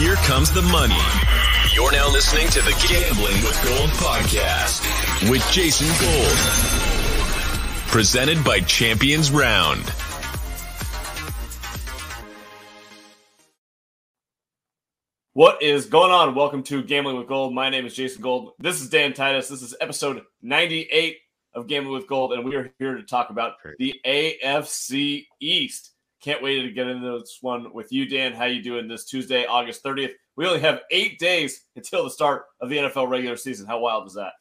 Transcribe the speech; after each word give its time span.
Here 0.00 0.16
comes 0.16 0.50
the 0.50 0.62
money. 0.62 0.96
You're 1.74 1.92
now 1.92 2.10
listening 2.10 2.48
to 2.48 2.62
the 2.62 2.72
Gambling 2.88 3.34
with 3.42 3.62
Gold 3.62 3.90
podcast 3.90 4.80
with 5.30 5.46
Jason 5.52 5.88
Gold. 6.00 6.38
Presented 7.88 8.42
by 8.42 8.60
Champions 8.60 9.30
Round. 9.30 9.82
What 15.34 15.60
is 15.60 15.84
going 15.84 16.12
on? 16.12 16.34
Welcome 16.34 16.62
to 16.62 16.82
Gambling 16.82 17.18
with 17.18 17.28
Gold. 17.28 17.52
My 17.52 17.68
name 17.68 17.84
is 17.84 17.94
Jason 17.94 18.22
Gold. 18.22 18.52
This 18.58 18.80
is 18.80 18.88
Dan 18.88 19.12
Titus. 19.12 19.48
This 19.48 19.60
is 19.60 19.76
episode 19.82 20.22
98 20.40 21.18
of 21.52 21.66
Gambling 21.66 21.92
with 21.92 22.08
Gold, 22.08 22.32
and 22.32 22.46
we 22.46 22.56
are 22.56 22.72
here 22.78 22.96
to 22.96 23.02
talk 23.02 23.28
about 23.28 23.56
the 23.78 24.00
AFC 24.06 25.26
East. 25.40 25.90
Can't 26.20 26.42
wait 26.42 26.62
to 26.62 26.70
get 26.70 26.86
into 26.86 27.18
this 27.18 27.38
one 27.40 27.72
with 27.72 27.90
you, 27.92 28.06
Dan. 28.06 28.34
How 28.34 28.44
you 28.44 28.62
doing 28.62 28.88
this 28.88 29.06
Tuesday, 29.06 29.46
August 29.46 29.82
30th? 29.82 30.12
We 30.36 30.46
only 30.46 30.60
have 30.60 30.80
eight 30.90 31.18
days 31.18 31.64
until 31.76 32.04
the 32.04 32.10
start 32.10 32.44
of 32.60 32.68
the 32.68 32.76
NFL 32.76 33.08
regular 33.08 33.36
season. 33.36 33.66
How 33.66 33.80
wild 33.80 34.06
is 34.06 34.14
that? 34.14 34.32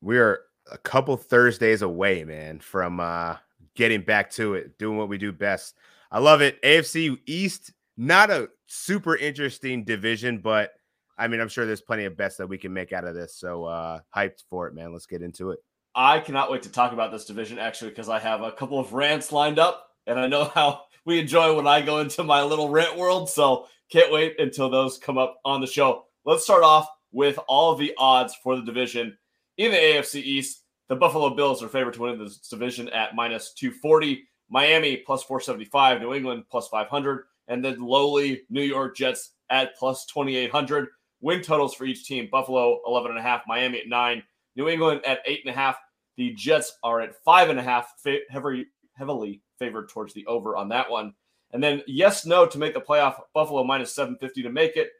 We 0.00 0.18
are 0.18 0.40
a 0.70 0.78
couple 0.78 1.16
Thursdays 1.16 1.82
away, 1.82 2.24
man, 2.24 2.58
from 2.58 2.98
uh 2.98 3.36
getting 3.74 4.02
back 4.02 4.30
to 4.32 4.54
it, 4.54 4.78
doing 4.78 4.98
what 4.98 5.08
we 5.08 5.16
do 5.16 5.30
best. 5.30 5.76
I 6.10 6.18
love 6.18 6.40
it. 6.40 6.60
AFC 6.62 7.16
East, 7.26 7.72
not 7.96 8.30
a 8.30 8.48
super 8.66 9.16
interesting 9.16 9.84
division, 9.84 10.38
but 10.38 10.72
I 11.16 11.28
mean, 11.28 11.40
I'm 11.40 11.48
sure 11.48 11.66
there's 11.66 11.80
plenty 11.80 12.04
of 12.04 12.16
bets 12.16 12.36
that 12.36 12.48
we 12.48 12.58
can 12.58 12.72
make 12.72 12.92
out 12.92 13.04
of 13.04 13.14
this. 13.14 13.36
So 13.36 13.64
uh 13.64 14.00
hyped 14.14 14.42
for 14.50 14.66
it, 14.66 14.74
man. 14.74 14.92
Let's 14.92 15.06
get 15.06 15.22
into 15.22 15.52
it. 15.52 15.60
I 15.94 16.18
cannot 16.18 16.50
wait 16.50 16.62
to 16.62 16.72
talk 16.72 16.92
about 16.92 17.12
this 17.12 17.24
division 17.24 17.60
actually 17.60 17.90
because 17.90 18.08
I 18.08 18.18
have 18.18 18.42
a 18.42 18.50
couple 18.50 18.80
of 18.80 18.92
rants 18.92 19.30
lined 19.30 19.60
up 19.60 19.88
and 20.06 20.18
I 20.18 20.26
know 20.26 20.44
how 20.54 20.82
we 21.08 21.18
enjoy 21.18 21.56
when 21.56 21.66
I 21.66 21.80
go 21.80 22.00
into 22.00 22.22
my 22.22 22.42
little 22.42 22.68
rant 22.68 22.98
world. 22.98 23.30
So 23.30 23.66
can't 23.90 24.12
wait 24.12 24.38
until 24.38 24.68
those 24.68 24.98
come 24.98 25.16
up 25.16 25.40
on 25.42 25.62
the 25.62 25.66
show. 25.66 26.04
Let's 26.26 26.44
start 26.44 26.62
off 26.62 26.86
with 27.12 27.38
all 27.48 27.72
of 27.72 27.78
the 27.78 27.94
odds 27.96 28.36
for 28.42 28.56
the 28.56 28.62
division 28.62 29.16
in 29.56 29.70
the 29.70 29.78
AFC 29.78 30.16
East. 30.16 30.64
The 30.90 30.96
Buffalo 30.96 31.30
Bills 31.30 31.62
are 31.62 31.68
favored 31.68 31.94
to 31.94 32.02
win 32.02 32.18
this 32.18 32.36
division 32.36 32.90
at 32.90 33.14
minus 33.14 33.54
240, 33.54 34.22
Miami 34.50 34.98
plus 34.98 35.22
475, 35.22 36.02
New 36.02 36.12
England 36.12 36.44
plus 36.50 36.68
500, 36.68 37.24
and 37.48 37.64
then 37.64 37.80
lowly 37.80 38.42
New 38.50 38.62
York 38.62 38.94
Jets 38.94 39.30
at 39.48 39.74
plus 39.76 40.04
2800. 40.12 40.88
Win 41.22 41.40
totals 41.40 41.74
for 41.74 41.86
each 41.86 42.04
team 42.04 42.28
Buffalo 42.30 42.80
11.5, 42.86 43.40
Miami 43.46 43.80
at 43.80 43.88
9, 43.88 44.22
New 44.56 44.68
England 44.68 45.00
at 45.06 45.26
8.5. 45.26 45.74
The 46.18 46.34
Jets 46.34 46.76
are 46.82 47.00
at 47.00 47.14
5.5, 47.26 48.18
heavily, 48.28 48.66
heavily 48.98 49.42
favored 49.58 49.88
towards 49.88 50.12
the 50.12 50.26
over 50.26 50.56
on 50.56 50.68
that 50.70 50.90
one. 50.90 51.14
And 51.52 51.62
then 51.62 51.82
yes, 51.86 52.26
no 52.26 52.46
to 52.46 52.58
make 52.58 52.74
the 52.74 52.80
playoff. 52.80 53.20
Buffalo 53.34 53.64
minus 53.64 53.94
750 53.94 54.42
to 54.42 54.50
make 54.50 54.76
it, 54.76 54.90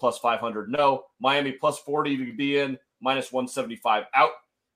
plus 0.00 0.18
500 0.18 0.70
no. 0.70 1.04
Miami 1.20 1.52
plus 1.52 1.78
40 1.78 2.16
to 2.16 2.32
be 2.32 2.58
in, 2.58 2.78
minus 3.00 3.32
175 3.32 4.04
out. 4.14 4.30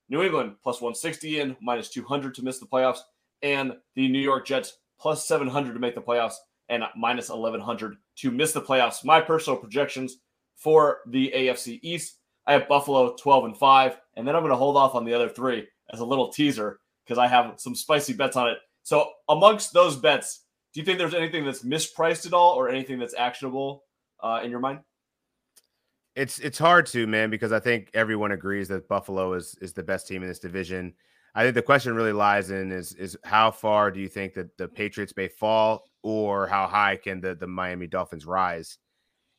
New 0.09 0.23
England 0.23 0.55
plus 0.63 0.81
160 0.81 1.39
in, 1.39 1.57
minus 1.61 1.89
200 1.89 2.33
to 2.35 2.43
miss 2.43 2.59
the 2.59 2.65
playoffs. 2.65 2.99
And 3.41 3.73
the 3.95 4.07
New 4.07 4.19
York 4.19 4.45
Jets 4.45 4.77
plus 4.99 5.27
700 5.27 5.73
to 5.73 5.79
make 5.79 5.95
the 5.95 6.01
playoffs 6.01 6.35
and 6.69 6.83
minus 6.95 7.29
1100 7.29 7.97
to 8.17 8.31
miss 8.31 8.51
the 8.51 8.61
playoffs. 8.61 9.03
My 9.03 9.19
personal 9.19 9.59
projections 9.59 10.17
for 10.55 10.99
the 11.07 11.31
AFC 11.35 11.79
East 11.81 12.19
I 12.49 12.53
have 12.53 12.67
Buffalo 12.67 13.15
12 13.15 13.45
and 13.45 13.57
5, 13.57 13.97
and 14.15 14.27
then 14.27 14.35
I'm 14.35 14.41
going 14.41 14.49
to 14.49 14.57
hold 14.57 14.75
off 14.75 14.95
on 14.95 15.05
the 15.05 15.13
other 15.13 15.29
three 15.29 15.67
as 15.93 15.99
a 15.99 16.05
little 16.05 16.33
teaser 16.33 16.79
because 17.09 17.19
I 17.19 17.27
have 17.27 17.55
some 17.57 17.73
spicy 17.73 18.13
bets 18.13 18.35
on 18.35 18.49
it. 18.49 18.59
So, 18.83 19.09
amongst 19.27 19.73
those 19.73 19.97
bets, 19.97 20.45
do 20.73 20.79
you 20.79 20.85
think 20.85 20.99
there's 20.99 21.15
anything 21.15 21.43
that's 21.43 21.63
mispriced 21.63 22.27
at 22.27 22.33
all 22.33 22.53
or 22.53 22.69
anything 22.69 22.99
that's 22.99 23.15
actionable 23.17 23.83
uh, 24.21 24.41
in 24.43 24.51
your 24.51 24.59
mind? 24.59 24.81
It's 26.15 26.37
it's 26.39 26.59
hard 26.59 26.85
to 26.87 27.07
man 27.07 27.31
because 27.31 27.51
I 27.51 27.59
think 27.59 27.89
everyone 27.93 28.31
agrees 28.31 28.67
that 28.67 28.87
Buffalo 28.87 29.33
is 29.33 29.57
is 29.61 29.73
the 29.73 29.83
best 29.83 30.07
team 30.07 30.21
in 30.21 30.29
this 30.29 30.39
division. 30.39 30.93
I 31.33 31.43
think 31.43 31.55
the 31.55 31.61
question 31.61 31.95
really 31.95 32.13
lies 32.13 32.51
in 32.51 32.71
is 32.71 32.93
is 32.93 33.17
how 33.23 33.49
far 33.49 33.89
do 33.89 33.99
you 33.99 34.07
think 34.07 34.35
that 34.35 34.55
the 34.57 34.67
Patriots 34.67 35.13
may 35.17 35.29
fall 35.29 35.85
or 36.03 36.47
how 36.47 36.67
high 36.67 36.95
can 36.95 37.21
the 37.21 37.33
the 37.33 37.47
Miami 37.47 37.87
Dolphins 37.87 38.25
rise? 38.25 38.77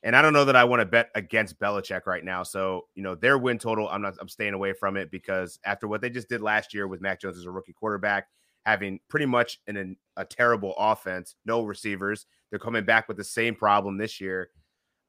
And 0.03 0.17
I 0.17 0.23
don't 0.23 0.33
know 0.33 0.47
that 0.47 0.57
I 0.57 0.65
want 0.65 0.81
to 0.81 0.87
bet 0.87 1.11
against 1.15 1.59
Belichick 1.59 2.07
right 2.07 2.25
now. 2.25 2.43
So, 2.43 2.87
you 2.95 3.03
know, 3.03 3.15
their 3.15 3.37
win 3.37 3.59
total, 3.59 3.89
I'm 3.89 4.01
not 4.01 4.15
I'm 4.21 4.29
staying 4.29 4.55
away 4.55 4.73
from 4.73 4.97
it 4.97 5.11
because 5.11 5.59
after 5.65 5.87
what 5.87 6.01
they 6.01 6.09
just 6.09 6.29
did 6.29 6.41
last 6.41 6.73
year 6.73 6.89
with 6.89 7.03
Mac 7.03 7.21
Jones 7.21 7.37
as 7.37 7.45
a 7.45 7.51
rookie 7.51 7.75
quarterback, 7.75 8.29
having 8.65 8.99
pretty 9.09 9.27
much 9.27 9.59
an, 9.67 9.97
a 10.17 10.25
terrible 10.25 10.75
offense, 10.79 11.37
no 11.45 11.65
receivers. 11.65 12.27
They're 12.51 12.59
coming 12.59 12.85
back 12.85 13.09
with 13.09 13.17
the 13.17 13.25
same 13.25 13.55
problem 13.55 13.99
this 13.99 14.21
year. 14.21 14.51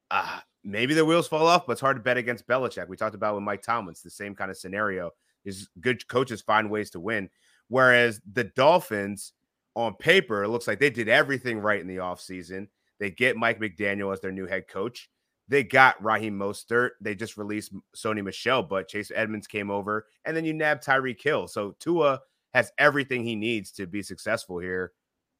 Uh, 0.09 0.39
maybe 0.63 0.93
the 0.93 1.05
wheels 1.05 1.27
fall 1.27 1.47
off, 1.47 1.65
but 1.65 1.73
it's 1.73 1.81
hard 1.81 1.97
to 1.97 2.03
bet 2.03 2.17
against 2.17 2.47
Belichick. 2.47 2.87
We 2.87 2.97
talked 2.97 3.15
about 3.15 3.35
with 3.35 3.43
Mike 3.43 3.61
Tomlin's 3.61 4.01
the 4.01 4.09
same 4.09 4.35
kind 4.35 4.51
of 4.51 4.57
scenario. 4.57 5.11
Is 5.43 5.69
good 5.79 6.07
coaches 6.07 6.41
find 6.41 6.69
ways 6.69 6.91
to 6.91 6.99
win. 6.99 7.29
Whereas 7.67 8.21
the 8.31 8.43
Dolphins, 8.43 9.33
on 9.75 9.95
paper, 9.95 10.43
it 10.43 10.49
looks 10.49 10.67
like 10.67 10.79
they 10.79 10.89
did 10.89 11.07
everything 11.07 11.59
right 11.59 11.79
in 11.79 11.87
the 11.87 11.97
offseason. 11.97 12.67
They 13.01 13.09
get 13.09 13.35
Mike 13.35 13.59
McDaniel 13.59 14.13
as 14.13 14.21
their 14.21 14.31
new 14.31 14.45
head 14.45 14.67
coach. 14.67 15.09
They 15.47 15.63
got 15.63 16.01
Raheem 16.01 16.37
Mostert. 16.37 16.91
They 17.01 17.15
just 17.15 17.35
released 17.35 17.73
Sony 17.97 18.23
Michel, 18.23 18.61
but 18.61 18.87
Chase 18.87 19.11
Edmonds 19.13 19.47
came 19.47 19.71
over, 19.71 20.05
and 20.23 20.37
then 20.37 20.45
you 20.45 20.53
nab 20.53 20.81
Tyreek 20.81 21.21
Hill. 21.21 21.47
So 21.47 21.75
Tua 21.79 22.21
has 22.53 22.71
everything 22.77 23.23
he 23.23 23.35
needs 23.35 23.71
to 23.71 23.87
be 23.87 24.03
successful 24.03 24.59
here. 24.59 24.91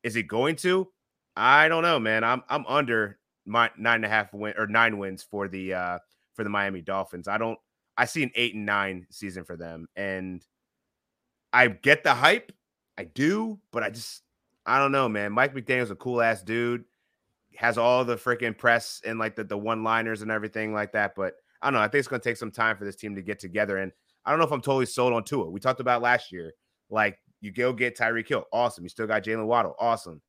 Is 0.04 0.16
he 0.16 0.24
going 0.24 0.56
to? 0.58 0.90
I 1.38 1.68
don't 1.68 1.84
know, 1.84 2.00
man. 2.00 2.24
I'm 2.24 2.42
I'm 2.50 2.66
under 2.66 3.20
my 3.46 3.70
nine 3.78 3.98
and 3.98 4.06
a 4.06 4.10
half 4.10 4.34
win 4.34 4.56
or 4.58 4.66
nine 4.66 4.98
wins 4.98 5.22
for 5.22 5.48
the 5.48 5.76
uh 5.76 6.00
for 6.34 6.44
the 6.44 6.50
Miami 6.50 6.82
Dolphins. 6.82 7.28
I 7.28 7.38
don't 7.38 7.60
I 7.96 8.06
see 8.06 8.24
an 8.24 8.32
eight 8.34 8.56
and 8.56 8.66
nine 8.66 9.06
season 9.12 9.44
for 9.44 9.56
them. 9.56 9.88
And 9.96 10.44
I 11.54 11.68
get 11.68 12.04
the 12.04 12.16
hype. 12.16 12.52
I 12.98 13.04
do, 13.04 13.60
but 13.72 13.84
I 13.84 13.92
just 13.92 14.24
I 14.66 14.80
don't 14.80 14.92
know, 14.92 15.08
man. 15.08 15.32
Mike 15.32 15.54
McDaniel's 15.54 15.92
a 15.92 15.96
cool 15.96 16.22
ass 16.22 16.42
dude. 16.42 16.86
Has 17.56 17.78
all 17.78 18.06
the 18.06 18.16
freaking 18.16 18.58
press 18.58 19.02
and 19.06 19.20
like 19.20 19.36
the, 19.36 19.44
the 19.44 19.58
one 19.58 19.84
liners 19.84 20.22
and 20.22 20.32
everything 20.32 20.74
like 20.74 20.94
that. 20.94 21.14
But 21.16 21.36
I 21.62 21.68
don't 21.68 21.74
know. 21.74 21.84
I 21.84 21.88
think 21.88 22.00
it's 22.00 22.08
gonna 22.08 22.22
take 22.22 22.38
some 22.38 22.52
time 22.52 22.78
for 22.78 22.86
this 22.86 22.96
team 22.96 23.16
to 23.16 23.22
get 23.22 23.40
together. 23.40 23.78
And 23.78 23.92
I 24.26 24.32
don't 24.32 24.40
know 24.40 24.46
if 24.46 24.52
I'm 24.52 24.62
totally 24.62 24.86
sold 24.86 25.14
on 25.14 25.24
Tua. 25.24 25.50
We 25.50 25.60
talked 25.60 25.80
about 25.80 26.02
last 26.02 26.32
year. 26.32 26.54
Like 26.90 27.18
you 27.40 27.52
go 27.52 27.74
get 27.74 27.98
Tyreek 27.98 28.28
Hill, 28.28 28.46
awesome. 28.54 28.84
You 28.84 28.90
still 28.90 29.08
got 29.08 29.24
Jaylen 29.24 29.46
Waddle, 29.46 29.76
awesome. 29.80 30.22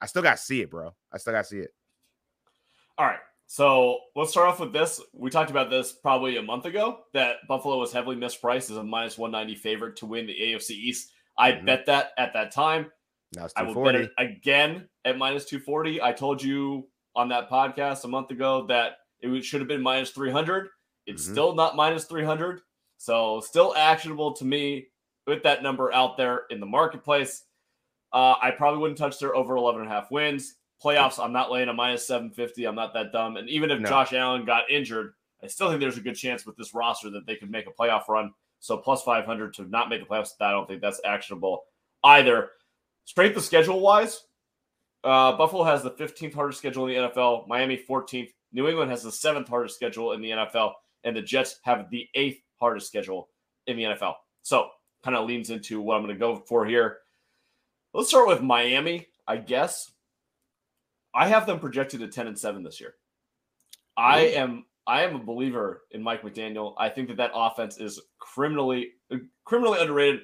I 0.00 0.06
still 0.06 0.22
got 0.22 0.36
to 0.36 0.42
see 0.42 0.62
it, 0.62 0.70
bro. 0.70 0.94
I 1.12 1.18
still 1.18 1.32
got 1.32 1.42
to 1.42 1.48
see 1.48 1.58
it. 1.58 1.74
All 2.96 3.06
right. 3.06 3.18
So 3.46 3.98
let's 4.14 4.30
start 4.30 4.48
off 4.48 4.60
with 4.60 4.72
this. 4.72 5.00
We 5.12 5.28
talked 5.28 5.50
about 5.50 5.70
this 5.70 5.92
probably 5.92 6.36
a 6.36 6.42
month 6.42 6.66
ago 6.66 7.00
that 7.14 7.36
Buffalo 7.48 7.78
was 7.78 7.92
heavily 7.92 8.16
mispriced 8.16 8.70
as 8.70 8.76
a 8.76 8.84
minus 8.84 9.18
190 9.18 9.60
favorite 9.60 9.96
to 9.96 10.06
win 10.06 10.26
the 10.26 10.34
AFC 10.34 10.70
East. 10.70 11.10
I 11.36 11.52
mm-hmm. 11.52 11.66
bet 11.66 11.86
that 11.86 12.12
at 12.16 12.32
that 12.34 12.52
time. 12.52 12.92
Now 13.34 13.44
it's 13.44 13.54
I 13.56 13.62
will 13.62 13.84
bet 13.84 13.94
it 13.94 14.10
again 14.18 14.88
at 15.04 15.16
minus 15.18 15.44
240. 15.44 16.02
I 16.02 16.12
told 16.12 16.42
you 16.42 16.88
on 17.14 17.28
that 17.28 17.48
podcast 17.48 18.04
a 18.04 18.08
month 18.08 18.30
ago 18.30 18.66
that 18.66 18.98
it 19.20 19.44
should 19.44 19.60
have 19.60 19.68
been 19.68 19.82
minus 19.82 20.10
300. 20.10 20.68
It's 21.06 21.22
mm-hmm. 21.22 21.32
still 21.32 21.54
not 21.54 21.76
minus 21.76 22.04
300. 22.04 22.60
So 22.96 23.40
still 23.40 23.74
actionable 23.76 24.32
to 24.34 24.44
me 24.44 24.88
with 25.26 25.42
that 25.44 25.62
number 25.62 25.92
out 25.92 26.16
there 26.16 26.42
in 26.50 26.60
the 26.60 26.66
marketplace. 26.66 27.44
Uh, 28.12 28.34
I 28.42 28.50
probably 28.50 28.80
wouldn't 28.80 28.98
touch 28.98 29.18
their 29.18 29.34
over 29.34 29.56
11 29.56 29.82
and 29.82 29.90
a 29.90 29.94
half 29.94 30.10
wins. 30.10 30.56
Playoffs, 30.82 31.22
I'm 31.22 31.32
not 31.32 31.52
laying 31.52 31.68
a 31.68 31.72
minus 31.72 32.06
750. 32.06 32.64
I'm 32.64 32.74
not 32.74 32.94
that 32.94 33.12
dumb. 33.12 33.36
And 33.36 33.48
even 33.48 33.70
if 33.70 33.80
no. 33.80 33.88
Josh 33.88 34.12
Allen 34.12 34.44
got 34.44 34.70
injured, 34.70 35.12
I 35.42 35.46
still 35.46 35.68
think 35.68 35.80
there's 35.80 35.98
a 35.98 36.02
good 36.02 36.16
chance 36.16 36.44
with 36.44 36.56
this 36.56 36.74
roster 36.74 37.10
that 37.10 37.26
they 37.26 37.36
could 37.36 37.50
make 37.50 37.66
a 37.66 37.70
playoff 37.70 38.08
run. 38.08 38.32
So 38.58 38.76
plus 38.76 39.02
500 39.02 39.54
to 39.54 39.64
not 39.64 39.88
make 39.88 40.00
the 40.00 40.06
playoffs, 40.06 40.32
I 40.40 40.50
don't 40.50 40.66
think 40.66 40.80
that's 40.80 41.00
actionable 41.04 41.64
either. 42.02 42.50
Straight 43.04 43.36
of 43.36 43.42
schedule 43.42 43.80
wise, 43.80 44.24
uh, 45.04 45.36
Buffalo 45.36 45.64
has 45.64 45.82
the 45.82 45.90
15th 45.90 46.34
hardest 46.34 46.58
schedule 46.58 46.86
in 46.86 46.94
the 46.94 47.08
NFL. 47.08 47.48
Miami 47.48 47.82
14th. 47.88 48.30
New 48.52 48.68
England 48.68 48.90
has 48.90 49.02
the 49.02 49.12
seventh 49.12 49.48
hardest 49.48 49.76
schedule 49.76 50.12
in 50.12 50.20
the 50.20 50.30
NFL, 50.30 50.72
and 51.04 51.16
the 51.16 51.22
Jets 51.22 51.60
have 51.62 51.88
the 51.90 52.08
eighth 52.14 52.42
hardest 52.58 52.86
schedule 52.86 53.28
in 53.66 53.76
the 53.76 53.84
NFL. 53.84 54.14
So 54.42 54.68
kind 55.02 55.16
of 55.16 55.26
leans 55.26 55.50
into 55.50 55.80
what 55.80 55.96
I'm 55.96 56.02
going 56.02 56.14
to 56.14 56.18
go 56.18 56.36
for 56.36 56.66
here. 56.66 56.98
Let's 57.94 58.08
start 58.08 58.28
with 58.28 58.42
Miami, 58.42 59.06
I 59.26 59.38
guess. 59.38 59.90
I 61.14 61.28
have 61.28 61.46
them 61.46 61.58
projected 61.58 62.02
at 62.02 62.12
10 62.12 62.28
and 62.28 62.38
7 62.38 62.62
this 62.62 62.80
year. 62.80 62.94
I 63.96 64.20
am 64.20 64.64
I 64.86 65.02
am 65.02 65.14
a 65.14 65.18
believer 65.18 65.82
in 65.90 66.02
Mike 66.02 66.22
McDaniel. 66.22 66.74
I 66.78 66.88
think 66.88 67.08
that 67.08 67.16
that 67.18 67.32
offense 67.34 67.78
is 67.78 68.00
criminally 68.18 68.92
criminally 69.44 69.80
underrated. 69.80 70.20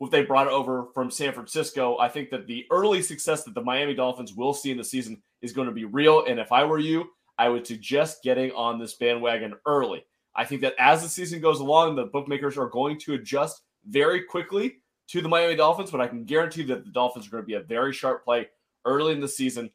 What 0.00 0.10
they 0.10 0.22
brought 0.22 0.48
over 0.48 0.86
from 0.94 1.10
San 1.10 1.34
Francisco, 1.34 1.98
I 1.98 2.08
think 2.08 2.30
that 2.30 2.46
the 2.46 2.64
early 2.70 3.02
success 3.02 3.44
that 3.44 3.54
the 3.54 3.60
Miami 3.60 3.92
Dolphins 3.92 4.32
will 4.32 4.54
see 4.54 4.70
in 4.70 4.78
the 4.78 4.82
season 4.82 5.20
is 5.42 5.52
going 5.52 5.68
to 5.68 5.74
be 5.74 5.84
real. 5.84 6.24
And 6.24 6.40
if 6.40 6.52
I 6.52 6.64
were 6.64 6.78
you, 6.78 7.10
I 7.36 7.50
would 7.50 7.66
suggest 7.66 8.22
getting 8.22 8.50
on 8.52 8.78
this 8.78 8.94
bandwagon 8.94 9.52
early. 9.66 10.06
I 10.34 10.46
think 10.46 10.62
that 10.62 10.74
as 10.78 11.02
the 11.02 11.08
season 11.10 11.42
goes 11.42 11.60
along, 11.60 11.96
the 11.96 12.06
bookmakers 12.06 12.56
are 12.56 12.70
going 12.70 12.98
to 13.00 13.12
adjust 13.12 13.60
very 13.86 14.22
quickly 14.22 14.76
to 15.08 15.20
the 15.20 15.28
Miami 15.28 15.54
Dolphins, 15.54 15.90
but 15.90 16.00
I 16.00 16.08
can 16.08 16.24
guarantee 16.24 16.62
that 16.62 16.86
the 16.86 16.90
Dolphins 16.90 17.26
are 17.26 17.32
going 17.32 17.42
to 17.42 17.46
be 17.46 17.56
a 17.56 17.60
very 17.60 17.92
sharp 17.92 18.24
play 18.24 18.48
early 18.86 19.12
in 19.12 19.20
the 19.20 19.28
season. 19.28 19.70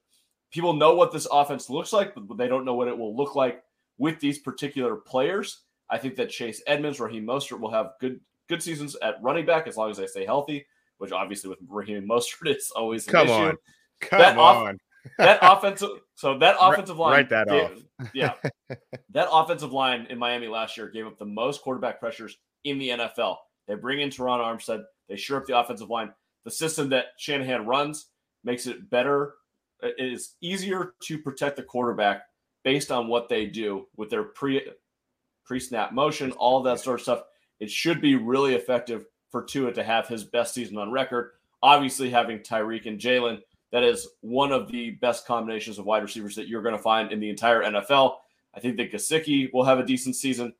People 0.51 0.73
know 0.73 0.95
what 0.95 1.11
this 1.11 1.27
offense 1.31 1.69
looks 1.69 1.93
like, 1.93 2.15
but 2.15 2.35
they 2.35 2.47
don't 2.47 2.65
know 2.65 2.73
what 2.73 2.87
it 2.87 2.97
will 2.97 3.15
look 3.15 3.35
like 3.35 3.63
with 3.99 4.19
these 4.19 4.39
particular 4.39 4.95
players. 4.95 5.61
I 5.87 5.99
think 5.99 6.15
that 6.15 6.31
Chase 6.31 6.63
Edmonds, 6.65 6.99
Raheem 6.99 7.27
Mostert 7.27 7.59
will 7.59 7.69
have 7.69 7.91
good 8.01 8.19
good 8.47 8.61
seasons 8.63 8.95
at 9.01 9.15
running 9.21 9.45
back 9.45 9.67
as 9.67 9.77
long 9.77 9.89
as 9.91 9.97
they 9.97 10.07
stay 10.07 10.25
healthy. 10.25 10.65
Which 10.97 11.11
obviously 11.11 11.49
with 11.49 11.59
Raheem 11.67 12.07
Mostert, 12.07 12.45
it's 12.45 12.71
always 12.71 13.05
an 13.07 13.11
Come 13.11 13.27
issue. 13.27 13.33
on. 13.33 13.57
Come 14.01 14.19
That 14.19 14.37
off- 14.37 14.67
on. 14.67 14.77
That 15.19 15.39
offensive, 15.43 15.89
so 16.15 16.37
that 16.39 16.55
offensive 16.59 16.97
line, 16.97 17.11
write 17.11 17.29
that 17.29 17.47
gave- 17.47 17.85
yeah, 18.13 18.33
that 19.11 19.27
offensive 19.31 19.71
line 19.71 20.07
in 20.09 20.17
Miami 20.17 20.47
last 20.47 20.77
year 20.77 20.89
gave 20.89 21.05
up 21.05 21.19
the 21.19 21.25
most 21.25 21.61
quarterback 21.61 21.99
pressures 21.99 22.37
in 22.63 22.79
the 22.79 22.89
NFL. 22.89 23.35
They 23.67 23.75
bring 23.75 23.99
in 24.01 24.09
Terron 24.09 24.39
Armstead, 24.39 24.83
they 25.07 25.15
shore 25.15 25.37
up 25.37 25.45
the 25.45 25.57
offensive 25.59 25.91
line. 25.91 26.11
The 26.43 26.49
system 26.49 26.89
that 26.89 27.05
Shanahan 27.19 27.67
runs 27.67 28.07
makes 28.43 28.65
it 28.65 28.89
better. 28.89 29.35
It 29.83 29.93
is 29.99 30.35
easier 30.41 30.93
to 31.03 31.19
protect 31.19 31.55
the 31.57 31.63
quarterback 31.63 32.23
based 32.63 32.91
on 32.91 33.07
what 33.07 33.29
they 33.29 33.45
do 33.45 33.85
with 33.97 34.09
their 34.09 34.23
pre 34.23 34.71
pre 35.45 35.59
snap 35.59 35.91
motion, 35.93 36.31
all 36.31 36.63
that 36.63 36.79
sort 36.79 36.99
of 36.99 37.03
stuff. 37.03 37.21
It 37.59 37.71
should 37.71 38.01
be 38.01 38.15
really 38.15 38.55
effective 38.55 39.05
for 39.31 39.43
Tua 39.43 39.73
to 39.73 39.83
have 39.83 40.07
his 40.07 40.23
best 40.23 40.53
season 40.53 40.77
on 40.77 40.91
record. 40.91 41.31
Obviously, 41.61 42.09
having 42.09 42.39
Tyreek 42.39 42.85
and 42.85 42.99
Jalen, 42.99 43.41
that 43.71 43.83
is 43.83 44.07
one 44.21 44.51
of 44.51 44.71
the 44.71 44.91
best 44.91 45.25
combinations 45.25 45.79
of 45.79 45.85
wide 45.85 46.03
receivers 46.03 46.35
that 46.35 46.47
you're 46.47 46.61
going 46.61 46.75
to 46.75 46.81
find 46.81 47.11
in 47.11 47.19
the 47.19 47.29
entire 47.29 47.63
NFL. 47.63 48.17
I 48.53 48.59
think 48.59 48.77
that 48.77 48.91
Gesicki 48.91 49.51
will 49.53 49.63
have 49.63 49.79
a 49.79 49.85
decent 49.85 50.15
season. 50.15 50.53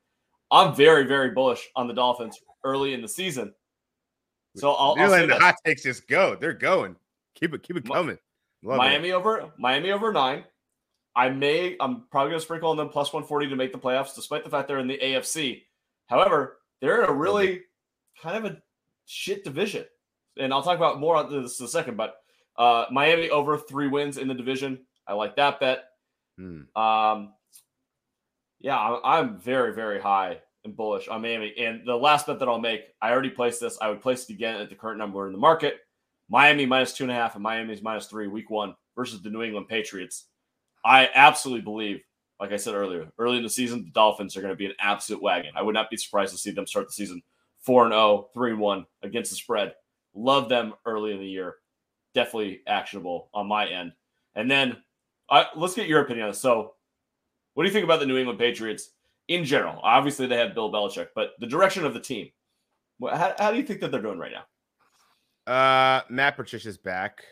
I'm 0.50 0.74
very, 0.74 1.06
very 1.06 1.30
bullish 1.30 1.68
on 1.74 1.88
the 1.88 1.94
Dolphins 1.94 2.38
early 2.64 2.92
in 2.92 3.02
the 3.02 3.08
season. 3.08 3.54
So 4.56 4.72
I'll, 4.72 4.96
I'll 4.98 5.08
letting 5.08 5.28
the 5.28 5.38
hot 5.38 5.56
takes 5.64 5.82
just 5.82 6.08
go. 6.08 6.36
They're 6.36 6.52
going. 6.52 6.96
Keep 7.34 7.54
it, 7.54 7.62
keep 7.62 7.76
it 7.76 7.84
Mi- 7.84 7.94
coming. 7.94 8.18
Love 8.62 8.76
it. 8.76 8.78
Miami 8.78 9.12
over 9.12 9.52
Miami 9.58 9.92
over 9.92 10.12
nine. 10.12 10.44
I 11.14 11.28
may 11.28 11.76
I'm 11.80 12.04
probably 12.10 12.30
gonna 12.30 12.40
sprinkle 12.40 12.70
on 12.70 12.76
them 12.76 12.88
plus 12.88 13.12
140 13.12 13.48
to 13.48 13.56
make 13.56 13.72
the 13.72 13.78
playoffs, 13.78 14.14
despite 14.14 14.44
the 14.44 14.50
fact 14.50 14.68
they're 14.68 14.78
in 14.78 14.88
the 14.88 14.98
AFC. 14.98 15.62
However, 16.06 16.58
they're 16.80 17.02
in 17.02 17.10
a 17.10 17.12
really 17.12 17.62
kind 18.22 18.44
of 18.44 18.52
a 18.52 18.58
shit 19.06 19.44
division. 19.44 19.84
And 20.38 20.52
I'll 20.52 20.62
talk 20.62 20.76
about 20.76 21.00
more 21.00 21.16
on 21.16 21.30
this 21.30 21.60
in 21.60 21.66
a 21.66 21.68
second, 21.68 21.96
but 21.96 22.16
uh 22.56 22.86
Miami 22.90 23.30
over 23.30 23.58
three 23.58 23.88
wins 23.88 24.18
in 24.18 24.28
the 24.28 24.34
division. 24.34 24.80
I 25.06 25.14
like 25.14 25.36
that 25.36 25.60
bet. 25.60 25.84
Hmm. 26.38 26.62
Um 26.76 27.32
yeah, 28.60 28.98
I'm 29.04 29.38
very, 29.38 29.74
very 29.74 30.00
high 30.00 30.38
and 30.64 30.76
bullish 30.76 31.08
on 31.08 31.22
Miami. 31.22 31.54
And 31.58 31.86
the 31.86 31.94
last 31.94 32.26
bet 32.26 32.38
that 32.38 32.48
I'll 32.48 32.58
make, 32.58 32.82
I 33.00 33.10
already 33.10 33.30
placed 33.30 33.60
this. 33.60 33.78
I 33.80 33.88
would 33.88 34.02
place 34.02 34.24
it 34.24 34.32
again 34.32 34.60
at 34.60 34.68
the 34.68 34.74
current 34.74 34.98
number 34.98 35.26
in 35.26 35.32
the 35.32 35.38
market. 35.38 35.80
Miami 36.28 36.66
minus 36.66 36.92
two 36.92 37.04
and 37.04 37.10
a 37.10 37.14
half 37.14 37.34
and 37.34 37.42
Miami's 37.42 37.82
minus 37.82 38.06
three 38.06 38.26
week 38.26 38.50
one 38.50 38.74
versus 38.96 39.22
the 39.22 39.30
New 39.30 39.42
England 39.42 39.68
Patriots. 39.68 40.24
I 40.84 41.08
absolutely 41.14 41.62
believe, 41.62 42.00
like 42.40 42.52
I 42.52 42.56
said 42.56 42.74
earlier, 42.74 43.08
early 43.18 43.38
in 43.38 43.42
the 43.42 43.50
season, 43.50 43.84
the 43.84 43.90
Dolphins 43.90 44.36
are 44.36 44.40
going 44.40 44.52
to 44.52 44.56
be 44.56 44.66
an 44.66 44.74
absolute 44.78 45.22
wagon. 45.22 45.52
I 45.56 45.62
would 45.62 45.74
not 45.74 45.90
be 45.90 45.96
surprised 45.96 46.32
to 46.32 46.38
see 46.38 46.50
them 46.50 46.66
start 46.66 46.86
the 46.86 46.92
season 46.92 47.22
4 47.60 47.88
0, 47.88 48.28
3 48.32 48.54
1 48.54 48.86
against 49.02 49.30
the 49.30 49.36
spread. 49.36 49.74
Love 50.14 50.48
them 50.48 50.74
early 50.84 51.12
in 51.12 51.18
the 51.18 51.26
year. 51.26 51.56
Definitely 52.14 52.60
actionable 52.66 53.28
on 53.34 53.46
my 53.46 53.66
end. 53.68 53.92
And 54.34 54.50
then 54.50 54.76
uh, 55.28 55.44
let's 55.56 55.74
get 55.74 55.88
your 55.88 56.00
opinion 56.00 56.26
on 56.26 56.30
this. 56.30 56.40
So, 56.40 56.74
what 57.54 57.64
do 57.64 57.68
you 57.68 57.72
think 57.72 57.84
about 57.84 58.00
the 58.00 58.06
New 58.06 58.18
England 58.18 58.38
Patriots 58.38 58.90
in 59.28 59.44
general? 59.44 59.80
Obviously, 59.82 60.26
they 60.26 60.36
have 60.36 60.54
Bill 60.54 60.70
Belichick, 60.70 61.08
but 61.14 61.30
the 61.40 61.46
direction 61.46 61.84
of 61.84 61.94
the 61.94 62.00
team. 62.00 62.30
How, 63.02 63.34
how 63.38 63.50
do 63.50 63.56
you 63.56 63.62
think 63.62 63.80
that 63.80 63.90
they're 63.90 64.02
doing 64.02 64.18
right 64.18 64.32
now? 64.32 65.52
Uh, 65.52 66.02
Matt 66.08 66.36
Patricia's 66.36 66.78
back. 66.78 67.24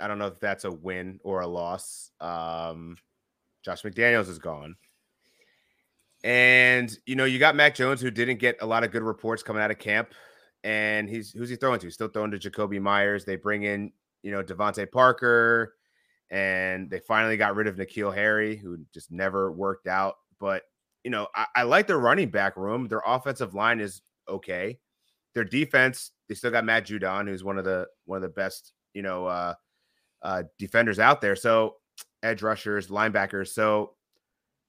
I 0.00 0.08
don't 0.08 0.18
know 0.18 0.26
if 0.26 0.40
that's 0.40 0.64
a 0.64 0.70
win 0.70 1.20
or 1.22 1.40
a 1.40 1.46
loss. 1.46 2.10
Um, 2.20 2.96
Josh 3.64 3.82
McDaniels 3.82 4.28
is 4.28 4.38
gone. 4.38 4.76
And 6.24 6.96
you 7.06 7.16
know, 7.16 7.24
you 7.24 7.38
got 7.38 7.56
Mac 7.56 7.74
Jones, 7.74 8.00
who 8.00 8.10
didn't 8.10 8.38
get 8.38 8.56
a 8.60 8.66
lot 8.66 8.84
of 8.84 8.92
good 8.92 9.02
reports 9.02 9.42
coming 9.42 9.62
out 9.62 9.70
of 9.70 9.78
camp. 9.78 10.14
And 10.64 11.08
he's 11.08 11.32
who's 11.32 11.50
he 11.50 11.56
throwing 11.56 11.80
to? 11.80 11.90
Still 11.90 12.08
throwing 12.08 12.30
to 12.30 12.38
Jakobi 12.38 12.80
Meyers. 12.80 13.24
They 13.24 13.36
bring 13.36 13.64
in, 13.64 13.92
you 14.22 14.30
know, 14.30 14.42
DeVante 14.42 14.90
Parker, 14.90 15.74
and 16.30 16.88
they 16.88 17.00
finally 17.00 17.36
got 17.36 17.56
rid 17.56 17.66
of 17.66 17.76
N'Keal 17.76 18.14
Harry, 18.14 18.56
who 18.56 18.78
just 18.94 19.10
never 19.10 19.50
worked 19.50 19.88
out. 19.88 20.14
But 20.38 20.62
you 21.02 21.10
know, 21.10 21.26
I, 21.34 21.46
I 21.56 21.62
like 21.64 21.88
their 21.88 21.98
running 21.98 22.30
back 22.30 22.56
room. 22.56 22.86
Their 22.86 23.02
offensive 23.04 23.54
line 23.54 23.80
is 23.80 24.02
okay. 24.28 24.78
Their 25.34 25.44
defense, 25.44 26.12
they 26.28 26.34
still 26.34 26.50
got 26.50 26.64
Matt 26.64 26.86
Judon, 26.86 27.26
who's 27.26 27.42
one 27.42 27.58
of 27.58 27.64
the 27.64 27.88
one 28.04 28.16
of 28.16 28.22
the 28.22 28.28
best, 28.28 28.72
you 28.94 29.02
know, 29.02 29.26
uh, 29.26 29.54
uh, 30.22 30.44
defenders 30.58 31.00
out 31.00 31.20
there. 31.20 31.34
So 31.34 31.76
edge 32.22 32.42
rushers, 32.42 32.88
linebackers. 32.88 33.48
So 33.48 33.92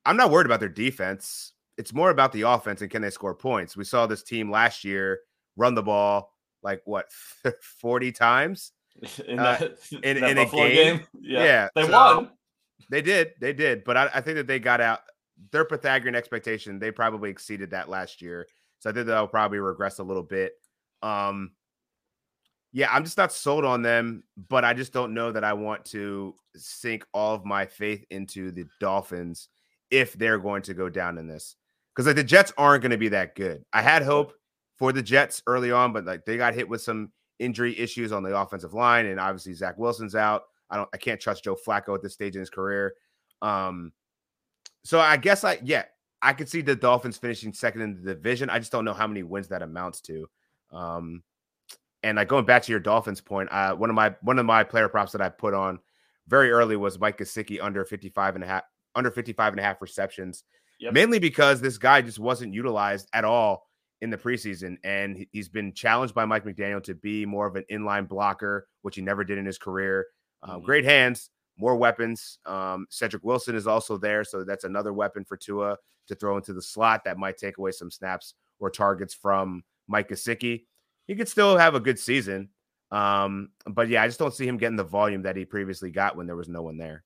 I'm 0.06 0.18
not 0.18 0.32
worried 0.32 0.46
about 0.46 0.60
their 0.60 0.70
defense. 0.70 1.54
It's 1.78 1.94
more 1.94 2.10
about 2.12 2.32
the 2.34 2.44
offense 2.44 2.82
and 2.82 2.92
can 2.92 3.02
they 3.02 3.10
score 3.10 3.34
points. 3.36 3.76
We 3.78 3.84
saw 3.84 4.06
this 4.06 4.24
team 4.24 4.52
last 4.52 4.84
year 4.84 5.20
run 5.56 5.76
the 5.76 5.84
ball 5.84 6.32
like 6.62 6.82
what 6.86 7.08
40 7.80 8.12
times. 8.12 8.72
In 9.28 9.40
Uh, 9.40 9.58
in- 10.04 10.20
that 10.22 10.30
in 10.32 10.38
a 10.38 10.44
Buffalo 10.44 10.70
game? 10.70 11.02
Yeah. 11.20 11.44
Yeah, 11.44 11.68
They 11.76 11.86
so- 11.86 11.92
won. 11.92 12.32
They 12.90 13.02
did, 13.02 13.32
they 13.40 13.54
did, 13.54 13.84
but 13.86 13.96
I, 13.98 14.10
I 14.16 14.22
think 14.22 14.36
that 14.36 14.46
they 14.46 14.60
got 14.60 14.82
out 14.82 15.00
their 15.52 15.64
Pythagorean 15.64 16.16
expectation. 16.16 16.80
They 16.80 16.92
probably 16.92 17.30
exceeded 17.30 17.72
that 17.72 17.88
last 17.90 18.22
year, 18.22 18.46
so 18.80 18.90
I 18.90 18.94
think 18.94 19.08
they'll 19.08 19.26
probably 19.28 19.60
regress 19.60 20.00
a 20.00 20.04
little 20.04 20.22
bit. 20.22 20.52
Um, 21.02 21.52
yeah, 22.74 22.90
I'm 22.92 23.04
just 23.04 23.18
not 23.18 23.32
sold 23.32 23.66
on 23.66 23.84
them, 23.84 24.24
but 24.50 24.66
I 24.66 24.74
just 24.74 24.92
don't 24.92 25.14
know 25.14 25.32
that 25.32 25.44
I 25.44 25.54
want 25.54 25.86
to 25.86 26.36
sink 26.56 27.06
all 27.14 27.36
of 27.36 27.46
my 27.46 27.68
faith 27.68 28.04
into 28.10 28.52
the 28.52 28.66
Dolphins 28.80 29.50
if 29.92 30.14
they're 30.14 30.40
going 30.40 30.64
to 30.64 30.74
go 30.74 30.90
down 30.90 31.20
in 31.20 31.28
this 31.28 31.56
because 31.94 32.08
like 32.08 32.16
the 32.16 32.24
Jets 32.24 32.52
aren't 32.58 32.82
going 32.82 32.92
to 32.92 32.98
be 32.98 33.10
that 33.10 33.36
good. 33.36 33.64
I 33.74 33.84
had 33.84 34.02
hope 34.02 34.34
for 34.78 34.92
the 34.92 35.04
Jets 35.04 35.44
early 35.46 35.72
on, 35.72 35.94
but 35.94 36.06
like 36.06 36.26
they 36.26 36.36
got 36.36 36.56
hit 36.56 36.68
with 36.68 36.82
some 36.82 37.12
injury 37.40 37.78
issues 37.78 38.12
on 38.12 38.24
the 38.24 38.36
offensive 38.36 38.74
line, 38.74 39.06
and 39.06 39.20
obviously 39.20 39.54
Zach 39.54 39.78
Wilson's 39.78 40.16
out. 40.16 40.44
I 40.72 40.78
don't 40.78 40.90
I 40.94 40.98
can't 40.98 41.22
trust 41.22 41.44
Joe 41.44 41.56
Flacco 41.56 41.94
at 41.94 42.02
this 42.02 42.14
stage 42.14 42.36
in 42.36 42.40
his 42.40 42.50
career. 42.50 42.96
Um 43.44 43.92
so 44.84 45.00
I 45.00 45.18
guess 45.18 45.44
I 45.44 45.60
yeah, 45.64 45.84
I 46.24 46.34
could 46.34 46.50
see 46.50 46.62
the 46.62 46.76
Dolphins 46.76 47.18
finishing 47.18 47.54
second 47.54 47.82
in 47.82 47.94
the 47.94 48.16
division. 48.16 48.50
I 48.50 48.58
just 48.58 48.72
don't 48.72 48.86
know 48.86 48.94
how 48.94 49.06
many 49.06 49.22
wins 49.22 49.50
that 49.50 49.62
amounts 49.62 50.02
to. 50.02 50.28
Um 50.72 51.22
and 52.04 52.18
like 52.18 52.28
going 52.28 52.46
back 52.46 52.64
to 52.64 52.72
your 52.72 52.80
Dolphins 52.80 53.22
point, 53.22 53.50
uh 53.52 53.74
one 53.76 53.90
of 53.90 53.96
my 53.96 54.14
one 54.22 54.40
of 54.40 54.46
my 54.46 54.64
player 54.64 54.90
props 54.90 55.12
that 55.14 55.22
I 55.22 55.30
put 55.30 55.54
on 55.54 55.80
very 56.28 56.52
early 56.52 56.76
was 56.76 57.00
Mike 57.00 57.18
Gesicki 57.18 57.60
under 57.62 57.84
55 57.86 58.36
and 58.36 58.44
a 58.44 58.48
half 58.48 58.64
under 58.96 59.10
55 59.12 59.54
and 59.54 59.60
a 59.60 59.64
half 59.64 59.82
receptions. 59.82 60.44
Yep. 60.80 60.94
Mainly 60.94 61.20
because 61.20 61.62
this 61.62 61.78
guy 61.78 62.02
just 62.02 62.20
wasn't 62.20 62.54
utilized 62.54 63.08
at 63.14 63.26
all 63.26 63.68
in 64.02 64.10
the 64.10 64.18
preseason 64.18 64.78
and 64.84 65.18
he- 65.18 65.30
he's 65.32 65.50
been 65.50 65.74
challenged 65.74 66.14
by 66.14 66.26
Mike 66.26 66.44
McDaniel 66.46 66.84
to 66.84 66.94
be 66.94 67.26
more 67.26 67.48
of 67.48 67.56
an 67.56 67.64
inline 67.72 68.08
blocker, 68.08 68.68
which 68.82 68.96
he 68.96 69.02
never 69.02 69.24
did 69.24 69.38
in 69.38 69.46
his 69.46 69.58
career. 69.58 70.08
Um, 70.44 70.62
Mhm. 70.62 70.66
Great 70.66 70.84
hands, 70.86 71.30
more 71.58 71.76
weapons. 71.76 72.40
Um, 72.46 72.86
Cedric 72.90 73.24
Wilson 73.24 73.56
is 73.56 73.66
also 73.66 73.98
there, 73.98 74.24
so 74.26 74.44
that's 74.44 74.66
another 74.66 74.92
weapon 74.94 75.24
for 75.24 75.38
Tua 75.38 75.78
to 76.08 76.16
throw 76.16 76.36
into 76.36 76.52
the 76.54 76.62
slot 76.62 77.04
that 77.06 77.18
might 77.18 77.38
take 77.38 77.58
away 77.58 77.72
some 77.72 77.90
snaps 77.90 78.34
or 78.60 78.70
targets 78.70 79.14
from 79.14 79.64
Mike 79.88 80.10
Gesicki. 80.10 80.66
He 81.08 81.16
could 81.16 81.28
still 81.28 81.58
have 81.58 81.76
a 81.76 81.80
good 81.80 82.00
season, 82.00 82.50
um, 82.92 83.50
but 83.66 83.90
yeah, 83.90 84.04
I 84.04 84.08
just 84.08 84.20
don't 84.20 84.34
see 84.34 84.48
him 84.48 84.58
getting 84.58 84.78
the 84.78 84.84
volume 84.84 85.24
that 85.24 85.36
he 85.36 85.46
previously 85.46 85.92
got 85.92 86.16
when 86.16 86.28
there 86.28 86.36
was 86.36 86.48
no 86.48 86.62
one 86.62 86.78
there. 86.78 87.04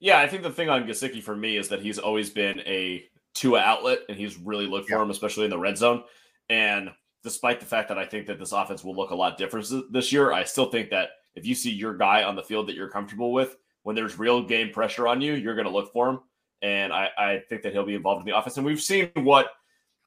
Yeah, 0.00 0.18
I 0.18 0.28
think 0.28 0.42
the 0.42 0.50
thing 0.50 0.68
on 0.68 0.84
Gesicki 0.84 1.22
for 1.22 1.36
me 1.36 1.56
is 1.56 1.68
that 1.68 1.82
he's 1.82 1.98
always 1.98 2.30
been 2.30 2.60
a 2.60 3.04
Tua 3.34 3.60
outlet, 3.60 4.00
and 4.08 4.16
he's 4.16 4.38
really 4.38 4.66
looked 4.66 4.88
for 4.88 5.00
him, 5.00 5.10
especially 5.10 5.44
in 5.44 5.50
the 5.50 5.58
red 5.58 5.76
zone. 5.76 6.04
And 6.48 6.90
despite 7.22 7.60
the 7.60 7.66
fact 7.66 7.88
that 7.88 7.98
I 7.98 8.04
think 8.04 8.26
that 8.26 8.38
this 8.38 8.52
offense 8.52 8.82
will 8.82 8.96
look 8.96 9.10
a 9.10 9.14
lot 9.14 9.38
different 9.38 9.70
this 9.92 10.12
year, 10.12 10.32
I 10.32 10.44
still 10.44 10.70
think 10.70 10.90
that 10.90 11.10
if 11.34 11.46
you 11.46 11.54
see 11.54 11.70
your 11.70 11.96
guy 11.96 12.22
on 12.22 12.36
the 12.36 12.42
field 12.42 12.68
that 12.68 12.74
you're 12.74 12.90
comfortable 12.90 13.32
with, 13.32 13.56
when 13.82 13.94
there's 13.94 14.18
real 14.18 14.42
game 14.42 14.70
pressure 14.70 15.06
on 15.08 15.20
you, 15.20 15.34
you're 15.34 15.54
going 15.54 15.66
to 15.66 15.72
look 15.72 15.92
for 15.92 16.08
him. 16.08 16.20
And 16.62 16.92
I, 16.92 17.10
I 17.16 17.42
think 17.48 17.62
that 17.62 17.72
he'll 17.72 17.86
be 17.86 17.94
involved 17.94 18.20
in 18.20 18.26
the 18.26 18.36
offense. 18.36 18.56
And 18.56 18.66
we've 18.66 18.80
seen 18.80 19.10
what 19.14 19.48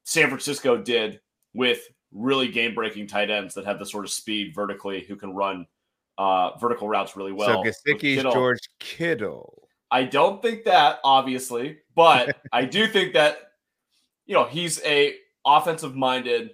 San 0.03 0.27
Francisco 0.27 0.77
did 0.77 1.21
with 1.53 1.81
really 2.11 2.47
game 2.47 2.73
breaking 2.73 3.07
tight 3.07 3.29
ends 3.29 3.53
that 3.55 3.65
have 3.65 3.79
the 3.79 3.85
sort 3.85 4.05
of 4.05 4.11
speed 4.11 4.53
vertically 4.53 5.01
who 5.01 5.15
can 5.15 5.33
run 5.33 5.65
uh, 6.17 6.57
vertical 6.57 6.87
routes 6.87 7.15
really 7.15 7.31
well. 7.31 7.47
so 7.47 7.61
with 7.61 8.33
George 8.33 8.69
Kittle. 8.79 9.69
I 9.89 10.03
don't 10.03 10.41
think 10.41 10.63
that, 10.65 10.99
obviously, 11.03 11.79
but 11.95 12.37
I 12.51 12.65
do 12.65 12.87
think 12.87 13.13
that 13.13 13.37
you 14.25 14.35
know 14.35 14.45
he's 14.45 14.81
a 14.85 15.15
offensive 15.45 15.95
minded 15.95 16.51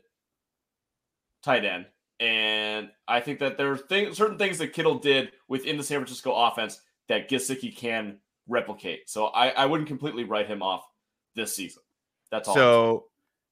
tight 1.43 1.65
end, 1.65 1.85
and 2.19 2.89
I 3.07 3.19
think 3.19 3.39
that 3.39 3.57
there 3.57 3.71
are 3.71 3.77
things, 3.77 4.17
certain 4.17 4.37
things 4.37 4.57
that 4.57 4.73
Kittle 4.73 4.97
did 4.97 5.31
within 5.47 5.77
the 5.77 5.83
San 5.83 5.99
Francisco 5.99 6.33
offense 6.33 6.81
that 7.09 7.29
Gesicki 7.29 7.75
can 7.75 8.17
replicate. 8.47 9.09
So 9.09 9.27
I, 9.27 9.49
I 9.49 9.65
wouldn't 9.65 9.87
completely 9.87 10.23
write 10.23 10.47
him 10.47 10.61
off 10.61 10.87
this 11.35 11.55
season. 11.55 11.83
That's 12.31 12.47
all. 12.47 12.55
So 12.55 13.05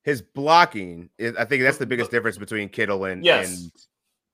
his 0.06 0.22
blocking 0.22 1.10
is, 1.18 1.36
I 1.36 1.44
think 1.46 1.64
that's 1.64 1.78
the 1.80 1.86
biggest 1.86 2.12
difference 2.12 2.38
between 2.38 2.70
Kittle 2.70 3.06
and 3.06 3.26
Yes. 3.26 3.50
and 3.64 3.72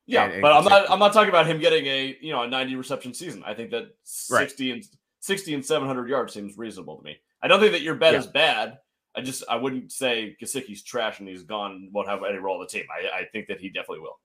yeah, 0.05 0.25
and- 0.25 0.33
and 0.33 0.41
but 0.41 0.51
I'm 0.51 0.65
not 0.65 0.91
I'm 0.91 0.99
not 0.99 1.13
talking 1.13 1.29
about 1.29 1.47
him 1.47 1.59
getting 1.59 1.85
a 1.87 2.17
you 2.21 2.31
know 2.31 2.43
a 2.43 2.47
90 2.47 2.75
reception 2.75 3.13
season. 3.13 3.41
I 3.45 3.53
think 3.53 3.71
that 3.71 3.85
60 4.03 4.71
and 4.71 4.83
60 5.21 5.53
and 5.55 5.65
700 5.65 6.09
yards 6.09 6.33
seems 6.33 6.57
reasonable 6.57 6.97
to 6.97 7.03
me. 7.03 7.17
I 7.41 7.47
don't 7.47 7.59
think 7.59 7.71
that 7.71 7.81
your 7.81 7.95
bet 7.95 8.13
Yeah. 8.13 8.19
is 8.19 8.27
bad. 8.27 8.77
I 9.15 9.21
just 9.21 9.43
I 9.49 9.55
wouldn't 9.55 9.91
say 9.91 10.35
Gesicki's 10.41 10.83
trash 10.83 11.19
and 11.19 11.27
he's 11.27 11.43
gone 11.43 11.89
won't 11.93 12.07
have 12.09 12.23
any 12.27 12.37
role 12.37 12.55
in 12.55 12.61
the 12.61 12.67
team. 12.67 12.85
I, 12.91 13.21
I 13.21 13.25
think 13.31 13.47
that 13.47 13.59
he 13.59 13.69
definitely 13.69 14.01
will. 14.01 14.19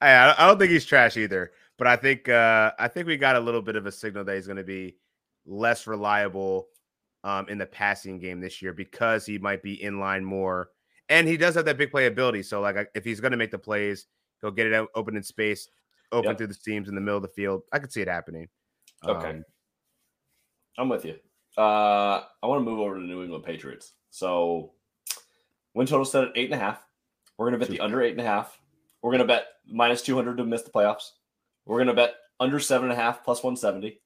I, 0.00 0.34
I 0.36 0.46
don't 0.46 0.58
think 0.58 0.70
he's 0.72 0.84
trash 0.84 1.16
either, 1.16 1.52
but 1.78 1.86
I 1.86 1.96
think 1.96 2.28
uh, 2.28 2.72
I 2.78 2.88
think 2.88 3.06
we 3.06 3.16
got 3.16 3.36
a 3.36 3.40
little 3.40 3.62
bit 3.62 3.76
of 3.76 3.86
a 3.86 3.92
signal 3.92 4.24
that 4.24 4.34
he's 4.34 4.46
going 4.46 4.56
to 4.56 4.64
be 4.64 4.96
less 5.46 5.86
reliable 5.86 6.68
um, 7.24 7.48
in 7.48 7.58
the 7.58 7.66
passing 7.66 8.18
game 8.18 8.40
this 8.40 8.60
year 8.62 8.72
because 8.72 9.24
he 9.26 9.38
might 9.38 9.62
be 9.62 9.82
in 9.82 10.00
line 10.00 10.24
more, 10.24 10.70
and 11.08 11.28
he 11.28 11.36
does 11.36 11.54
have 11.54 11.64
that 11.66 11.78
big 11.78 11.90
play 11.90 12.06
ability. 12.06 12.42
So 12.42 12.60
like 12.60 12.90
if 12.94 13.04
he's 13.04 13.20
going 13.20 13.32
to 13.32 13.36
make 13.36 13.50
the 13.50 13.58
plays, 13.58 14.06
he'll 14.40 14.50
get 14.50 14.66
it 14.66 14.74
out, 14.74 14.88
open 14.94 15.16
in 15.16 15.22
space, 15.22 15.68
open 16.10 16.30
Yep. 16.30 16.38
through 16.38 16.46
the 16.48 16.54
seams 16.54 16.88
in 16.88 16.94
the 16.94 17.00
middle 17.00 17.16
of 17.16 17.22
the 17.22 17.28
field. 17.28 17.62
I 17.72 17.78
could 17.78 17.92
see 17.92 18.00
it 18.02 18.08
happening. 18.08 18.48
Okay. 19.06 19.30
Um, 19.30 19.44
I'm 20.78 20.88
with 20.88 21.04
you. 21.04 21.16
Uh, 21.56 22.22
I 22.42 22.46
want 22.46 22.64
to 22.64 22.70
move 22.70 22.80
over 22.80 22.94
to 22.94 23.00
the 23.00 23.06
New 23.06 23.22
England 23.22 23.44
Patriots. 23.44 23.92
So 24.10 24.72
win 25.74 25.86
total 25.86 26.04
set 26.04 26.24
at 26.24 26.32
eight 26.36 26.50
and 26.50 26.60
a 26.60 26.64
half. 26.64 26.86
We're 27.38 27.46
gonna 27.46 27.58
bet 27.58 27.68
the 27.68 27.80
under 27.80 28.02
eight 28.02 28.12
and 28.12 28.20
a 28.20 28.24
half. 28.24 28.58
We're 29.02 29.12
gonna 29.12 29.26
bet 29.26 29.46
minus 29.66 30.02
two 30.02 30.14
hundred 30.14 30.36
to 30.36 30.44
miss 30.44 30.62
the 30.62 30.70
playoffs. 30.70 31.10
We're 31.66 31.78
gonna 31.78 31.94
bet 31.94 32.14
under 32.40 32.58
seven 32.58 32.90
and 32.90 32.98
a 32.98 33.02
half 33.02 33.24
plus 33.24 33.42
one 33.42 33.56
seventy. 33.56 34.00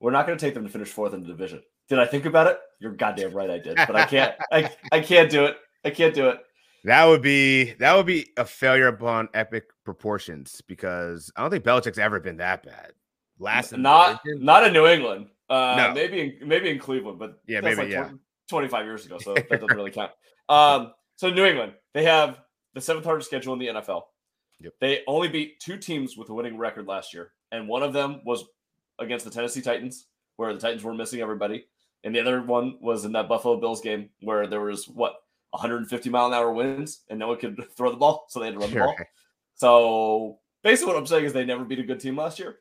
We're 0.00 0.10
not 0.10 0.26
gonna 0.26 0.38
take 0.38 0.54
them 0.54 0.64
to 0.64 0.70
finish 0.70 0.88
fourth 0.88 1.14
in 1.14 1.22
the 1.22 1.28
division. 1.28 1.62
Did 1.88 1.98
I 1.98 2.06
think 2.06 2.24
about 2.24 2.46
it? 2.46 2.58
You're 2.78 2.92
goddamn 2.92 3.32
right, 3.32 3.50
I 3.50 3.58
did, 3.58 3.76
but 3.76 3.96
I 3.96 4.06
can't. 4.06 4.34
I 4.52 4.70
I 4.92 5.00
can't 5.00 5.30
do 5.30 5.44
it. 5.44 5.56
I 5.84 5.90
can't 5.90 6.14
do 6.14 6.28
it. 6.28 6.38
That 6.84 7.04
would 7.06 7.20
be 7.22 7.72
that 7.74 7.94
would 7.94 8.06
be 8.06 8.28
a 8.36 8.44
failure 8.44 8.88
upon 8.88 9.28
epic 9.34 9.64
proportions 9.84 10.62
because 10.66 11.30
I 11.36 11.42
don't 11.42 11.50
think 11.50 11.64
Belichick's 11.64 11.98
ever 11.98 12.18
been 12.20 12.38
that 12.38 12.62
bad. 12.64 12.92
Last 13.38 13.76
Not 13.76 14.22
division? 14.24 14.44
not 14.44 14.66
in 14.66 14.72
New 14.72 14.86
England. 14.86 15.28
Uh, 15.48 15.74
No. 15.76 15.94
maybe 15.94 16.38
in, 16.40 16.48
maybe 16.48 16.70
in 16.70 16.78
Cleveland, 16.78 17.18
but 17.18 17.40
Yeah, 17.46 17.60
that's 17.60 17.76
maybe, 17.76 17.88
like 17.88 17.92
yeah. 17.92 18.04
20 18.04 18.18
25 18.48 18.84
years 18.86 19.06
ago, 19.06 19.18
so 19.18 19.34
that 19.34 19.48
doesn't 19.48 19.76
really 19.76 19.90
count. 19.92 20.12
Um, 20.48 20.92
so 21.16 21.30
New 21.30 21.44
England, 21.44 21.72
they 21.92 22.04
have 22.04 22.38
the 22.74 22.80
seventh 22.80 23.04
hardest 23.04 23.28
schedule 23.28 23.52
in 23.54 23.58
the 23.58 23.66
NFL. 23.68 24.02
Yep. 24.60 24.72
They 24.80 25.00
only 25.06 25.28
beat 25.28 25.60
two 25.60 25.76
teams 25.76 26.16
with 26.16 26.28
a 26.30 26.34
winning 26.34 26.56
record 26.58 26.86
last 26.86 27.12
year, 27.14 27.32
and 27.52 27.66
one 27.68 27.82
of 27.82 27.92
them 27.92 28.20
was 28.24 28.44
against 29.00 29.24
the 29.24 29.30
Tennessee 29.30 29.62
Titans, 29.62 30.06
where 30.36 30.52
the 30.52 30.60
Titans 30.60 30.84
were 30.84 30.94
missing 30.94 31.20
everybody, 31.20 31.66
and 32.04 32.14
the 32.14 32.20
other 32.20 32.42
one 32.42 32.78
was 32.80 33.04
in 33.04 33.12
that 33.12 33.28
Buffalo 33.28 33.58
Bills 33.58 33.80
game 33.80 34.10
where 34.20 34.46
there 34.46 34.60
was 34.60 34.88
what 34.88 35.14
150 35.50 36.10
mile 36.10 36.26
an 36.26 36.32
hour 36.32 36.52
winds 36.52 37.02
and 37.08 37.18
no 37.18 37.28
one 37.28 37.38
could 37.38 37.60
throw 37.76 37.90
the 37.90 37.96
ball, 37.96 38.26
so 38.28 38.38
they 38.38 38.46
had 38.46 38.54
to 38.54 38.60
run 38.60 38.70
the 38.70 38.78
ball. 38.78 38.96
So 39.54 40.38
basically, 40.62 40.94
what 40.94 40.98
I'm 40.98 41.06
saying 41.06 41.24
is 41.24 41.32
they 41.32 41.44
never 41.44 41.64
beat 41.64 41.78
a 41.78 41.84
good 41.84 42.00
team 42.00 42.16
last 42.16 42.38
year. 42.38 42.56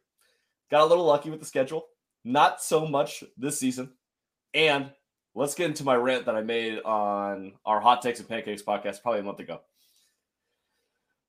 Got 0.70 0.82
a 0.82 0.86
little 0.86 1.06
lucky 1.06 1.30
with 1.30 1.40
the 1.40 1.46
schedule. 1.46 1.86
Not 2.26 2.62
so 2.62 2.86
much 2.86 3.24
this 3.38 3.60
season. 3.60 3.94
And 4.54 4.92
let's 5.36 5.56
get 5.56 5.68
into 5.68 5.84
my 5.84 5.96
rant 5.96 6.26
that 6.26 6.36
I 6.36 6.42
made 6.42 6.82
on 6.84 7.54
our 7.66 7.80
Hot 7.80 8.02
Takes 8.02 8.20
and 8.20 8.28
Pancakes 8.28 8.62
podcast 8.62 9.02
probably 9.02 9.22
a 9.22 9.24
month 9.24 9.40
ago. 9.40 9.62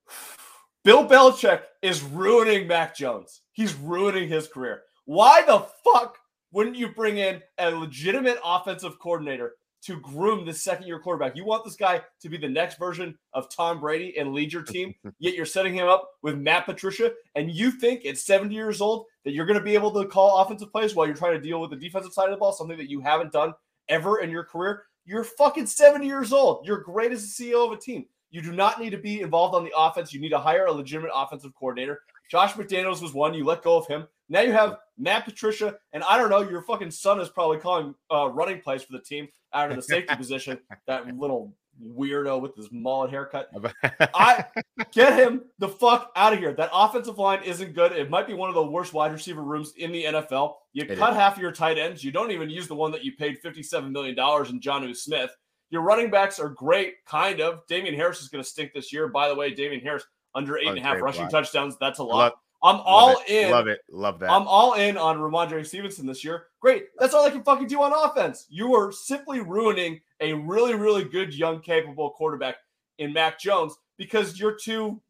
Bill 0.84 1.06
Belichick 1.06 1.62
is 1.82 2.02
ruining 2.02 2.66
Mac 2.66 2.96
Jones. 2.96 3.42
He's 3.52 3.74
ruining 3.74 4.28
his 4.28 4.48
career. 4.48 4.82
Why 5.10 5.42
the 5.42 5.66
fuck 5.82 6.18
wouldn't 6.52 6.76
you 6.76 6.90
bring 6.90 7.18
in 7.18 7.42
a 7.58 7.68
legitimate 7.72 8.38
offensive 8.44 8.96
coordinator 9.00 9.54
to 9.82 9.98
groom 9.98 10.46
this 10.46 10.62
second 10.62 10.86
year 10.86 11.00
quarterback? 11.00 11.34
You 11.34 11.44
want 11.44 11.64
this 11.64 11.74
guy 11.74 12.02
to 12.20 12.28
be 12.28 12.36
the 12.36 12.48
next 12.48 12.78
version 12.78 13.18
of 13.32 13.50
Tom 13.50 13.80
Brady 13.80 14.16
and 14.16 14.32
lead 14.32 14.52
your 14.52 14.62
team, 14.62 14.94
yet 15.18 15.34
you're 15.34 15.46
setting 15.46 15.74
him 15.74 15.88
up 15.88 16.10
with 16.22 16.38
Matt 16.38 16.64
Patricia, 16.64 17.10
and 17.34 17.50
you 17.50 17.72
think 17.72 18.06
at 18.06 18.18
70 18.18 18.54
years 18.54 18.80
old 18.80 19.06
that 19.24 19.32
you're 19.32 19.46
going 19.46 19.58
to 19.58 19.64
be 19.64 19.74
able 19.74 19.90
to 20.00 20.06
call 20.06 20.38
offensive 20.38 20.70
plays 20.70 20.94
while 20.94 21.08
you're 21.08 21.16
trying 21.16 21.34
to 21.34 21.40
deal 21.40 21.60
with 21.60 21.70
the 21.70 21.76
defensive 21.76 22.12
side 22.12 22.26
of 22.26 22.30
the 22.30 22.36
ball, 22.36 22.52
something 22.52 22.78
that 22.78 22.88
you 22.88 23.00
haven't 23.00 23.32
done 23.32 23.52
ever 23.88 24.20
in 24.20 24.30
your 24.30 24.44
career. 24.44 24.84
You're 25.06 25.24
fucking 25.24 25.66
70 25.66 26.06
years 26.06 26.32
old. 26.32 26.64
You're 26.64 26.82
great 26.82 27.10
as 27.10 27.24
a 27.24 27.26
CEO 27.26 27.66
of 27.66 27.76
a 27.76 27.80
team. 27.80 28.06
You 28.30 28.42
do 28.42 28.52
not 28.52 28.80
need 28.80 28.90
to 28.90 28.96
be 28.96 29.22
involved 29.22 29.56
on 29.56 29.64
the 29.64 29.72
offense. 29.76 30.12
You 30.12 30.20
need 30.20 30.28
to 30.28 30.38
hire 30.38 30.66
a 30.66 30.72
legitimate 30.72 31.10
offensive 31.12 31.52
coordinator. 31.56 32.02
Josh 32.30 32.52
McDaniels 32.52 33.02
was 33.02 33.12
one. 33.12 33.34
You 33.34 33.44
let 33.44 33.64
go 33.64 33.76
of 33.76 33.88
him. 33.88 34.06
Now 34.30 34.40
you 34.40 34.52
have 34.52 34.78
Matt 34.96 35.24
Patricia, 35.26 35.76
and 35.92 36.02
I 36.04 36.16
don't 36.16 36.30
know. 36.30 36.48
Your 36.48 36.62
fucking 36.62 36.92
son 36.92 37.20
is 37.20 37.28
probably 37.28 37.58
calling 37.58 37.94
uh, 38.10 38.28
running 38.30 38.60
plays 38.60 38.82
for 38.82 38.92
the 38.92 39.00
team 39.00 39.28
out 39.52 39.70
of 39.70 39.76
the 39.76 39.82
safety 39.82 40.14
position. 40.16 40.58
That 40.86 41.06
little 41.18 41.54
weirdo 41.84 42.40
with 42.40 42.54
his 42.56 42.68
mullet 42.70 43.10
haircut. 43.10 43.50
I 44.14 44.44
get 44.92 45.18
him 45.18 45.42
the 45.58 45.68
fuck 45.68 46.12
out 46.14 46.32
of 46.32 46.38
here. 46.38 46.52
That 46.52 46.70
offensive 46.72 47.18
line 47.18 47.42
isn't 47.42 47.74
good. 47.74 47.92
It 47.92 48.10
might 48.10 48.26
be 48.26 48.34
one 48.34 48.48
of 48.48 48.54
the 48.54 48.64
worst 48.64 48.92
wide 48.92 49.12
receiver 49.12 49.42
rooms 49.42 49.72
in 49.76 49.90
the 49.92 50.04
NFL. 50.04 50.54
You 50.72 50.84
It 50.84 50.98
cut 50.98 51.10
is. 51.10 51.16
half 51.16 51.36
of 51.36 51.42
your 51.42 51.52
tight 51.52 51.78
ends. 51.78 52.04
You 52.04 52.12
don't 52.12 52.30
even 52.30 52.50
use 52.50 52.68
the 52.68 52.74
one 52.74 52.92
that 52.92 53.04
you 53.04 53.16
paid 53.16 53.38
$57 53.42 53.90
million 53.90 54.10
in 54.10 54.60
Jonnu 54.60 54.94
Smith. 54.96 55.30
Your 55.70 55.82
running 55.82 56.10
backs 56.10 56.38
are 56.38 56.48
great, 56.48 57.04
kind 57.06 57.40
of. 57.40 57.60
Damien 57.68 57.94
Harris 57.94 58.20
is 58.20 58.28
going 58.28 58.42
to 58.42 58.48
stink 58.48 58.72
this 58.74 58.92
year. 58.92 59.08
By 59.08 59.28
the 59.28 59.34
way, 59.34 59.54
Damien 59.54 59.80
Harris 59.80 60.04
under 60.34 60.58
eight 60.58 60.66
and 60.68 60.78
a 60.78 60.82
half 60.82 61.00
rushing 61.00 61.22
block. 61.22 61.30
touchdowns. 61.30 61.76
That's 61.80 61.98
a 61.98 62.04
lot. 62.04 62.34
I'm 62.62 62.76
Love 62.76 62.82
all 62.86 63.22
it. 63.26 63.30
in. 63.46 63.50
Love 63.50 63.66
it. 63.68 63.80
Love 63.90 64.18
that. 64.20 64.30
I'm 64.30 64.46
all 64.46 64.74
in 64.74 64.98
on 64.98 65.18
Rhamondre 65.18 65.66
Stevenson 65.66 66.06
this 66.06 66.22
year. 66.22 66.46
Great. 66.60 66.86
That's 66.98 67.14
all 67.14 67.24
I 67.24 67.30
can 67.30 67.42
fucking 67.42 67.68
do 67.68 67.80
on 67.82 67.92
offense. 67.92 68.46
You 68.50 68.74
are 68.74 68.92
simply 68.92 69.40
ruining 69.40 70.00
a 70.20 70.34
really, 70.34 70.74
really 70.74 71.04
good, 71.04 71.34
young, 71.34 71.60
capable 71.60 72.10
quarterback 72.10 72.56
in 72.98 73.12
Mac 73.12 73.38
Jones 73.38 73.74
because 73.96 74.38
you're 74.38 74.56
too, 74.56 75.00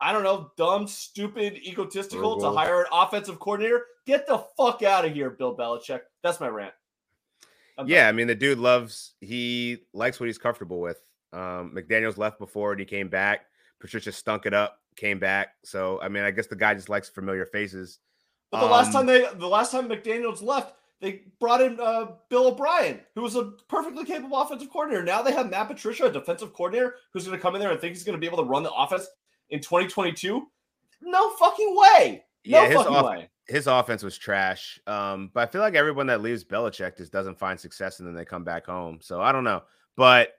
I 0.00 0.12
don't 0.12 0.22
know, 0.22 0.52
dumb, 0.56 0.86
stupid, 0.86 1.56
egotistical 1.56 2.38
to 2.40 2.50
hire 2.50 2.82
an 2.82 2.86
offensive 2.92 3.40
coordinator. 3.40 3.86
Get 4.06 4.26
the 4.26 4.44
fuck 4.56 4.82
out 4.82 5.04
of 5.04 5.12
here, 5.12 5.30
Bill 5.30 5.56
Belichick. 5.56 6.00
That's 6.22 6.40
my 6.40 6.48
rant. 6.48 6.72
I'm 7.76 7.86
done. 7.86 7.94
Yeah, 7.94 8.08
I 8.08 8.12
mean 8.12 8.26
the 8.26 8.34
dude 8.34 8.58
loves 8.58 9.14
he 9.20 9.78
likes 9.92 10.20
what 10.20 10.26
he's 10.26 10.38
comfortable 10.38 10.80
with. 10.80 11.00
Um, 11.32 11.72
McDaniels 11.74 12.18
left 12.18 12.38
before 12.38 12.72
and 12.72 12.80
he 12.80 12.86
came 12.86 13.08
back. 13.08 13.46
Patricia 13.80 14.12
stunk 14.12 14.46
it 14.46 14.54
up, 14.54 14.79
came 14.96 15.18
back. 15.18 15.54
So 15.64 16.00
I 16.00 16.08
mean, 16.08 16.22
I 16.24 16.30
guess 16.30 16.46
the 16.46 16.56
guy 16.56 16.74
just 16.74 16.88
likes 16.88 17.08
familiar 17.08 17.46
faces. 17.46 17.98
But 18.50 18.60
the 18.60 18.66
last 18.66 18.88
Um, 18.88 18.92
time 18.92 19.06
they, 19.06 19.26
the 19.34 19.46
last 19.46 19.70
time 19.72 19.88
McDaniels 19.88 20.42
left, 20.42 20.74
they 21.00 21.22
brought 21.38 21.60
in 21.62 21.78
uh, 21.80 22.12
Bill 22.28 22.48
O'Brien, 22.48 23.00
who 23.14 23.22
was 23.22 23.36
a 23.36 23.52
perfectly 23.68 24.04
capable 24.04 24.40
offensive 24.40 24.70
coordinator. 24.70 25.04
Now 25.04 25.22
they 25.22 25.32
have 25.32 25.48
Matt 25.50 25.68
Patricia, 25.68 26.06
a 26.06 26.12
defensive 26.12 26.52
coordinator, 26.52 26.96
who's 27.12 27.26
going 27.26 27.38
to 27.38 27.42
come 27.42 27.54
in 27.54 27.60
there 27.60 27.70
and 27.70 27.80
think 27.80 27.94
he's 27.94 28.04
going 28.04 28.16
to 28.16 28.20
be 28.20 28.26
able 28.26 28.38
to 28.38 28.48
run 28.48 28.62
the 28.64 28.72
offense 28.72 29.06
in 29.50 29.60
2022. 29.60 30.46
No 31.02 31.30
fucking 31.36 31.76
way. 31.76 32.24
No 32.44 32.60
Yeah, 32.62 32.66
his 32.68 32.76
fucking 32.76 32.94
off- 32.96 33.06
way. 33.06 33.30
his 33.46 33.66
offense 33.66 34.02
was 34.02 34.18
trash. 34.18 34.78
Um, 34.86 35.30
but 35.32 35.48
I 35.48 35.50
feel 35.50 35.60
like 35.62 35.74
everyone 35.74 36.08
that 36.08 36.20
leaves 36.20 36.44
Belichick 36.44 36.96
just 36.96 37.12
doesn't 37.12 37.38
find 37.38 37.58
success 37.58 38.00
and 38.00 38.08
then 38.08 38.14
they 38.14 38.24
come 38.24 38.44
back 38.44 38.66
home. 38.66 38.98
So 39.00 39.20
I 39.20 39.30
don't 39.32 39.44
know. 39.44 39.62
But 39.96 40.30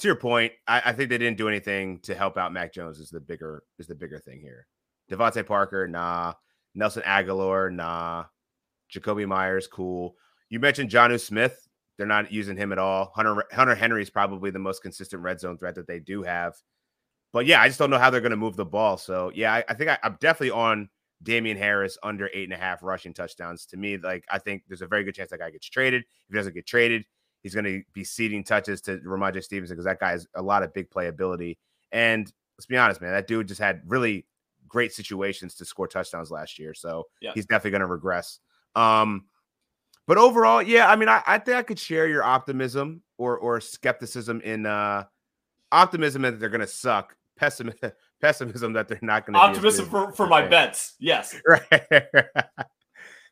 to 0.00 0.08
your 0.08 0.16
point, 0.16 0.52
I, 0.66 0.82
I 0.86 0.92
think 0.92 1.10
they 1.10 1.18
didn't 1.18 1.38
do 1.38 1.48
anything 1.48 2.00
to 2.00 2.14
help 2.14 2.36
out 2.36 2.52
Mac 2.52 2.72
Jones. 2.72 2.98
Is 2.98 3.10
the 3.10 3.20
bigger 3.20 3.62
is 3.78 3.86
the 3.86 3.94
bigger 3.94 4.18
thing 4.18 4.40
here. 4.40 4.66
DeVante 5.10 5.46
Parker, 5.46 5.88
nah. 5.88 6.34
Nelson 6.74 7.02
Agholor, 7.02 7.72
nah. 7.72 8.24
Jakobi 8.92 9.26
Meyers, 9.26 9.66
cool. 9.66 10.16
You 10.48 10.60
mentioned 10.60 10.90
Jonnu 10.90 11.20
Smith. 11.20 11.68
They're 11.96 12.06
not 12.06 12.32
using 12.32 12.56
him 12.56 12.72
at 12.72 12.78
all. 12.78 13.12
Hunter 13.14 13.44
Hunter 13.52 13.74
Henry 13.74 14.02
is 14.02 14.10
probably 14.10 14.50
the 14.50 14.58
most 14.58 14.82
consistent 14.82 15.22
red 15.22 15.38
zone 15.38 15.58
threat 15.58 15.74
that 15.74 15.86
they 15.86 15.98
do 16.00 16.22
have. 16.22 16.54
But 17.32 17.46
yeah, 17.46 17.60
I 17.60 17.68
just 17.68 17.78
don't 17.78 17.90
know 17.90 17.98
how 17.98 18.10
they're 18.10 18.20
going 18.20 18.30
to 18.30 18.36
move 18.36 18.56
the 18.56 18.64
ball. 18.64 18.96
So 18.96 19.30
yeah, 19.34 19.52
I, 19.52 19.64
I 19.68 19.74
think 19.74 19.90
I, 19.90 19.98
I'm 20.02 20.16
definitely 20.20 20.50
on 20.50 20.88
Damien 21.22 21.56
Harris 21.56 21.98
under 22.02 22.30
eight 22.32 22.44
and 22.44 22.52
a 22.52 22.56
half 22.56 22.82
rushing 22.82 23.12
touchdowns. 23.12 23.66
To 23.66 23.76
me, 23.76 23.98
like 23.98 24.24
I 24.30 24.38
think 24.38 24.62
there's 24.66 24.82
a 24.82 24.86
very 24.86 25.04
good 25.04 25.14
chance 25.14 25.30
that 25.30 25.38
guy 25.38 25.50
gets 25.50 25.68
traded. 25.68 26.02
If 26.02 26.30
he 26.30 26.36
doesn't 26.36 26.54
get 26.54 26.66
traded, 26.66 27.04
he's 27.42 27.54
going 27.54 27.64
to 27.64 27.82
be 27.92 28.04
ceding 28.04 28.44
touches 28.44 28.80
to 28.82 28.98
Rhamondre 28.98 29.42
Stevenson 29.42 29.74
because 29.76 29.86
that 29.86 30.00
guy 30.00 30.10
has 30.10 30.26
a 30.34 30.42
lot 30.42 30.62
of 30.62 30.72
big 30.74 30.90
playability. 30.90 31.56
And 31.92 32.30
let's 32.58 32.66
be 32.66 32.76
honest, 32.76 33.00
man, 33.00 33.12
that 33.12 33.26
dude 33.26 33.48
just 33.48 33.60
had 33.60 33.82
really 33.86 34.26
great 34.68 34.92
situations 34.92 35.54
to 35.56 35.64
score 35.64 35.88
touchdowns 35.88 36.30
last 36.30 36.58
year. 36.58 36.74
So 36.74 37.06
Yeah. 37.20 37.32
he's 37.34 37.46
definitely 37.46 37.72
going 37.72 37.80
to 37.80 37.86
regress. 37.86 38.38
Um, 38.76 39.24
but 40.06 40.18
overall, 40.18 40.62
yeah, 40.62 40.88
I 40.88 40.96
mean, 40.96 41.08
I, 41.08 41.22
I 41.26 41.38
think 41.38 41.56
I 41.56 41.62
could 41.62 41.78
share 41.78 42.06
your 42.08 42.24
optimism 42.24 43.02
or 43.16 43.38
or 43.38 43.60
skepticism 43.60 44.40
in 44.40 44.66
uh 44.66 45.04
optimism 45.70 46.22
that 46.22 46.40
they're 46.40 46.48
going 46.48 46.60
to 46.62 46.66
suck, 46.66 47.14
pessimism 47.36 47.92
pessimism 48.20 48.72
that 48.72 48.88
they're 48.88 48.98
not 49.02 49.26
going 49.26 49.34
to. 49.34 49.40
Optimism 49.40 49.86
for, 49.86 50.12
for 50.12 50.26
my 50.26 50.46
bets. 50.46 50.94
Yes. 50.98 51.34
right 51.46 52.16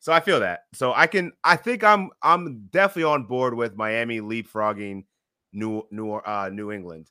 so 0.00 0.12
i 0.12 0.20
feel 0.20 0.40
that 0.40 0.64
so 0.72 0.92
i 0.94 1.06
can 1.06 1.32
i 1.44 1.56
think 1.56 1.82
i'm 1.84 2.10
i'm 2.22 2.66
definitely 2.70 3.04
on 3.04 3.24
board 3.24 3.54
with 3.54 3.76
miami 3.76 4.20
leapfrogging 4.20 5.04
new 5.52 5.82
new 5.90 6.12
uh 6.14 6.48
new 6.52 6.70
england 6.72 7.10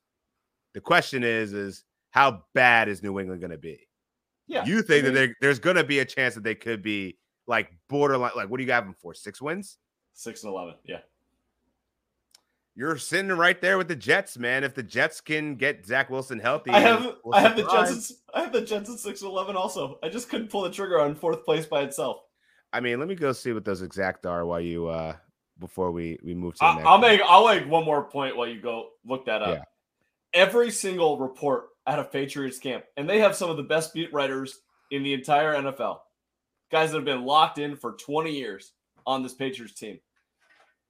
the 0.73 0.81
question 0.81 1.23
is 1.23 1.53
is 1.53 1.83
how 2.11 2.43
bad 2.53 2.87
is 2.87 3.01
new 3.03 3.19
england 3.19 3.41
going 3.41 3.51
to 3.51 3.57
be 3.57 3.79
Yeah. 4.47 4.63
you 4.65 4.81
think 4.81 5.03
I 5.05 5.07
that 5.09 5.13
mean, 5.13 5.13
there- 5.15 5.35
there's 5.41 5.59
going 5.59 5.75
to 5.75 5.83
be 5.83 5.99
a 5.99 6.05
chance 6.05 6.35
that 6.35 6.43
they 6.43 6.55
could 6.55 6.81
be 6.81 7.17
like 7.47 7.71
borderline 7.89 8.31
like 8.35 8.49
what 8.49 8.57
do 8.57 8.63
you 8.63 8.67
got 8.67 8.83
them 8.85 8.95
for 8.99 9.13
six 9.13 9.41
wins 9.41 9.77
six 10.13 10.43
and 10.43 10.51
eleven. 10.51 10.75
Yeah. 10.83 10.99
you're 12.75 12.97
sitting 12.97 13.29
right 13.31 13.59
there 13.61 13.77
with 13.77 13.87
the 13.87 13.95
jets 13.95 14.37
man 14.37 14.63
if 14.63 14.73
the 14.75 14.83
jets 14.83 15.19
can 15.21 15.55
get 15.55 15.85
zach 15.85 16.09
wilson 16.09 16.39
healthy 16.39 16.71
I 16.71 16.79
have 16.81 17.15
I 17.33 17.41
have 17.41 17.55
the. 17.55 17.63
Jets. 17.63 18.13
I 18.33 18.41
have 18.41 18.53
the 18.53 18.61
Jets 18.61 18.89
at 18.89 18.99
six 18.99 19.21
and 19.21 19.31
eleven. 19.31 19.55
Also, 19.55 19.97
I 20.03 20.09
just 20.09 20.29
couldn't 20.29 20.49
pull 20.49 20.61
the 20.61 20.69
trigger 20.69 20.99
on 20.99 21.15
fourth 21.15 21.43
place 21.43 21.65
by 21.65 21.81
itself. 21.81 22.21
I 22.77 22.79
mean, 22.79 22.99
let 22.99 23.07
me 23.07 23.15
go 23.15 23.31
see 23.31 23.53
what 23.53 23.65
those 23.65 23.81
exact 23.81 24.27
are 24.27 24.45
while 24.45 24.61
you 24.61 24.87
uh 24.87 25.15
before 25.57 25.91
we 25.91 26.19
we 26.23 26.35
move 26.35 26.53
to. 26.55 26.63
I, 26.63 26.91
will 26.91 26.99
make 26.99 27.21
I'll 27.25 27.47
make 27.47 27.67
one 27.67 27.83
more 27.83 28.03
point 28.03 28.37
while 28.37 28.47
you 28.47 28.61
go 28.61 28.89
look 29.03 29.25
that 29.25 29.41
up. 29.41 29.57
Yeah. 29.57 29.63
Every 30.33 30.69
single 30.69 31.17
report 31.17 31.69
out 31.87 31.97
of 31.97 32.11
Patriots 32.11 32.59
camp, 32.59 32.83
and 32.95 33.09
they 33.09 33.17
have 33.19 33.35
some 33.35 33.49
of 33.49 33.57
the 33.57 33.63
best 33.63 33.95
beat 33.95 34.13
writers 34.13 34.59
in 34.91 35.01
the 35.01 35.13
entire 35.13 35.55
NFL. 35.55 36.01
Guys 36.71 36.91
that 36.91 36.97
have 36.97 37.05
been 37.05 37.25
locked 37.25 37.57
in 37.57 37.75
for 37.75 37.93
20 37.93 38.31
years 38.31 38.73
on 39.07 39.23
this 39.23 39.33
Patriots 39.33 39.73
team. 39.73 39.99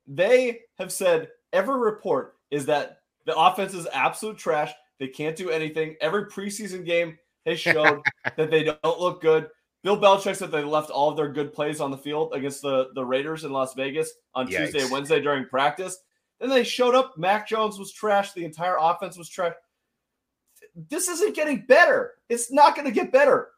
They 0.08 0.62
have 0.78 0.92
said 0.92 1.30
every 1.54 1.80
report 1.80 2.36
is 2.52 2.66
that 2.66 3.00
the 3.26 3.38
offense 3.38 3.74
is 3.74 3.88
absolute 3.94 4.38
trash. 4.38 4.74
They 5.00 5.08
can't 5.08 5.38
do 5.38 5.52
anything. 5.52 5.96
Every 6.02 6.26
preseason 6.26 6.86
game 6.86 7.18
has 7.46 7.60
showed 7.62 8.02
that 8.36 8.52
they 8.52 8.64
don't 8.64 9.00
look 9.00 9.22
good. 9.22 9.48
Bill 9.88 9.98
Belichick 9.98 10.36
said 10.36 10.52
they 10.52 10.66
left 10.66 10.90
all 10.90 11.10
of 11.10 11.16
their 11.16 11.30
good 11.30 11.54
plays 11.54 11.80
on 11.80 11.92
the 11.92 11.98
field 11.98 12.34
against 12.34 12.62
the, 12.62 12.90
the 12.94 13.06
Raiders 13.06 13.46
in 13.46 13.54
Las 13.54 13.74
Vegas 13.74 14.12
on 14.36 14.46
Yikes. 14.46 14.58
Tuesday 14.58 14.82
and 14.82 14.92
Wednesday 14.92 15.22
during 15.22 15.46
practice. 15.46 16.00
Then 16.42 16.50
they 16.50 16.66
showed 16.66 16.94
up. 16.94 17.18
Mac 17.18 17.48
Jones 17.48 17.80
was 17.80 17.94
trash. 17.94 18.34
The 18.34 18.44
entire 18.44 18.76
offense 18.78 19.18
was 19.18 19.30
trash. 19.30 19.54
This 20.90 21.08
isn't 21.08 21.38
getting 21.38 21.64
better. 21.70 22.16
It's 22.28 22.52
not 22.52 22.76
going 22.76 22.84
to 22.84 22.94
get 22.94 23.14
better. 23.14 23.52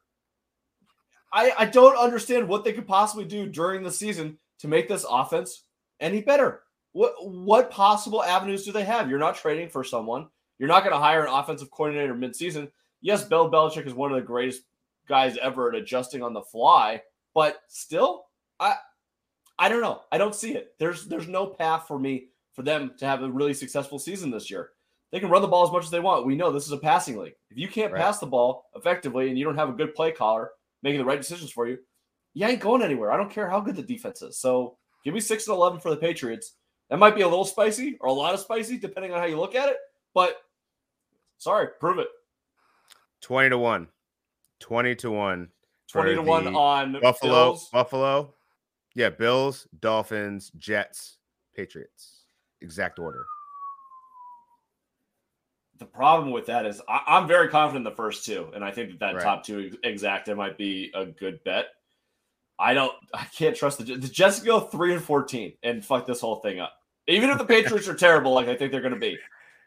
I, 1.34 1.52
I 1.58 1.66
don't 1.66 1.98
understand 1.98 2.48
what 2.48 2.64
they 2.64 2.74
could 2.74 2.86
possibly 2.86 3.26
do 3.26 3.48
during 3.48 3.82
the 3.82 3.90
season 3.90 4.38
to 4.60 4.68
make 4.68 4.88
this 4.88 5.08
offense 5.10 5.64
any 6.00 6.22
better. 6.22 6.62
What 6.92 7.14
what 7.28 7.72
possible 7.72 8.24
avenues 8.24 8.66
do 8.66 8.72
they 8.72 8.86
have? 8.86 9.10
You're 9.10 9.18
not 9.18 9.36
trading 9.36 9.70
for 9.70 9.84
someone. 9.84 10.28
You're 10.60 10.70
not 10.70 10.84
going 10.84 10.94
to 10.94 11.02
hire 11.02 11.26
an 11.26 11.34
offensive 11.34 11.72
coordinator 11.72 12.14
midseason. 12.14 12.70
Yes, 13.02 13.24
Bill 13.24 13.50
Belichick 13.50 13.88
is 13.88 13.96
one 13.96 14.12
of 14.12 14.16
the 14.16 14.22
greatest 14.22 14.62
guys 15.10 15.38
ever 15.42 15.70
at 15.70 15.76
adjusting 15.76 16.24
on 16.24 16.34
the 16.34 16.42
fly, 16.42 17.02
but 17.34 17.60
still, 17.68 18.26
I 18.60 18.76
I 19.58 19.68
don't 19.68 19.82
know. 19.82 20.04
I 20.12 20.18
don't 20.18 20.34
see 20.36 20.54
it. 20.56 20.76
There's 20.80 21.06
there's 21.08 21.28
no 21.28 21.46
path 21.48 21.86
for 21.88 22.00
me 22.00 22.30
for 22.54 22.64
them 22.64 22.92
to 23.00 23.06
have 23.06 23.22
a 23.24 23.30
really 23.30 23.54
successful 23.54 24.00
season 24.00 24.32
this 24.32 24.50
year. 24.50 24.70
They 25.12 25.20
can 25.20 25.30
run 25.30 25.42
the 25.42 25.48
ball 25.48 25.66
as 25.66 25.72
much 25.72 25.84
as 25.86 25.90
they 25.92 26.00
want. 26.00 26.26
We 26.26 26.36
know 26.36 26.52
this 26.52 26.66
is 26.68 26.72
a 26.72 26.78
passing 26.78 27.18
league. 27.18 27.34
If 27.50 27.58
you 27.58 27.68
can't 27.68 27.92
Right. 27.92 28.02
pass 28.02 28.20
the 28.20 28.28
ball 28.28 28.70
effectively 28.76 29.28
and 29.30 29.38
you 29.38 29.44
don't 29.44 29.56
have 29.58 29.70
a 29.70 29.74
good 29.74 29.96
play 29.96 30.12
caller 30.12 30.52
making 30.84 31.00
the 31.00 31.06
right 31.06 31.20
decisions 31.20 31.52
for 31.52 31.68
you, 31.68 31.80
you 32.36 32.46
ain't 32.46 32.62
going 32.62 32.82
anywhere. 32.84 33.12
I 33.12 33.18
don't 33.18 33.32
care 33.32 33.50
how 33.50 33.60
good 33.60 33.76
the 33.76 33.82
defense 33.84 34.22
is. 34.22 34.40
So 34.40 34.78
give 35.04 35.14
me 35.14 35.20
six 35.20 35.48
and 35.48 35.56
eleven 35.56 35.80
for 35.80 35.90
the 35.90 35.98
Patriots. 35.98 36.56
That 36.90 37.00
might 37.00 37.16
be 37.16 37.22
a 37.22 37.28
little 37.28 37.46
spicy 37.46 37.98
or 38.02 38.08
a 38.08 38.14
lot 38.14 38.34
of 38.34 38.40
spicy, 38.40 38.78
depending 38.78 39.12
on 39.14 39.20
how 39.20 39.26
you 39.26 39.40
look 39.40 39.56
at 39.56 39.70
it. 39.70 39.78
But 40.14 40.38
sorry, 41.38 41.68
prove 41.80 42.00
it. 42.00 42.08
20 43.22 43.50
to 43.50 43.58
1. 43.58 43.88
20 44.60 44.96
to 44.96 45.12
1. 45.12 45.50
20 45.92 46.16
to 46.16 46.22
1 46.22 46.56
on 46.56 47.00
Buffalo. 47.02 47.32
Bills. 47.34 47.70
Buffalo. 47.72 48.34
Yeah, 48.96 49.10
Bills, 49.10 49.68
Dolphins, 49.80 50.52
Jets, 50.58 51.18
Patriots. 51.56 52.24
Exact 52.62 53.00
order. 53.00 53.26
The 55.78 55.86
problem 55.86 56.32
with 56.32 56.46
that 56.48 56.66
is 56.66 56.82
I, 56.90 57.02
I'm 57.08 57.28
very 57.28 57.48
confident 57.48 57.88
in 57.88 57.92
the 57.92 57.96
first 57.96 58.26
two, 58.26 58.52
and 58.54 58.64
I 58.66 58.72
think 58.72 58.92
that 58.92 59.00
that 59.00 59.16
Right. 59.16 59.24
top 59.24 59.46
two 59.46 59.72
ex- 59.84 60.04
exacta 60.04 60.36
might 60.36 60.58
be 60.58 60.92
a 60.94 61.06
good 61.06 61.42
bet. 61.46 61.68
I 62.60 62.74
don't, 62.74 62.92
I 63.14 63.24
can't 63.26 63.56
trust 63.56 63.78
the 63.78 63.86
Jets. 63.86 64.02
The 64.02 64.10
Jets 64.10 64.42
go 64.42 64.60
three 64.60 64.94
and 64.94 65.02
fourteen 65.02 65.54
and 65.64 65.84
fuck 65.84 66.06
this 66.06 66.20
whole 66.20 66.38
thing 66.38 66.60
up. 66.60 66.74
Even 67.08 67.30
if 67.30 67.38
the 67.38 67.46
Patriots 67.46 67.88
are 67.88 67.96
terrible, 67.96 68.34
like 68.34 68.50
I 68.50 68.56
think 68.56 68.72
they're 68.74 68.82
going 68.82 68.94
to 68.94 69.00
be. 69.00 69.18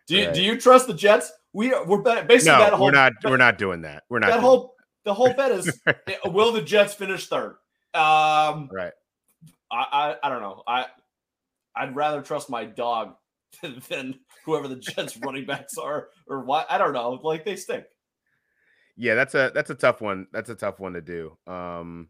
Do 0.07 0.17
you 0.17 0.27
Right. 0.27 0.35
do 0.35 0.43
you 0.43 0.61
trust 0.61 0.87
the 0.87 0.95
Jets? 0.95 1.33
We 1.55 1.73
are, 1.73 1.87
we're 1.87 2.03
basically 2.03 2.53
No, 2.53 2.59
that 2.59 2.73
whole 2.75 2.87
we're 2.87 2.93
not 2.93 3.13
we're 3.25 3.37
not 3.39 3.57
doing 3.57 3.81
that. 3.83 4.03
We're 4.11 4.19
not 4.19 4.31
that 4.31 4.41
whole 4.41 4.72
the 5.05 5.15
whole 5.15 5.33
bet 5.33 5.53
is 5.53 5.81
will 6.25 6.53
the 6.53 6.63
Jets 6.63 6.95
finish 6.95 7.29
third? 7.29 7.57
Um, 7.95 8.69
right. 8.73 8.93
I, 9.71 9.87
I 9.93 10.17
I 10.23 10.29
don't 10.29 10.43
know. 10.43 10.63
I 10.67 10.87
I'd 11.75 11.97
rather 11.97 12.23
trust 12.23 12.51
my 12.51 12.65
dog 12.65 13.15
than 13.89 14.19
whoever 14.45 14.69
the 14.69 14.77
Jets 14.77 15.17
running 15.25 15.47
backs 15.47 15.77
are 15.79 16.09
or 16.29 16.45
what. 16.45 16.67
I 16.71 16.79
don't 16.79 16.93
know. 16.93 17.13
Like 17.23 17.45
they 17.45 17.57
stink. 17.57 17.85
Yeah, 18.97 19.15
that's 19.15 19.35
a 19.35 19.51
that's 19.55 19.71
a 19.71 19.75
tough 19.75 20.01
one. 20.01 20.27
That's 20.33 20.51
a 20.51 20.55
tough 20.55 20.79
one 20.81 20.93
to 20.95 21.01
do. 21.01 21.37
Um 21.47 22.09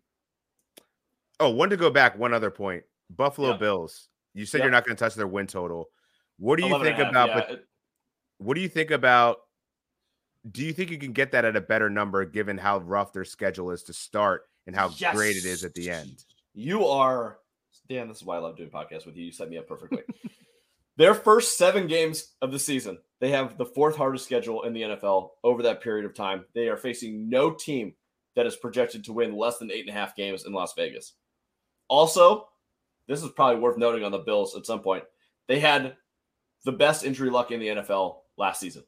Oh, 1.40 1.50
one 1.50 1.70
to 1.70 1.76
go 1.76 1.90
back, 1.90 2.16
one 2.18 2.32
other 2.32 2.50
point. 2.50 2.84
Buffalo 3.10 3.50
Yeah. 3.52 3.56
Bills. 3.56 4.08
You 4.34 4.46
said 4.46 4.58
Yep. 4.58 4.64
you're 4.64 4.70
not 4.70 4.84
going 4.86 4.96
to 4.96 5.04
touch 5.04 5.14
their 5.14 5.26
win 5.26 5.46
total. 5.46 5.90
What 6.38 6.58
do 6.58 6.66
you 6.66 6.82
think 6.82 6.96
half, 6.96 7.10
about 7.10 7.28
yeah. 7.50 7.56
what 8.38 8.54
do 8.54 8.60
you 8.60 8.68
think 8.68 8.90
about 8.90 9.38
do 10.50 10.64
you 10.64 10.72
think 10.72 10.90
you 10.90 10.98
can 10.98 11.12
get 11.12 11.32
that 11.32 11.44
at 11.44 11.56
a 11.56 11.60
better 11.60 11.88
number 11.88 12.24
given 12.24 12.58
how 12.58 12.78
rough 12.78 13.12
their 13.12 13.24
schedule 13.24 13.70
is 13.70 13.82
to 13.84 13.92
start 13.92 14.46
and 14.66 14.74
how 14.74 14.88
great 15.12 15.36
it 15.36 15.44
is 15.44 15.64
at 15.64 15.74
the 15.74 15.90
end? 15.90 16.24
You 16.54 16.86
are 16.86 17.38
Dan. 17.88 18.08
This 18.08 18.18
is 18.18 18.24
why 18.24 18.36
I 18.36 18.40
love 18.40 18.56
doing 18.56 18.70
podcasts 18.70 19.06
with 19.06 19.16
you. 19.16 19.24
You 19.24 19.32
set 19.32 19.48
me 19.48 19.58
up 19.58 19.68
perfectly. 19.68 20.02
Their 20.96 21.14
first 21.14 21.56
seven 21.56 21.86
games 21.86 22.34
of 22.42 22.52
the 22.52 22.58
season, 22.58 22.98
they 23.20 23.30
have 23.30 23.56
the 23.56 23.64
fourth 23.64 23.96
hardest 23.96 24.24
schedule 24.24 24.64
in 24.64 24.74
the 24.74 24.82
NFL 24.82 25.30
over 25.42 25.62
that 25.62 25.80
period 25.80 26.04
of 26.04 26.14
time. 26.14 26.44
They 26.54 26.68
are 26.68 26.76
facing 26.76 27.30
no 27.30 27.50
team 27.50 27.94
that 28.36 28.46
is 28.46 28.56
projected 28.56 29.04
to 29.04 29.12
win 29.12 29.36
less 29.36 29.58
than 29.58 29.70
eight 29.70 29.86
and 29.86 29.90
a 29.90 29.98
half 29.98 30.14
games 30.14 30.44
in 30.44 30.52
Las 30.52 30.74
Vegas. 30.76 31.14
Also, 31.88 32.48
this 33.08 33.22
is 33.22 33.30
probably 33.30 33.60
worth 33.60 33.78
noting 33.78 34.04
on 34.04 34.12
the 34.12 34.18
Bills 34.18 34.54
at 34.56 34.66
some 34.66 34.80
point. 34.80 35.04
They 35.48 35.60
had 35.60 35.96
the 36.64 36.72
best 36.72 37.04
injury 37.04 37.30
luck 37.30 37.50
in 37.50 37.60
the 37.60 37.68
NFL 37.68 38.18
last 38.36 38.60
season. 38.60 38.84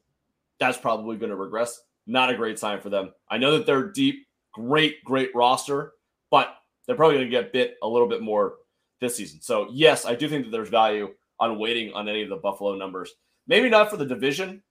That's 0.59 0.77
probably 0.77 1.17
going 1.17 1.29
to 1.29 1.35
regress. 1.35 1.81
Not 2.07 2.29
a 2.29 2.35
great 2.35 2.59
sign 2.59 2.81
for 2.81 2.89
them. 2.89 3.13
I 3.29 3.37
know 3.37 3.57
that 3.57 3.65
they're 3.65 3.91
deep, 3.91 4.27
great, 4.53 5.03
great 5.03 5.33
roster, 5.35 5.93
but 6.31 6.55
they're 6.85 6.95
probably 6.95 7.17
going 7.17 7.27
to 7.27 7.31
get 7.31 7.51
bit 7.51 7.75
a 7.81 7.87
little 7.87 8.07
bit 8.07 8.21
more 8.21 8.55
this 9.01 9.15
season. 9.15 9.41
So, 9.41 9.67
yes, 9.71 10.05
I 10.05 10.15
do 10.15 10.29
think 10.29 10.45
that 10.45 10.51
there's 10.51 10.69
value 10.69 11.13
on 11.39 11.59
waiting 11.59 11.93
on 11.93 12.07
any 12.07 12.23
of 12.23 12.29
the 12.29 12.37
Buffalo 12.37 12.75
numbers. 12.75 13.11
Maybe 13.47 13.69
not 13.69 13.89
for 13.89 13.97
the 13.97 14.05
division, 14.05 14.63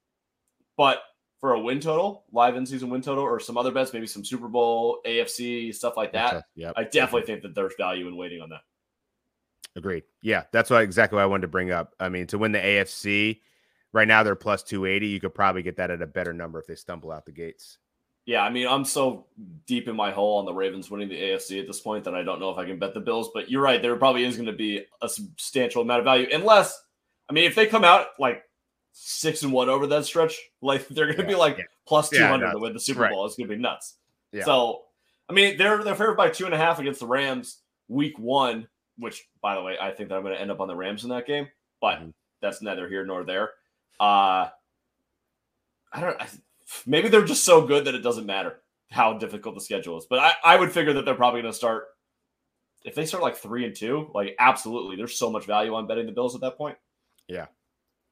but 0.77 1.03
for 1.41 1.53
a 1.53 1.61
win 1.61 1.79
total, 1.81 2.25
live 2.33 2.57
in 2.57 2.65
season 2.65 2.89
win 2.89 3.03
total, 3.03 3.23
or 3.23 3.39
some 3.39 3.59
other 3.59 3.71
bets, 3.71 3.93
maybe 3.93 4.07
some 4.07 4.25
Super 4.25 4.49
Bowl, 4.49 5.01
AFC, 5.07 5.75
stuff 5.75 5.97
like 5.97 6.13
that. 6.13 6.45
Yep. 6.55 6.73
I 6.77 6.85
definitely 6.85 7.27
think 7.27 7.43
that 7.43 7.55
there's 7.55 7.75
value 7.77 8.09
in 8.09 8.17
waiting 8.17 8.41
on 8.41 8.49
that. 8.49 8.63
Agreed. 9.77 10.05
Yeah, 10.23 10.45
that's 10.53 10.71
why 10.71 10.83
exactly 10.83 11.17
what 11.17 11.23
I 11.23 11.27
wanted 11.27 11.43
to 11.43 11.49
bring 11.49 11.71
up. 11.71 11.93
I 12.01 12.09
mean, 12.09 12.27
to 12.29 12.39
win 12.39 12.53
the 12.53 12.61
AFC, 12.61 13.41
right 13.95 14.07
now 14.09 14.23
they're 14.23 14.35
plus 14.35 14.63
280. 14.63 15.07
You 15.07 15.21
could 15.21 15.35
probably 15.35 15.63
get 15.63 15.77
that 15.77 15.91
at 15.91 16.03
a 16.03 16.07
better 16.07 16.35
number 16.35 16.59
if 16.59 16.67
they 16.67 16.75
stumble 16.75 17.11
out 17.11 17.25
the 17.25 17.33
gates. 17.33 17.79
Yeah, 18.27 18.43
I 18.43 18.51
mean, 18.51 18.67
I'm 18.67 18.85
so 18.85 19.27
deep 19.67 19.87
in 19.87 19.95
my 19.95 20.11
hole 20.11 20.39
on 20.39 20.47
the 20.47 20.53
Ravens 20.53 20.91
winning 20.91 21.09
the 21.09 21.21
AFC 21.21 21.61
at 21.61 21.67
this 21.67 21.81
point 21.81 22.05
that 22.05 22.15
I 22.15 22.23
don't 22.23 22.41
know 22.41 22.51
if 22.51 22.59
I 22.59 22.65
can 22.65 22.79
bet 22.79 22.93
the 22.95 23.01
Bills. 23.01 23.31
But 23.33 23.51
you're 23.51 23.63
right, 23.63 23.81
there 23.81 23.97
probably 23.97 24.25
is 24.25 24.37
going 24.37 24.47
to 24.47 24.53
be 24.53 24.85
a 25.03 25.09
substantial 25.09 25.83
amount 25.83 26.01
of 26.01 26.05
value, 26.05 26.27
unless, 26.33 26.83
I 27.31 27.33
mean, 27.35 27.45
if 27.45 27.55
they 27.55 27.67
come 27.67 27.85
out 27.85 28.09
like 28.19 28.43
six 28.93 29.43
and 29.43 29.53
one 29.53 29.69
over 29.69 29.87
that 29.89 30.07
stretch, 30.07 30.39
like 30.63 30.89
they're 30.91 31.07
going 31.07 31.19
to 31.19 31.27
be 31.27 31.35
like 31.35 31.59
yeah. 31.59 31.65
plus 31.87 32.13
Yeah, 32.13 32.21
200 32.21 32.53
to 32.53 32.59
win 32.59 32.73
the 32.73 32.81
Super 32.81 33.03
Right. 33.03 33.13
Bowl. 33.13 33.27
It's 33.27 33.37
going 33.37 33.49
to 33.49 33.55
be 33.55 33.61
nuts. 33.61 33.97
Yeah. 34.33 34.45
So, 34.45 34.83
I 35.29 35.33
mean, 35.35 35.57
they're 35.59 35.85
they're 35.85 35.95
favored 35.95 36.17
by 36.17 36.31
two 36.31 36.47
and 36.47 36.55
a 36.55 36.59
half 36.59 36.79
against 36.81 37.01
the 37.01 37.07
Rams 37.07 37.59
week 37.89 38.19
one, 38.19 38.67
which, 38.99 39.29
by 39.43 39.55
the 39.55 39.63
way, 39.63 39.77
I 39.81 39.91
think 39.91 40.09
that 40.09 40.17
I'm 40.17 40.23
going 40.23 40.35
to 40.35 40.41
end 40.41 40.51
up 40.51 40.61
on 40.61 40.69
the 40.69 40.75
Rams 40.77 41.05
in 41.05 41.11
that 41.11 41.27
game, 41.27 41.47
but 41.81 42.01
Mhm. 42.01 42.15
that's 42.41 42.63
neither 42.63 42.89
here 42.89 43.05
nor 43.05 43.23
there. 43.25 43.51
Uh, 44.01 44.49
I 45.93 46.01
don't. 46.01 46.21
I, 46.21 46.27
maybe 46.87 47.09
they're 47.09 47.25
just 47.25 47.45
so 47.45 47.67
good 47.67 47.85
that 47.87 47.95
it 47.95 48.01
doesn't 48.03 48.27
matter 48.27 48.61
how 48.91 49.19
difficult 49.19 49.55
the 49.55 49.61
schedule 49.61 49.99
is. 49.99 50.07
But 50.09 50.19
I, 50.21 50.35
I 50.45 50.57
would 50.57 50.73
figure 50.73 50.93
that 50.95 51.05
they're 51.05 51.15
probably 51.15 51.43
going 51.43 51.53
to 51.53 51.57
start. 51.57 51.85
If 52.85 52.95
they 52.95 53.07
start 53.07 53.23
like 53.23 53.37
three 53.37 53.65
and 53.65 53.75
two, 53.75 54.11
like 54.15 54.37
absolutely, 54.39 54.97
there's 54.97 55.19
so 55.19 55.31
much 55.31 55.47
value 55.47 55.75
on 55.75 55.87
betting 55.87 56.07
the 56.07 56.13
Bills 56.13 56.35
at 56.35 56.41
that 56.43 56.59
point. 56.59 56.77
Yeah, 57.29 57.47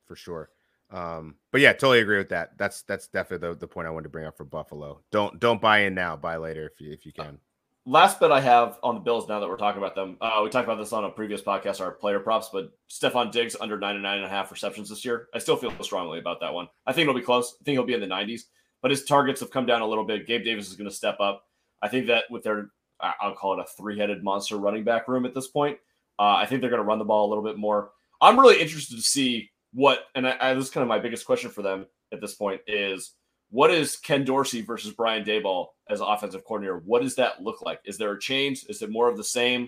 for 0.06 0.16
sure. 0.16 0.50
Um, 0.90 1.36
but 1.50 1.60
yeah, 1.60 1.72
totally 1.72 2.00
agree 2.00 2.18
with 2.18 2.30
that. 2.30 2.56
That's 2.58 2.82
that's 2.82 3.08
definitely 3.08 3.48
the, 3.48 3.54
the 3.56 3.68
point 3.68 3.88
I 3.88 3.90
wanted 3.90 4.04
to 4.04 4.08
bring 4.10 4.26
up 4.26 4.36
for 4.36 4.44
Buffalo. 4.44 5.00
Don't 5.10 5.40
don't 5.40 5.60
buy 5.60 5.80
in 5.80 5.94
now, 5.94 6.16
buy 6.16 6.36
later 6.36 6.66
if 6.72 6.80
you 6.80 6.92
if 6.92 7.04
you 7.06 7.12
can. 7.12 7.38
Last 7.84 8.20
bet 8.20 8.30
I 8.30 8.40
have 8.40 8.78
on 8.84 8.94
the 8.94 9.00
Bills 9.00 9.28
now 9.28 9.40
that 9.40 9.48
we're 9.48 9.56
talking 9.56 9.82
about 9.82 9.96
them. 9.96 10.16
Uh, 10.20 10.40
we 10.44 10.50
talked 10.50 10.68
about 10.68 10.78
this 10.78 10.92
on 10.92 11.04
a 11.04 11.10
previous 11.10 11.42
podcast, 11.42 11.80
our 11.80 11.90
player 11.90 12.20
props, 12.20 12.48
but 12.52 12.70
Stefon 12.88 13.32
Diggs 13.32 13.56
under 13.60 13.76
nine 13.76 13.94
and 13.94 14.04
nine 14.04 14.18
and 14.18 14.26
a 14.26 14.28
half 14.28 14.52
receptions 14.52 14.88
this 14.88 15.04
year. 15.04 15.26
I 15.34 15.40
still 15.40 15.56
feel 15.56 15.72
strongly 15.82 16.20
about 16.20 16.38
that 16.40 16.54
one. 16.54 16.68
I 16.86 16.92
think 16.92 17.08
it'll 17.08 17.18
be 17.18 17.26
close. 17.26 17.56
I 17.60 17.64
think 17.64 17.74
he'll 17.74 17.84
be 17.84 17.94
in 17.94 18.00
the 18.00 18.06
90s, 18.06 18.42
but 18.82 18.92
his 18.92 19.04
targets 19.04 19.40
have 19.40 19.50
come 19.50 19.66
down 19.66 19.82
a 19.82 19.86
little 19.86 20.04
bit. 20.04 20.28
Gabe 20.28 20.44
Davis 20.44 20.68
is 20.68 20.76
going 20.76 20.88
to 20.88 20.94
step 20.94 21.18
up. 21.18 21.42
I 21.82 21.88
think 21.88 22.06
that 22.06 22.24
with 22.30 22.44
their, 22.44 22.70
I'll 23.00 23.34
call 23.34 23.58
it 23.58 23.62
a 23.62 23.66
three 23.76 23.98
headed 23.98 24.22
monster 24.22 24.58
running 24.58 24.84
back 24.84 25.08
room 25.08 25.26
at 25.26 25.34
this 25.34 25.48
point, 25.48 25.76
uh, 26.20 26.36
I 26.36 26.46
think 26.46 26.60
they're 26.60 26.70
going 26.70 26.82
to 26.82 26.86
run 26.86 27.00
the 27.00 27.04
ball 27.04 27.26
a 27.26 27.30
little 27.30 27.42
bit 27.42 27.58
more. 27.58 27.90
I'm 28.20 28.38
really 28.38 28.60
interested 28.60 28.94
to 28.94 29.02
see 29.02 29.50
what, 29.72 30.04
and 30.14 30.28
I, 30.28 30.36
I, 30.40 30.54
this 30.54 30.66
is 30.66 30.70
kind 30.70 30.82
of 30.82 30.88
my 30.88 31.00
biggest 31.00 31.26
question 31.26 31.50
for 31.50 31.62
them 31.62 31.86
at 32.12 32.20
this 32.20 32.36
point 32.36 32.60
is 32.68 33.14
what 33.52 33.70
is 33.70 33.96
Ken 33.96 34.24
Dorsey 34.24 34.62
versus 34.62 34.94
Brian 34.94 35.24
Daboll 35.24 35.66
as 35.88 36.00
offensive 36.00 36.42
coordinator? 36.42 36.82
What 36.86 37.02
does 37.02 37.16
that 37.16 37.42
look 37.42 37.60
like? 37.60 37.80
Is 37.84 37.98
there 37.98 38.12
a 38.12 38.18
change? 38.18 38.64
Is 38.70 38.80
it 38.80 38.90
more 38.90 39.10
of 39.10 39.18
the 39.18 39.24
same? 39.24 39.64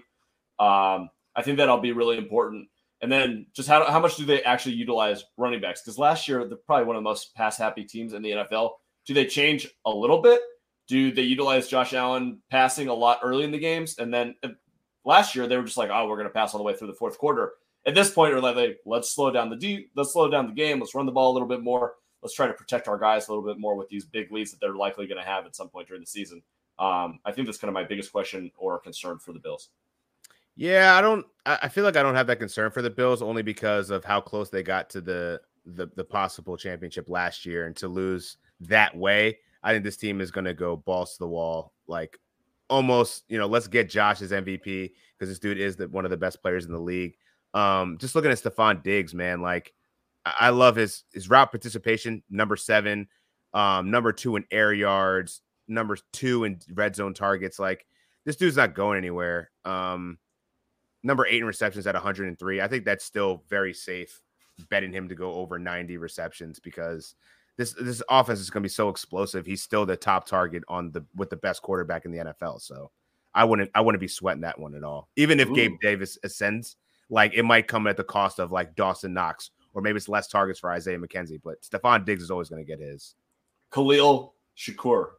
Um, 0.59 1.11
I 1.37 1.43
think 1.43 1.59
that'll 1.59 1.81
be 1.81 1.93
really 1.93 2.17
important. 2.17 2.69
And 3.03 3.13
then 3.13 3.47
just 3.55 3.69
how, 3.69 3.85
how 3.85 4.01
much 4.01 4.17
do 4.17 4.25
they 4.25 4.43
actually 4.43 4.77
utilize 4.77 5.25
running 5.37 5.61
backs? 5.61 5.83
Because 5.83 5.99
last 5.99 6.27
year, 6.27 6.49
they're 6.49 6.57
probably 6.57 6.87
one 6.87 6.97
of 6.97 7.01
the 7.03 7.09
most 7.09 7.35
pass 7.35 7.59
happy 7.59 7.85
teams 7.85 8.15
in 8.15 8.23
the 8.23 8.31
NFL. 8.31 8.71
Do 9.05 9.13
they 9.13 9.27
change 9.27 9.69
a 9.85 9.91
little 9.91 10.23
bit? 10.23 10.41
Do 10.89 11.13
they 11.13 11.23
utilize 11.23 11.69
Josh 11.69 11.93
Allen 11.93 12.41
passing 12.51 12.89
a 12.89 12.95
lot 12.95 13.21
early 13.23 13.45
in 13.45 13.51
the 13.51 13.59
games? 13.59 13.99
And 13.99 14.13
then 14.13 14.35
uh, 14.43 14.49
last 15.05 15.35
year, 15.35 15.47
they 15.47 15.59
were 15.59 15.65
just 15.65 15.77
like, 15.77 15.91
oh, 15.93 16.09
we're 16.09 16.17
going 16.17 16.29
to 16.29 16.33
pass 16.33 16.55
all 16.55 16.59
the 16.59 16.65
way 16.65 16.75
through 16.75 16.89
the 16.89 16.95
fourth 16.95 17.19
quarter. 17.19 17.53
At 17.87 17.95
this 17.95 18.11
point, 18.11 18.33
we're 18.33 18.41
like, 18.41 18.79
let's 18.87 19.15
slow 19.15 19.31
down 19.31 19.51
the 19.51 19.57
deep, 19.57 19.91
let's 19.95 20.15
slow 20.15 20.31
down 20.31 20.47
the 20.47 20.55
game, 20.55 20.81
let's 20.81 20.95
run 20.95 21.05
the 21.05 21.13
ball 21.13 21.33
a 21.33 21.35
little 21.35 21.49
bit 21.49 21.63
more, 21.63 21.93
let's 22.25 22.35
try 22.35 22.47
to 22.47 22.55
protect 22.55 22.89
our 22.89 22.99
guys 22.99 23.29
a 23.29 23.31
little 23.31 23.45
bit 23.45 23.61
more 23.61 23.77
with 23.77 23.89
these 23.91 24.07
big 24.07 24.33
leads 24.33 24.51
that 24.51 24.59
they're 24.59 24.75
likely 24.75 25.07
going 25.07 25.23
to 25.23 25.29
have 25.29 25.45
at 25.45 25.55
some 25.55 25.69
point 25.69 25.87
during 25.87 26.03
the 26.03 26.07
season. 26.07 26.43
Um, 26.79 27.21
I 27.25 27.31
think 27.31 27.47
that's 27.47 27.59
kind 27.59 27.69
of 27.69 27.75
my 27.75 27.85
biggest 27.85 28.11
question 28.11 28.51
or 28.57 28.81
concern 28.81 29.19
for 29.19 29.33
the 29.33 29.39
Bills. 29.39 29.69
Yeah, 30.57 30.97
I 30.97 31.01
don't. 31.01 31.27
I 31.45 31.69
feel 31.69 31.85
like 31.85 31.97
I 31.97 32.03
don't 32.03 32.15
have 32.15 32.29
that 32.29 32.39
concern 32.39 32.71
for 32.71 32.81
the 32.81 32.91
Bills 32.91 33.23
only 33.23 33.43
because 33.43 33.91
of 33.91 34.05
how 34.05 34.21
close 34.21 34.51
they 34.51 34.63
got 34.63 34.89
to 34.91 35.01
the 35.01 35.41
the, 35.67 35.89
the 35.97 36.05
possible 36.05 36.57
championship 36.57 37.09
last 37.09 37.45
year, 37.45 37.67
and 37.67 37.77
to 37.77 37.89
lose 37.89 38.37
that 38.61 38.97
way, 38.97 39.39
I 39.63 39.73
think 39.73 39.85
this 39.85 39.97
team 39.97 40.21
is 40.21 40.31
going 40.31 40.45
to 40.45 40.55
go 40.55 40.77
balls 40.77 41.15
to 41.15 41.19
the 41.19 41.29
wall, 41.29 41.73
like 41.89 42.19
almost. 42.71 43.25
You 43.29 43.39
know, 43.39 43.47
let's 43.47 43.67
get 43.67 43.91
Josh 43.91 44.23
as 44.23 44.31
MVP 44.31 44.93
because 45.19 45.29
this 45.29 45.41
dude 45.41 45.59
is 45.59 45.77
the, 45.77 45.89
one 45.89 46.05
of 46.05 46.13
the 46.13 46.17
best 46.17 46.41
players 46.41 46.65
in 46.65 46.73
the 46.73 46.79
league. 46.79 47.17
Um, 47.53 47.99
just 47.99 48.15
looking 48.15 48.31
at 48.31 48.39
Stefon 48.39 48.83
Diggs, 48.83 49.13
man, 49.13 49.43
like 49.43 49.75
I 50.25 50.51
love 50.51 50.77
his 50.77 51.05
his 51.13 51.29
route 51.29 51.51
participation, 51.51 52.23
number 52.31 52.57
seven, 52.57 53.09
um, 53.53 53.91
number 53.91 54.13
two 54.13 54.37
in 54.37 54.45
air 54.51 54.73
yards, 54.73 55.43
number 55.69 55.97
two 56.13 56.45
in 56.45 56.61
red 56.73 56.97
zone 56.97 57.15
targets. 57.15 57.59
Like 57.59 57.87
this 58.25 58.37
dude's 58.37 58.57
not 58.57 58.75
going 58.75 58.99
anywhere. 58.99 59.51
Um, 59.65 60.19
number 61.03 61.27
eight 61.27 61.41
in 61.41 61.47
receptions 61.47 61.87
at 61.87 61.95
103. 61.95 62.61
I 62.61 62.69
think 62.69 62.85
that's 62.85 63.05
still 63.05 63.45
very 63.49 63.75
safe 63.75 64.21
betting 64.71 64.93
him 64.93 65.09
to 65.09 65.15
go 65.15 65.35
over 65.35 65.59
90 65.59 65.97
receptions 65.99 66.59
because 66.59 67.15
this 67.57 67.73
this 67.75 68.03
offense 68.09 68.41
is 68.41 68.51
going 68.51 68.63
to 68.63 68.67
be 68.67 68.71
so 68.71 68.89
explosive. 68.89 69.47
He's 69.47 69.63
still 69.63 69.87
the 69.87 69.97
top 69.97 70.27
target 70.27 70.65
on 70.69 70.91
the 70.91 71.05
with 71.15 71.31
the 71.31 71.37
best 71.37 71.63
quarterback 71.63 72.05
in 72.05 72.11
the 72.11 72.19
NFL. 72.19 72.61
So 72.61 72.91
I 73.35 73.45
wouldn't 73.45 73.71
I 73.75 73.81
wouldn't 73.81 74.01
be 74.01 74.09
sweating 74.09 74.43
that 74.43 74.59
one 74.59 74.75
at 74.75 74.83
all. 74.83 75.09
Even 75.17 75.39
if 75.39 75.49
Ooh. 75.51 75.55
Gabe 75.55 75.79
Davis 75.81 76.19
ascends, 76.25 76.77
like 77.11 77.33
it 77.35 77.45
might 77.45 77.69
come 77.69 77.87
at 77.87 77.97
the 77.97 78.05
cost 78.05 78.41
of 78.41 78.51
like 78.51 78.75
Dawson 78.75 79.13
Knox 79.13 79.51
or 79.75 79.83
maybe 79.83 79.97
it's 79.97 80.09
less 80.09 80.29
targets 80.29 80.59
for 80.59 80.71
Isaiah 80.71 80.99
McKenzie. 80.99 81.41
But 81.43 81.61
Stefon 81.63 82.05
Diggs 82.05 82.23
is 82.23 82.31
always 82.31 82.49
going 82.49 82.65
to 82.65 82.67
get 82.67 82.81
his. 82.81 83.15
Khalil 83.73 84.35
Shakir. 84.57 85.11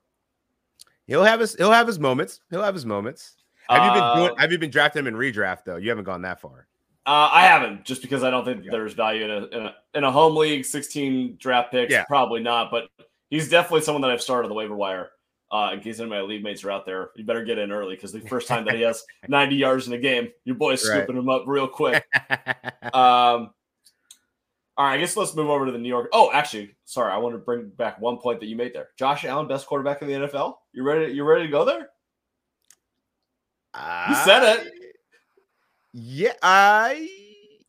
He'll 1.07 1.23
have 1.23 1.39
his 1.39 1.53
he'll 1.55 1.71
have 1.71 1.87
his 1.87 1.99
moments. 1.99 2.41
He'll 2.49 2.63
have 2.63 2.73
his 2.73 2.85
moments. 2.85 3.35
Have 3.69 3.83
you 3.83 3.99
been 3.99 4.15
doing, 4.15 4.31
uh, 4.31 4.41
have 4.41 4.51
you 4.51 4.59
been 4.59 4.69
drafting 4.69 5.01
him 5.01 5.07
in 5.07 5.15
redraft 5.15 5.65
though? 5.65 5.77
You 5.77 5.89
haven't 5.89 6.05
gone 6.05 6.21
that 6.23 6.39
far. 6.39 6.67
Uh, 7.07 7.29
I 7.31 7.43
haven't, 7.43 7.85
just 7.85 8.01
because 8.01 8.23
I 8.23 8.31
don't 8.31 8.45
think 8.45 8.65
yeah. 8.65 8.71
there's 8.71 8.93
value 8.93 9.25
in 9.25 9.29
a, 9.29 9.45
in 9.45 9.65
a, 9.65 9.75
in 9.93 10.03
a 10.03 10.11
home 10.11 10.35
league, 10.35 10.65
16 10.65 11.37
draft 11.39 11.71
picks. 11.71 11.91
Yeah. 11.91 12.03
Probably 12.05 12.41
not, 12.41 12.71
but 12.71 12.89
he's 13.29 13.47
definitely 13.47 13.81
someone 13.81 14.01
that 14.01 14.09
I've 14.09 14.21
started 14.21 14.49
the 14.49 14.55
waiver 14.55 14.75
wire. 14.75 15.09
Uh, 15.51 15.69
in 15.73 15.79
case 15.79 15.99
any 15.99 16.05
of 16.05 16.09
my 16.09 16.21
league 16.21 16.43
mates 16.43 16.63
are 16.63 16.71
out 16.71 16.87
there, 16.87 17.11
you 17.15 17.23
better 17.23 17.43
get 17.43 17.59
in 17.59 17.71
early 17.71 17.93
because 17.95 18.11
the 18.11 18.19
first 18.21 18.47
time 18.47 18.65
that 18.65 18.73
he 18.73 18.81
has 18.81 19.03
90 19.27 19.55
yards 19.55 19.85
in 19.85 19.93
a 19.93 19.97
game, 19.99 20.29
your 20.43 20.55
boy's 20.55 20.83
right. 20.89 20.97
scooping 20.97 21.15
him 21.15 21.29
up 21.29 21.43
real 21.45 21.67
quick. 21.67 22.03
um, 22.93 23.51
all 24.77 24.85
right, 24.85 24.95
I 24.95 24.97
guess 24.97 25.15
let's 25.15 25.35
move 25.35 25.49
over 25.49 25.65
to 25.65 25.71
the 25.71 25.77
New 25.77 25.89
York. 25.89 26.09
Oh, 26.11 26.31
actually, 26.33 26.75
sorry, 26.83 27.13
I 27.13 27.17
want 27.17 27.33
to 27.33 27.39
bring 27.39 27.69
back 27.69 27.99
one 27.99 28.17
point 28.17 28.41
that 28.41 28.47
you 28.47 28.55
made 28.57 28.73
there. 28.73 28.89
Josh 28.97 29.23
Allen, 29.23 29.47
best 29.47 29.67
quarterback 29.67 30.01
in 30.01 30.07
the 30.07 30.13
NFL. 30.13 30.55
You 30.73 30.83
ready? 30.83 31.13
You 31.13 31.23
ready 31.23 31.45
to 31.45 31.51
go 31.51 31.63
there? 31.63 31.89
You 34.09 34.15
said 34.15 34.43
it. 34.43 34.73
Yeah, 35.93 36.33
I 36.41 37.09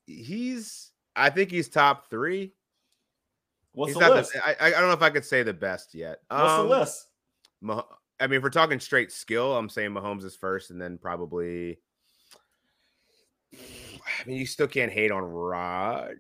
he's 0.07 0.91
I 1.15 1.31
think 1.31 1.51
he's 1.51 1.69
top 1.69 2.11
three. 2.11 2.53
What's 3.73 3.93
he's 3.93 4.01
the 4.01 4.11
list? 4.11 4.33
The, 4.33 4.63
I, 4.63 4.69
I 4.69 4.71
don't 4.71 4.89
know 4.89 4.93
if 4.93 5.03
I 5.03 5.11
could 5.11 5.25
say 5.25 5.43
the 5.43 5.53
best 5.53 5.95
yet. 5.95 6.21
What's 6.29 6.53
um, 6.53 6.69
the 6.69 6.79
list? 6.79 7.07
Mah- 7.61 7.85
I 8.19 8.27
mean, 8.27 8.39
if 8.39 8.43
we're 8.43 8.51
talking 8.51 8.81
straight 8.81 9.13
skill, 9.13 9.57
I'm 9.57 9.69
saying 9.69 9.91
Mahomes 9.91 10.25
is 10.25 10.35
first, 10.35 10.71
and 10.71 10.81
then 10.81 10.99
probably. 10.99 11.79
I 13.55 14.27
mean, 14.27 14.39
you 14.39 14.47
still 14.47 14.67
can't 14.67 14.91
hate 14.93 15.11
on 15.11 15.23
Rodgers. 15.23 16.19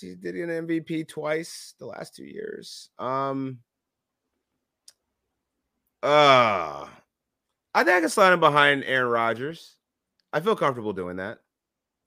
He 0.00 0.14
did 0.14 0.34
an 0.34 0.66
MVP 0.66 1.08
twice 1.08 1.74
the 1.78 1.86
last 1.86 2.14
two 2.14 2.24
years. 2.24 2.90
Um. 2.98 3.58
Uh 6.02 6.86
I 7.74 7.84
think 7.84 7.96
I 7.96 8.00
can 8.00 8.08
slide 8.08 8.32
him 8.32 8.40
behind 8.40 8.84
Aaron 8.84 9.10
Rodgers. 9.10 9.76
I 10.32 10.40
feel 10.40 10.56
comfortable 10.56 10.92
doing 10.92 11.16
that. 11.16 11.38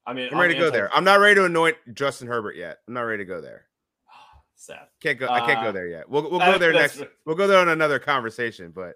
I 0.06 0.14
mean, 0.14 0.30
I'm 0.32 0.40
ready 0.40 0.54
to 0.56 0.60
go 0.60 0.72
there. 0.72 0.94
I'm 0.94 1.04
not 1.04 1.20
ready 1.20 1.36
to 1.36 1.46
anoint 1.46 1.78
Justin 1.94 2.28
Herbert 2.28 2.56
yet. 2.56 2.80
I'm 2.88 2.94
not 2.94 3.02
ready 3.04 3.24
to 3.24 3.28
go 3.28 3.40
there. 3.40 3.68
Sad. 4.56 4.88
Can't 5.02 5.20
go. 5.20 5.28
Uh, 5.28 5.32
I 5.32 5.40
can't 5.46 5.62
go 5.62 5.70
uh, 5.70 5.72
there 5.72 5.88
yet. 5.88 6.10
We'll 6.10 6.30
we'll 6.30 6.40
go 6.40 6.58
there 6.58 6.74
next. 6.74 7.04
We'll 7.26 7.36
go 7.36 7.48
there 7.48 7.60
on 7.60 7.70
another 7.70 8.00
conversation. 8.00 8.72
But 8.76 8.96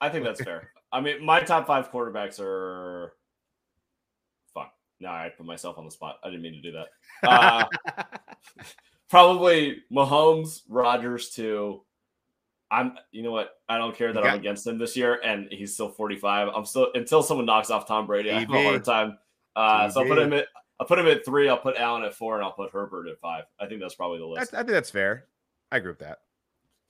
I 0.00 0.08
think 0.08 0.24
that's 0.24 0.40
fair. 0.44 0.70
I 0.92 1.00
mean, 1.00 1.24
my 1.24 1.40
top 1.40 1.66
five 1.66 1.90
quarterbacks 1.90 2.40
are. 2.40 3.14
Now 5.02 5.12
I 5.12 5.30
put 5.36 5.46
myself 5.46 5.78
on 5.78 5.84
the 5.84 5.90
spot. 5.90 6.18
I 6.22 6.28
didn't 6.30 6.42
mean 6.42 6.54
to 6.54 6.62
do 6.62 6.72
that. 6.72 7.28
Uh, 7.28 7.64
probably 9.10 9.82
Mahomes, 9.92 10.62
Rodgers 10.68 11.30
too. 11.30 11.82
I'm, 12.70 12.96
you 13.10 13.22
know 13.22 13.32
what? 13.32 13.50
I 13.68 13.76
don't 13.76 13.94
care 13.94 14.12
that 14.14 14.22
got, 14.22 14.32
I'm 14.32 14.38
against 14.38 14.66
him 14.66 14.78
this 14.78 14.96
year, 14.96 15.20
and 15.22 15.48
he's 15.50 15.74
still 15.74 15.90
45. 15.90 16.48
I'm 16.54 16.64
still 16.64 16.88
until 16.94 17.22
someone 17.22 17.44
knocks 17.44 17.70
off 17.70 17.86
Tom 17.86 18.06
Brady. 18.06 18.30
I 18.30 18.40
have 18.40 18.50
a 18.50 18.62
hard 18.62 18.84
time. 18.84 19.18
Uh, 19.54 19.90
so 19.90 20.00
I'll 20.00 20.08
put 20.08 20.18
him 20.18 20.32
at 20.32 20.46
I'll 20.80 20.86
put 20.86 20.98
him 20.98 21.06
at 21.06 21.24
three. 21.24 21.48
I'll 21.48 21.58
put 21.58 21.76
Allen 21.76 22.02
at 22.02 22.14
four, 22.14 22.34
and 22.36 22.44
I'll 22.44 22.52
put 22.52 22.72
Herbert 22.72 23.06
at 23.08 23.20
five. 23.20 23.44
I 23.60 23.66
think 23.66 23.80
that's 23.80 23.94
probably 23.94 24.18
the 24.18 24.26
list. 24.26 24.54
I 24.54 24.58
think 24.58 24.70
that's 24.70 24.90
fair. 24.90 25.26
I 25.70 25.76
agree 25.76 25.92
with 25.92 26.00
that. 26.00 26.18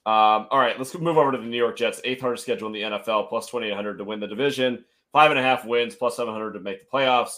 Um, 0.04 0.48
all 0.50 0.58
right, 0.58 0.76
let's 0.78 0.98
move 0.98 1.18
over 1.18 1.30
to 1.30 1.38
the 1.38 1.44
New 1.44 1.56
York 1.56 1.76
Jets. 1.76 2.00
Eighth 2.04 2.20
hardest 2.20 2.44
schedule 2.44 2.68
in 2.68 2.72
the 2.72 2.82
NFL, 2.82 3.28
plus 3.28 3.50
2,800 3.50 3.98
to 3.98 4.04
win 4.04 4.18
the 4.18 4.26
division, 4.26 4.84
five 5.12 5.30
and 5.30 5.38
a 5.38 5.42
half 5.42 5.64
wins, 5.64 5.94
plus 5.94 6.16
700 6.16 6.52
to 6.52 6.60
make 6.60 6.80
the 6.80 6.86
playoffs. 6.86 7.36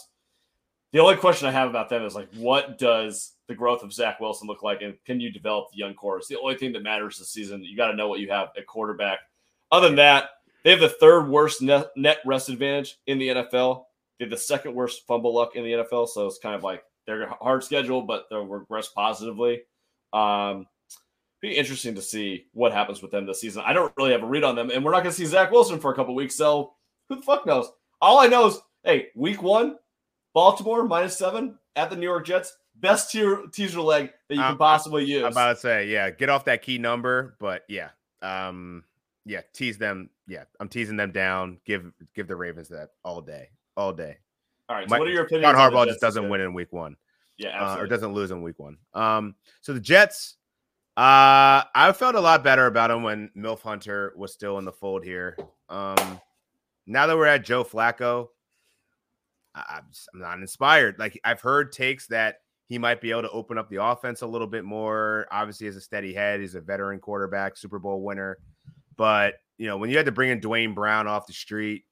The 0.95 1.01
only 1.01 1.17
question 1.17 1.45
I 1.45 1.51
have 1.51 1.69
about 1.69 1.89
them 1.89 2.05
is 2.05 2.15
like, 2.15 2.29
what 2.35 2.77
does 2.77 3.33
the 3.49 3.53
growth 3.53 3.83
of 3.83 3.91
Zach 3.91 4.21
Wilson 4.21 4.47
look 4.47 4.63
like, 4.63 4.81
and 4.81 4.95
can 5.03 5.19
you 5.19 5.29
develop 5.29 5.69
the 5.69 5.77
young 5.77 5.93
core? 5.93 6.17
It's 6.17 6.29
the 6.29 6.39
only 6.39 6.55
thing 6.55 6.71
that 6.71 6.83
matters 6.83 7.19
this 7.19 7.31
season. 7.31 7.65
You 7.65 7.75
got 7.75 7.91
to 7.91 7.97
know 7.97 8.07
what 8.07 8.21
you 8.21 8.31
have 8.31 8.51
at 8.57 8.65
quarterback. 8.65 9.19
Other 9.73 9.87
than 9.87 9.97
that, 9.97 10.29
they 10.63 10.71
have 10.71 10.79
the 10.79 10.87
third 10.87 11.27
worst 11.27 11.61
net, 11.61 11.87
net 11.97 12.19
rest 12.25 12.47
advantage 12.47 12.97
in 13.07 13.17
the 13.17 13.27
NFL. 13.27 13.83
They 14.17 14.23
have 14.23 14.29
the 14.29 14.37
second 14.37 14.73
worst 14.73 15.05
fumble 15.05 15.35
luck 15.35 15.57
in 15.57 15.65
the 15.65 15.73
NFL. 15.73 16.07
So 16.07 16.27
it's 16.27 16.39
kind 16.39 16.55
of 16.55 16.63
like 16.63 16.81
they're 17.05 17.27
hard 17.41 17.65
schedule, 17.65 18.01
but 18.01 18.27
they'll 18.29 18.45
regress 18.45 18.87
positively. 18.87 19.63
Um, 20.13 20.65
be 21.41 21.57
interesting 21.57 21.95
to 21.95 22.01
see 22.01 22.45
what 22.53 22.71
happens 22.71 23.01
with 23.01 23.11
them 23.11 23.25
this 23.25 23.41
season. 23.41 23.63
I 23.65 23.73
don't 23.73 23.91
really 23.97 24.13
have 24.13 24.23
a 24.23 24.27
read 24.27 24.45
on 24.45 24.55
them, 24.55 24.69
and 24.69 24.81
we're 24.81 24.91
not 24.91 25.03
going 25.03 25.11
to 25.13 25.17
see 25.17 25.25
Zach 25.25 25.51
Wilson 25.51 25.77
for 25.77 25.91
a 25.91 25.95
couple 25.97 26.15
weeks. 26.15 26.35
So 26.35 26.71
who 27.09 27.17
the 27.17 27.21
fuck 27.21 27.45
knows? 27.45 27.69
All 28.01 28.17
I 28.17 28.27
know 28.27 28.47
is, 28.47 28.59
hey, 28.85 29.07
week 29.13 29.43
one, 29.43 29.75
Baltimore 30.35 30.83
minus 30.83 31.17
seven 31.17 31.57
at 31.75 31.89
the 31.89 31.95
New 31.95 32.05
York 32.05 32.27
Jets 32.27 32.55
best 32.75 33.09
tier, 33.09 33.43
teaser 33.51 33.81
leg 33.81 34.11
that 34.27 34.35
you 34.35 34.41
can 34.41 34.57
possibly 34.57 35.05
use. 35.05 35.23
I'm 35.23 35.31
about 35.31 35.53
to 35.53 35.59
say, 35.59 35.87
yeah, 35.87 36.11
get 36.11 36.29
off 36.29 36.45
that 36.45 36.61
key 36.61 36.77
number, 36.77 37.35
but 37.39 37.63
yeah, 37.69 37.89
um, 38.21 38.83
yeah, 39.25 39.41
tease 39.53 39.77
them. 39.77 40.09
Yeah, 40.27 40.43
I'm 40.59 40.67
teasing 40.67 40.97
them 40.97 41.11
down. 41.11 41.59
Give 41.65 41.91
give 42.13 42.27
the 42.27 42.35
Ravens 42.35 42.67
that 42.69 42.89
all 43.03 43.21
day, 43.21 43.49
all 43.77 43.93
day. 43.93 44.17
All 44.67 44.75
right. 44.75 44.89
So 44.89 44.95
My, 44.95 44.99
what 44.99 45.07
are 45.07 45.11
your 45.11 45.23
opinions? 45.23 45.53
John 45.53 45.71
Harbaugh 45.71 45.87
just 45.87 46.01
doesn't 46.01 46.27
win 46.29 46.41
in 46.41 46.53
week 46.53 46.73
one. 46.73 46.97
Yeah, 47.37 47.59
uh, 47.59 47.77
or 47.77 47.87
doesn't 47.87 48.13
lose 48.13 48.31
in 48.31 48.41
week 48.41 48.59
one. 48.59 48.77
Um, 48.93 49.35
so 49.61 49.73
the 49.73 49.79
Jets. 49.79 50.35
Uh, 50.97 51.67
I 51.75 51.91
felt 51.93 52.15
a 52.15 52.21
lot 52.21 52.41
better 52.41 52.67
about 52.67 52.89
him 52.89 53.03
when 53.03 53.29
Milf 53.35 53.59
Hunter 53.59 54.13
was 54.15 54.31
still 54.31 54.57
in 54.59 54.65
the 54.65 54.71
fold 54.71 55.03
here. 55.03 55.37
Um, 55.67 56.21
now 56.87 57.05
that 57.05 57.17
we're 57.17 57.25
at 57.25 57.43
Joe 57.43 57.65
Flacco, 57.65 58.29
I'm 59.55 59.85
not 60.13 60.39
inspired. 60.39 60.99
Like 60.99 61.19
I've 61.23 61.41
heard 61.41 61.71
takes 61.71 62.07
that 62.07 62.37
he 62.67 62.77
might 62.77 62.99
be 62.99 63.11
able 63.11 63.21
to 63.21 63.29
open 63.29 63.57
up 63.57 63.69
the 63.69 63.83
offense 63.83 64.21
a 64.21 64.27
little 64.27 64.47
bit 64.47 64.65
more. 64.65 65.27
Obviously, 65.31 65.67
as 65.67 65.75
a 65.75 65.81
steady 65.81 66.13
head, 66.13 66.39
he's 66.39 66.55
a 66.55 66.61
veteran 66.61 66.99
quarterback, 66.99 67.57
Super 67.57 67.79
Bowl 67.79 68.01
winner. 68.01 68.39
But 68.97 69.35
you 69.57 69.67
know, 69.67 69.77
when 69.77 69.89
you 69.89 69.97
had 69.97 70.07
to 70.07 70.11
bring 70.11 70.31
in 70.31 70.39
Duane 70.39 70.73
Brown 70.73 71.07
off 71.07 71.27
the 71.27 71.33
street, 71.33 71.85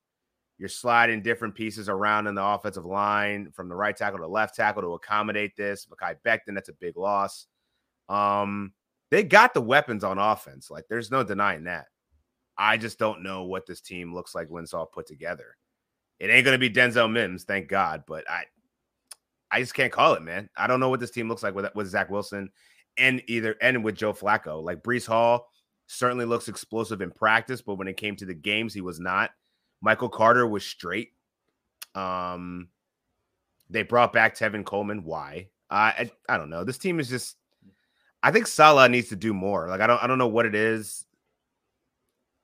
you're 0.57 0.69
sliding 0.69 1.21
different 1.21 1.55
pieces 1.55 1.89
around 1.89 2.27
in 2.27 2.35
the 2.35 2.43
offensive 2.43 2.85
line 2.85 3.51
from 3.51 3.69
the 3.69 3.75
right 3.75 3.95
tackle 3.95 4.19
to 4.19 4.27
left 4.27 4.55
tackle 4.55 4.81
to 4.81 4.93
accommodate 4.93 5.55
this. 5.55 5.87
Mekhi 5.87 6.15
Becton, 6.25 6.53
that's 6.53 6.69
a 6.69 6.73
big 6.73 6.97
loss. 6.97 7.47
Um, 8.09 8.73
they 9.09 9.23
got 9.23 9.53
the 9.53 9.61
weapons 9.61 10.03
on 10.03 10.17
offense. 10.17 10.69
Like, 10.69 10.85
there's 10.89 11.11
no 11.11 11.23
denying 11.23 11.65
that. 11.65 11.85
I 12.57 12.77
just 12.77 12.99
don't 12.99 13.23
know 13.23 13.43
what 13.43 13.65
this 13.65 13.81
team 13.81 14.13
looks 14.13 14.35
like 14.35 14.47
when 14.49 14.63
it's 14.63 14.73
all 14.73 14.85
put 14.85 15.07
together. 15.07 15.57
It 16.23 16.29
ain't 16.29 16.45
gonna 16.45 16.57
be 16.57 16.69
Denzel 16.69 17.11
Mims, 17.11 17.43
thank 17.43 17.67
God. 17.67 18.05
But 18.07 18.23
I 18.29 18.45
I 19.51 19.59
just 19.59 19.73
can't 19.73 19.91
call 19.91 20.13
it, 20.13 20.23
man. 20.23 20.49
I 20.55 20.67
don't 20.67 20.79
know 20.79 20.87
what 20.87 21.01
this 21.01 21.11
team 21.11 21.27
looks 21.27 21.43
like 21.43 21.53
with 21.53 21.67
with 21.75 21.87
Zach 21.87 22.09
Wilson 22.09 22.49
and 22.97 23.21
either 23.27 23.57
and 23.61 23.83
with 23.83 23.95
Joe 23.95 24.13
Flacco. 24.13 24.63
Like 24.63 24.83
Breece 24.83 25.05
Hall 25.05 25.49
certainly 25.87 26.23
looks 26.23 26.47
explosive 26.47 27.01
in 27.01 27.11
practice, 27.11 27.61
but 27.61 27.75
when 27.75 27.89
it 27.89 27.97
came 27.97 28.15
to 28.15 28.25
the 28.25 28.33
games, 28.33 28.73
he 28.73 28.79
was 28.79 29.01
not. 29.01 29.31
Michael 29.81 30.07
Carter 30.07 30.47
was 30.47 30.63
straight. 30.65 31.09
Um, 31.93 32.69
they 33.69 33.83
brought 33.83 34.13
back 34.13 34.33
Tevin 34.33 34.63
Coleman. 34.63 35.03
Why? 35.03 35.49
I 35.69 36.09
I 36.29 36.37
don't 36.37 36.49
know. 36.49 36.63
This 36.63 36.77
team 36.77 37.01
is 37.01 37.09
just. 37.09 37.35
I 38.23 38.31
think 38.31 38.47
Saleh 38.47 38.89
needs 38.89 39.09
to 39.09 39.17
do 39.17 39.33
more. 39.33 39.67
Like 39.67 39.81
I 39.81 39.87
don't 39.87 40.01
I 40.01 40.07
don't 40.07 40.19
know 40.19 40.29
what 40.29 40.45
it 40.45 40.55
is. 40.55 41.05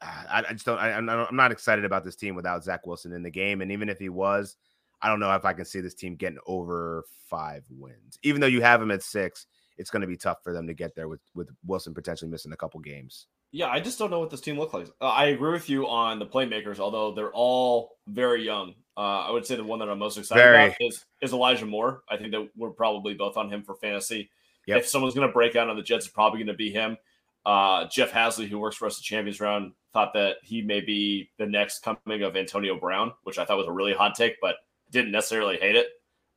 I, 0.01 0.43
I 0.47 0.53
just 0.53 0.65
don't. 0.65 0.79
I, 0.79 0.91
I'm 0.93 1.35
not 1.35 1.51
excited 1.51 1.85
about 1.85 2.05
this 2.05 2.15
team 2.15 2.35
without 2.35 2.63
Zach 2.63 2.87
Wilson 2.87 3.11
in 3.11 3.23
the 3.23 3.29
game. 3.29 3.61
And 3.61 3.71
even 3.71 3.89
if 3.89 3.99
he 3.99 4.09
was, 4.09 4.55
I 5.01 5.09
don't 5.09 5.19
know 5.19 5.33
if 5.33 5.45
I 5.45 5.53
can 5.53 5.65
see 5.65 5.81
this 5.81 5.93
team 5.93 6.15
getting 6.15 6.39
over 6.47 7.03
five 7.29 7.63
wins. 7.69 8.17
Even 8.23 8.41
though 8.41 8.47
you 8.47 8.61
have 8.61 8.81
him 8.81 8.91
at 8.91 9.03
six, 9.03 9.47
it's 9.77 9.89
going 9.89 10.01
to 10.01 10.07
be 10.07 10.17
tough 10.17 10.37
for 10.43 10.53
them 10.53 10.67
to 10.67 10.73
get 10.73 10.95
there 10.95 11.07
with 11.07 11.21
with 11.35 11.49
Wilson 11.65 11.93
potentially 11.93 12.31
missing 12.31 12.51
a 12.51 12.57
couple 12.57 12.79
games. 12.79 13.27
Yeah, 13.51 13.67
I 13.67 13.79
just 13.79 13.97
don't 13.97 14.11
know 14.11 14.19
what 14.19 14.29
this 14.29 14.41
team 14.41 14.59
looks 14.59 14.73
like. 14.73 14.87
Uh, 15.01 15.07
I 15.07 15.27
agree 15.27 15.51
with 15.51 15.69
you 15.69 15.87
on 15.87 16.19
the 16.19 16.25
playmakers, 16.25 16.79
although 16.79 17.13
they're 17.13 17.33
all 17.33 17.97
very 18.07 18.43
young. 18.43 18.75
Uh, 18.95 19.21
I 19.21 19.31
would 19.31 19.45
say 19.45 19.55
the 19.55 19.63
one 19.63 19.79
that 19.79 19.89
I'm 19.89 19.97
most 19.97 20.17
excited 20.17 20.41
very. 20.41 20.67
about 20.67 20.77
is 20.79 21.05
is 21.21 21.33
Elijah 21.33 21.65
Moore. 21.65 22.03
I 22.09 22.17
think 22.17 22.31
that 22.31 22.49
we're 22.55 22.69
probably 22.69 23.15
both 23.15 23.37
on 23.37 23.51
him 23.51 23.63
for 23.63 23.75
fantasy. 23.75 24.29
Yep. 24.67 24.79
If 24.79 24.87
someone's 24.87 25.15
going 25.15 25.27
to 25.27 25.33
break 25.33 25.55
out 25.55 25.69
on 25.69 25.77
the 25.77 25.81
Jets, 25.81 26.05
it's 26.05 26.13
probably 26.13 26.39
going 26.39 26.47
to 26.47 26.53
be 26.53 26.71
him. 26.71 26.97
Uh, 27.45 27.87
Jeff 27.87 28.11
Hasley, 28.11 28.47
who 28.47 28.59
works 28.59 28.75
for 28.75 28.85
us 28.85 28.97
at 28.97 29.03
Champions 29.03 29.39
Round, 29.39 29.73
thought 29.93 30.13
that 30.13 30.37
he 30.43 30.61
may 30.61 30.81
be 30.81 31.31
the 31.37 31.45
next 31.45 31.83
coming 31.83 32.23
of 32.23 32.35
Antonio 32.35 32.79
Brown, 32.79 33.13
which 33.23 33.39
I 33.39 33.45
thought 33.45 33.57
was 33.57 33.67
a 33.67 33.71
really 33.71 33.93
hot 33.93 34.15
take, 34.15 34.35
but 34.41 34.55
didn't 34.91 35.11
necessarily 35.11 35.57
hate 35.57 35.75
it. 35.75 35.87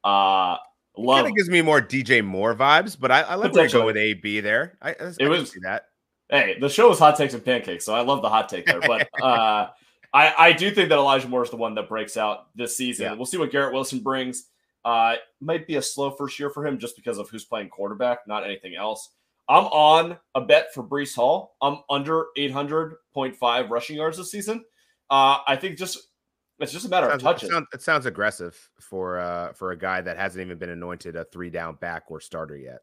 Uh, 0.05 0.57
love 0.97 1.19
kind 1.19 1.29
of 1.29 1.37
gives 1.37 1.49
me 1.49 1.63
more 1.63 1.81
DJ 1.81 2.25
Moore 2.25 2.55
vibes, 2.55 2.97
but 2.99 3.11
I, 3.11 3.23
I 3.23 3.35
let 3.37 3.53
to 3.53 3.69
go 3.69 3.87
with 3.87 3.97
AB 3.97 4.41
there. 4.41 4.79
I, 4.81 4.91
I, 4.91 5.13
it 5.19 5.29
was 5.29 5.51
see 5.51 5.61
that. 5.63 5.87
Hey, 6.31 6.57
the 6.59 6.69
show 6.69 6.89
was 6.89 6.99
hot 6.99 7.17
takes 7.17 7.35
and 7.35 7.45
pancakes, 7.45 7.85
so 7.85 7.95
I 7.95 8.01
love 8.01 8.23
the 8.23 8.29
hot 8.29 8.49
take 8.49 8.65
there. 8.65 8.81
But 8.81 9.09
uh, 9.23 9.69
I, 10.15 10.35
I 10.39 10.53
do 10.53 10.71
think 10.71 10.89
that 10.89 10.99
Elijah 10.99 11.29
Moore 11.29 11.43
is 11.43 11.51
the 11.51 11.57
one 11.57 11.75
that 11.75 11.89
breaks 11.89 12.17
out 12.17 12.47
this 12.57 12.77
season. 12.77 13.07
Yeah. 13.07 13.13
We'll 13.15 13.27
see 13.27 13.39
what 13.39 13.51
Garrett 13.51 13.75
Wilson 13.75 14.01
brings. 14.01 14.45
Uh, 14.85 15.17
might 15.41 15.67
be 15.67 15.77
a 15.77 15.83
slow 15.83 16.11
first 16.11 16.39
year 16.39 16.51
for 16.51 16.67
him 16.67 16.79
just 16.79 16.97
because 16.97 17.19
of 17.19 17.29
who's 17.29 17.45
playing 17.45 17.69
quarterback, 17.69 18.27
not 18.27 18.45
anything 18.45 18.75
else. 18.75 19.11
I'm 19.49 19.65
on 19.65 20.19
a 20.35 20.41
bet 20.41 20.73
for 20.73 20.83
Breece 20.83 21.15
Hall. 21.15 21.57
I'm 21.61 21.79
under 21.91 22.27
800.5 22.39 23.71
rushing 23.71 23.97
yards 23.97 24.17
this 24.17 24.31
season. 24.31 24.65
Uh, 25.11 25.39
I 25.47 25.57
think 25.57 25.77
just 25.77 25.99
it's 26.59 26.73
just 26.73 26.87
a 26.87 26.89
matter 26.89 27.09
sounds, 27.09 27.23
of 27.23 27.23
touches. 27.23 27.49
It 27.49 27.53
sounds, 27.53 27.67
it 27.75 27.83
sounds 27.83 28.07
aggressive 28.07 28.71
for 28.81 29.19
uh, 29.19 29.53
for 29.53 29.73
a 29.73 29.79
guy 29.79 30.01
that 30.01 30.17
hasn't 30.17 30.45
even 30.45 30.59
been 30.59 30.71
anointed 30.71 31.17
a 31.17 31.25
three 31.25 31.51
down 31.51 31.77
back 31.77 32.05
or 32.09 32.21
starter 32.21 32.57
yet. 32.57 32.81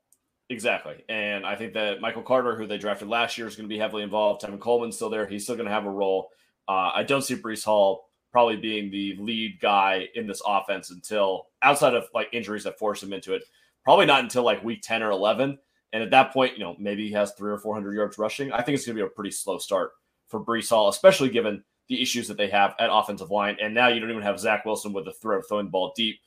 Exactly. 0.49 1.03
And 1.09 1.45
I 1.45 1.55
think 1.55 1.73
that 1.73 2.01
Michael 2.01 2.23
Carter, 2.23 2.55
who 2.55 2.65
they 2.65 2.79
drafted 2.79 3.07
last 3.07 3.37
year, 3.37 3.47
is 3.47 3.55
going 3.55 3.69
to 3.69 3.73
be 3.73 3.79
heavily 3.79 4.03
involved. 4.03 4.41
Tevin 4.41 4.59
Coleman's 4.59 4.95
still 4.95 5.09
there. 5.09 5.27
He's 5.27 5.43
still 5.43 5.55
going 5.55 5.67
to 5.67 5.73
have 5.73 5.85
a 5.85 5.91
role. 5.91 6.29
Uh, 6.67 6.91
I 6.93 7.03
don't 7.03 7.21
see 7.21 7.35
Breece 7.35 7.63
Hall 7.63 8.09
probably 8.31 8.57
being 8.57 8.89
the 8.89 9.15
lead 9.19 9.59
guy 9.59 10.07
in 10.15 10.27
this 10.27 10.41
offense 10.45 10.89
until 10.91 11.47
outside 11.61 11.93
of 11.93 12.05
like 12.13 12.29
injuries 12.31 12.63
that 12.63 12.79
force 12.79 13.01
him 13.01 13.13
into 13.13 13.33
it. 13.33 13.43
Probably 13.83 14.07
not 14.07 14.23
until 14.23 14.43
like 14.43 14.63
week 14.63 14.81
10 14.83 15.03
or 15.03 15.11
11. 15.11 15.57
And 15.93 16.03
at 16.03 16.11
that 16.11 16.31
point, 16.31 16.57
you 16.57 16.63
know, 16.63 16.75
maybe 16.77 17.07
he 17.07 17.13
has 17.13 17.33
three 17.33 17.51
or 17.51 17.57
400 17.57 17.93
yards 17.93 18.17
rushing. 18.17 18.51
I 18.51 18.61
think 18.61 18.75
it's 18.75 18.85
going 18.85 18.95
to 18.97 19.03
be 19.03 19.07
a 19.07 19.09
pretty 19.09 19.31
slow 19.31 19.57
start 19.57 19.91
for 20.27 20.43
Breece 20.43 20.69
Hall, 20.69 20.89
especially 20.89 21.29
given 21.29 21.63
the 21.87 22.01
issues 22.01 22.27
that 22.27 22.37
they 22.37 22.49
have 22.49 22.75
at 22.79 22.89
offensive 22.91 23.31
line. 23.31 23.57
And 23.59 23.73
now 23.73 23.87
you 23.87 23.99
don't 23.99 24.11
even 24.11 24.21
have 24.21 24.39
Zach 24.39 24.65
Wilson 24.65 24.93
with 24.93 25.05
the 25.05 25.13
threat 25.13 25.39
of 25.39 25.47
throwing 25.47 25.65
the 25.65 25.71
ball 25.71 25.91
deep. 25.95 26.19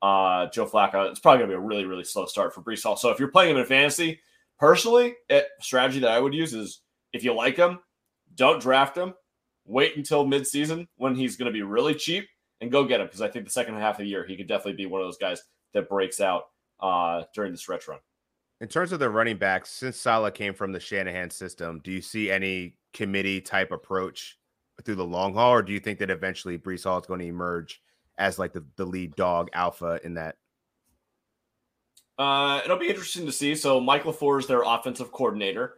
Uh, 0.00 0.46
Joe 0.50 0.66
Flacco, 0.66 1.10
it's 1.10 1.18
probably 1.18 1.38
going 1.38 1.50
to 1.50 1.56
be 1.56 1.62
a 1.62 1.66
really, 1.66 1.84
really 1.84 2.04
slow 2.04 2.26
start 2.26 2.54
for 2.54 2.62
Breece 2.62 2.84
Hall. 2.84 2.96
So 2.96 3.10
if 3.10 3.18
you're 3.18 3.32
playing 3.32 3.50
him 3.50 3.56
in 3.56 3.66
fantasy, 3.66 4.20
personally, 4.60 5.14
a 5.28 5.42
strategy 5.60 5.98
that 6.00 6.12
I 6.12 6.20
would 6.20 6.34
use 6.34 6.54
is 6.54 6.82
if 7.12 7.24
you 7.24 7.34
like 7.34 7.56
him, 7.56 7.80
don't 8.36 8.62
draft 8.62 8.96
him. 8.96 9.14
Wait 9.64 9.96
until 9.96 10.24
midseason 10.24 10.86
when 10.96 11.16
he's 11.16 11.36
going 11.36 11.46
to 11.46 11.52
be 11.52 11.62
really 11.62 11.94
cheap 11.94 12.28
and 12.60 12.70
go 12.70 12.84
get 12.84 13.00
him 13.00 13.06
because 13.06 13.20
I 13.20 13.28
think 13.28 13.44
the 13.44 13.50
second 13.50 13.74
half 13.74 13.96
of 13.96 14.04
the 14.04 14.08
year 14.08 14.24
he 14.24 14.36
could 14.36 14.48
definitely 14.48 14.74
be 14.74 14.86
one 14.86 15.00
of 15.00 15.06
those 15.06 15.18
guys 15.18 15.42
that 15.74 15.88
breaks 15.88 16.20
out 16.20 16.44
uh, 16.80 17.24
during 17.34 17.52
the 17.52 17.58
stretch 17.58 17.88
run. 17.88 17.98
In 18.60 18.68
terms 18.68 18.90
of 18.92 18.98
the 18.98 19.08
running 19.08 19.38
backs, 19.38 19.70
since 19.70 19.96
Saleh 19.96 20.34
came 20.34 20.52
from 20.52 20.72
the 20.72 20.80
Shanahan 20.80 21.30
system, 21.30 21.80
do 21.84 21.92
you 21.92 22.02
see 22.02 22.30
any 22.30 22.76
committee 22.92 23.40
type 23.40 23.70
approach 23.70 24.38
through 24.84 24.96
the 24.96 25.04
long 25.04 25.34
haul, 25.34 25.52
or 25.52 25.62
do 25.62 25.72
you 25.72 25.80
think 25.80 25.98
that 26.00 26.10
eventually 26.10 26.58
Breece 26.58 26.84
Hall 26.84 26.98
is 26.98 27.06
going 27.06 27.20
to 27.20 27.26
emerge 27.26 27.80
as 28.18 28.38
like 28.38 28.52
the, 28.52 28.64
the 28.76 28.84
lead 28.84 29.14
dog 29.16 29.48
alpha 29.52 30.00
in 30.02 30.14
that? 30.14 30.36
Uh, 32.18 32.60
it'll 32.64 32.78
be 32.78 32.88
interesting 32.88 33.26
to 33.26 33.32
see. 33.32 33.54
So 33.54 33.78
Mike 33.78 34.02
LaFleur 34.02 34.40
is 34.40 34.46
their 34.48 34.62
offensive 34.62 35.12
coordinator. 35.12 35.74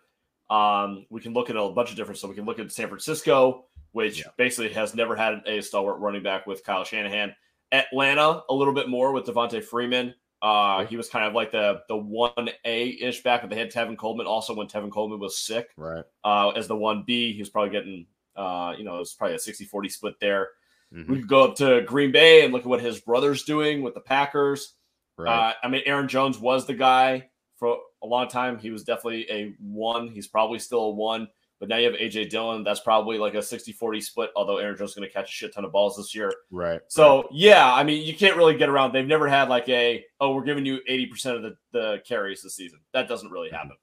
Um, 0.48 1.06
we 1.10 1.20
can 1.20 1.34
look 1.34 1.50
at 1.50 1.56
a 1.56 1.68
bunch 1.68 1.90
of 1.90 1.96
different. 1.96 2.18
So 2.18 2.28
we 2.28 2.34
can 2.34 2.46
look 2.46 2.58
at 2.58 2.72
San 2.72 2.88
Francisco, 2.88 3.66
which 3.92 4.20
yeah. 4.20 4.26
basically 4.38 4.72
has 4.72 4.94
never 4.94 5.14
had 5.14 5.42
a 5.46 5.60
stalwart 5.60 6.00
running 6.00 6.22
back 6.22 6.46
with 6.46 6.64
Kyle 6.64 6.82
Shanahan. 6.82 7.34
Atlanta, 7.72 8.42
a 8.48 8.54
little 8.54 8.74
bit 8.74 8.88
more 8.88 9.12
with 9.12 9.26
Devonta 9.26 9.62
Freeman. 9.62 10.14
Uh, 10.42 10.86
he 10.86 10.96
was 10.96 11.08
kind 11.08 11.26
of 11.26 11.34
like 11.34 11.52
the 11.52 11.82
the 11.88 11.96
one 11.96 12.48
A 12.64 12.88
ish 12.88 13.22
back, 13.22 13.42
but 13.42 13.50
they 13.50 13.56
had 13.56 13.70
Tevin 13.70 13.98
Coleman 13.98 14.26
also 14.26 14.54
when 14.54 14.66
Tevin 14.68 14.90
Coleman 14.90 15.20
was 15.20 15.38
sick. 15.38 15.68
Right. 15.76 16.04
Uh, 16.24 16.50
as 16.50 16.66
the 16.66 16.76
one 16.76 17.04
B, 17.06 17.32
he 17.32 17.40
was 17.40 17.50
probably 17.50 17.70
getting 17.70 18.06
uh, 18.36 18.74
you 18.76 18.84
know, 18.84 18.96
it 18.96 19.00
was 19.00 19.14
probably 19.14 19.36
a 19.36 19.38
60-40 19.38 19.90
split 19.90 20.14
there. 20.20 20.48
Mm-hmm. 20.94 21.12
We 21.12 21.18
could 21.18 21.28
go 21.28 21.44
up 21.44 21.56
to 21.56 21.82
Green 21.82 22.10
Bay 22.10 22.44
and 22.44 22.52
look 22.52 22.62
at 22.62 22.68
what 22.68 22.80
his 22.80 23.00
brother's 23.00 23.44
doing 23.44 23.82
with 23.82 23.94
the 23.94 24.00
Packers. 24.00 24.74
Right. 25.16 25.50
Uh, 25.50 25.52
I 25.62 25.68
mean, 25.68 25.82
Aaron 25.86 26.08
Jones 26.08 26.38
was 26.38 26.66
the 26.66 26.74
guy 26.74 27.28
for 27.56 27.76
a 28.02 28.06
long 28.06 28.28
time. 28.28 28.58
He 28.58 28.70
was 28.70 28.84
definitely 28.84 29.30
a 29.30 29.54
one. 29.60 30.08
He's 30.08 30.26
probably 30.26 30.58
still 30.58 30.84
a 30.84 30.90
one. 30.90 31.28
But 31.60 31.68
now 31.68 31.76
you 31.76 31.84
have 31.90 32.00
AJ 32.00 32.30
Dillon. 32.30 32.64
That's 32.64 32.80
probably 32.80 33.18
like 33.18 33.34
a 33.34 33.42
60 33.42 33.72
40 33.72 34.00
split, 34.00 34.30
although 34.34 34.56
Aaron 34.56 34.76
Jones 34.76 34.90
is 34.90 34.96
going 34.96 35.06
to 35.06 35.12
catch 35.12 35.28
a 35.28 35.32
shit 35.32 35.54
ton 35.54 35.66
of 35.66 35.72
balls 35.72 35.96
this 35.96 36.14
year. 36.14 36.32
Right. 36.50 36.80
So, 36.88 37.28
yeah, 37.30 37.72
I 37.72 37.84
mean, 37.84 38.02
you 38.02 38.16
can't 38.16 38.36
really 38.36 38.56
get 38.56 38.70
around. 38.70 38.92
They've 38.92 39.06
never 39.06 39.28
had 39.28 39.50
like 39.50 39.68
a, 39.68 40.02
oh, 40.20 40.34
we're 40.34 40.44
giving 40.44 40.64
you 40.64 40.80
80% 40.88 41.36
of 41.36 41.42
the, 41.42 41.56
the 41.72 42.02
carries 42.06 42.42
this 42.42 42.56
season. 42.56 42.80
That 42.94 43.08
doesn't 43.08 43.30
really 43.30 43.48
mm-hmm. 43.48 43.56
happen. 43.56 43.76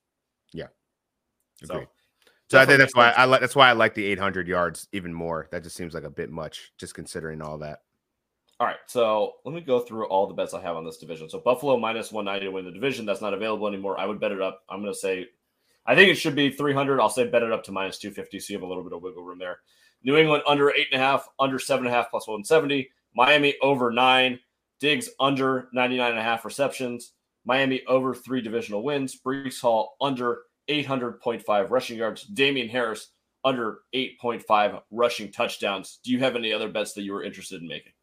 Yeah. 0.53 0.67
Agreed. 1.63 1.83
So, 1.83 1.87
so 2.49 2.59
I 2.59 2.65
think 2.65 2.79
that's 2.79 2.95
why 2.95 3.11
I 3.11 3.25
like 3.25 3.41
that's 3.41 3.57
why 3.57 3.67
I 3.67 3.73
like 3.73 3.93
the 3.93 4.05
800 4.05 4.47
yards 4.47 4.87
even 4.93 5.13
more. 5.13 5.49
That 5.51 5.63
just 5.63 5.75
seems 5.75 5.93
like 5.93 6.05
a 6.05 6.09
bit 6.09 6.31
much, 6.31 6.71
just 6.77 6.93
considering 6.95 7.41
all 7.41 7.57
that. 7.57 7.79
All 8.59 8.65
right, 8.65 8.77
so 8.87 9.33
let 9.45 9.53
me 9.53 9.61
go 9.61 9.81
through 9.81 10.07
all 10.07 10.25
the 10.25 10.33
bets 10.33 10.55
I 10.55 10.61
have 10.61 10.77
on 10.77 10.83
this 10.83 10.97
division. 10.97 11.29
So 11.29 11.39
Buffalo 11.39 11.77
minus 11.77 12.11
190 12.11 12.47
to 12.47 12.51
win 12.51 12.65
the 12.65 12.71
division. 12.71 13.05
That's 13.05 13.21
not 13.21 13.35
available 13.35 13.67
anymore. 13.67 13.99
I 13.99 14.07
would 14.07 14.19
bet 14.19 14.31
it 14.31 14.41
up. 14.41 14.63
I'm 14.67 14.81
going 14.81 14.91
to 14.91 14.97
say, 14.97 15.27
I 15.87 15.95
think 15.95 16.11
it 16.11 16.15
should 16.15 16.35
be 16.35 16.49
300. 16.49 16.99
I'll 16.99 17.09
say 17.09 17.27
bet 17.27 17.43
it 17.43 17.51
up 17.51 17.63
to 17.63 17.71
minus 17.71 17.97
250. 17.97 18.39
So 18.39 18.53
you 18.53 18.59
have 18.59 18.63
a 18.63 18.67
little 18.67 18.83
bit 18.83 18.93
of 18.93 19.01
wiggle 19.01 19.23
room 19.23 19.39
there. 19.39 19.59
New 20.03 20.17
England 20.17 20.43
under 20.45 20.69
eight 20.71 20.87
and 20.91 21.01
a 21.01 21.03
half, 21.03 21.27
under 21.39 21.57
seven 21.57 21.85
and 21.85 21.93
a 21.93 21.97
half 21.97 22.11
plus 22.11 22.27
170. 22.27 22.89
Miami 23.15 23.55
over 23.61 23.91
nine. 23.91 24.39
Diggs 24.79 25.09
under 25.19 25.69
99 25.73 26.11
and 26.11 26.19
a 26.19 26.23
half 26.23 26.45
receptions. 26.45 27.13
Miami 27.45 27.81
over 27.87 28.13
three 28.13 28.41
divisional 28.41 28.83
wins. 28.83 29.19
Breece 29.25 29.59
Hall 29.59 29.95
under 30.01 30.41
800.5 30.69 31.69
rushing 31.71 31.97
yards. 31.97 32.23
Damien 32.23 32.67
Harris 32.67 33.09
under 33.43 33.79
8.5 33.95 34.81
rushing 34.91 35.31
touchdowns. 35.31 35.99
Do 36.03 36.11
you 36.11 36.19
have 36.19 36.35
any 36.35 36.53
other 36.53 36.69
bets 36.69 36.93
that 36.93 37.03
you 37.03 37.13
were 37.13 37.23
interested 37.23 37.61
in 37.61 37.67
making? 37.67 37.93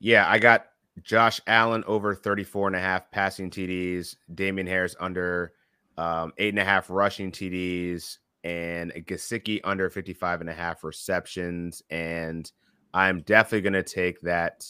Yeah, 0.00 0.26
I 0.28 0.38
got 0.38 0.66
Josh 1.02 1.40
Allen 1.46 1.84
over 1.86 2.14
34 2.14 2.68
and 2.68 2.76
a 2.76 2.80
half 2.80 3.10
passing 3.10 3.50
TDs, 3.50 4.16
Damien 4.34 4.66
Harris 4.66 4.96
under 4.98 5.52
um, 5.98 6.32
eight 6.38 6.50
and 6.50 6.58
a 6.58 6.64
half 6.64 6.90
rushing 6.90 7.30
TDs, 7.30 8.18
and 8.44 8.92
Gesicki 9.06 9.60
under 9.64 9.88
55 9.88 10.42
and 10.42 10.50
a 10.50 10.54
half 10.54 10.84
receptions. 10.84 11.82
And 11.90 12.50
I'm 12.92 13.22
definitely 13.22 13.62
going 13.62 13.72
to 13.72 13.82
take 13.82 14.20
that 14.20 14.66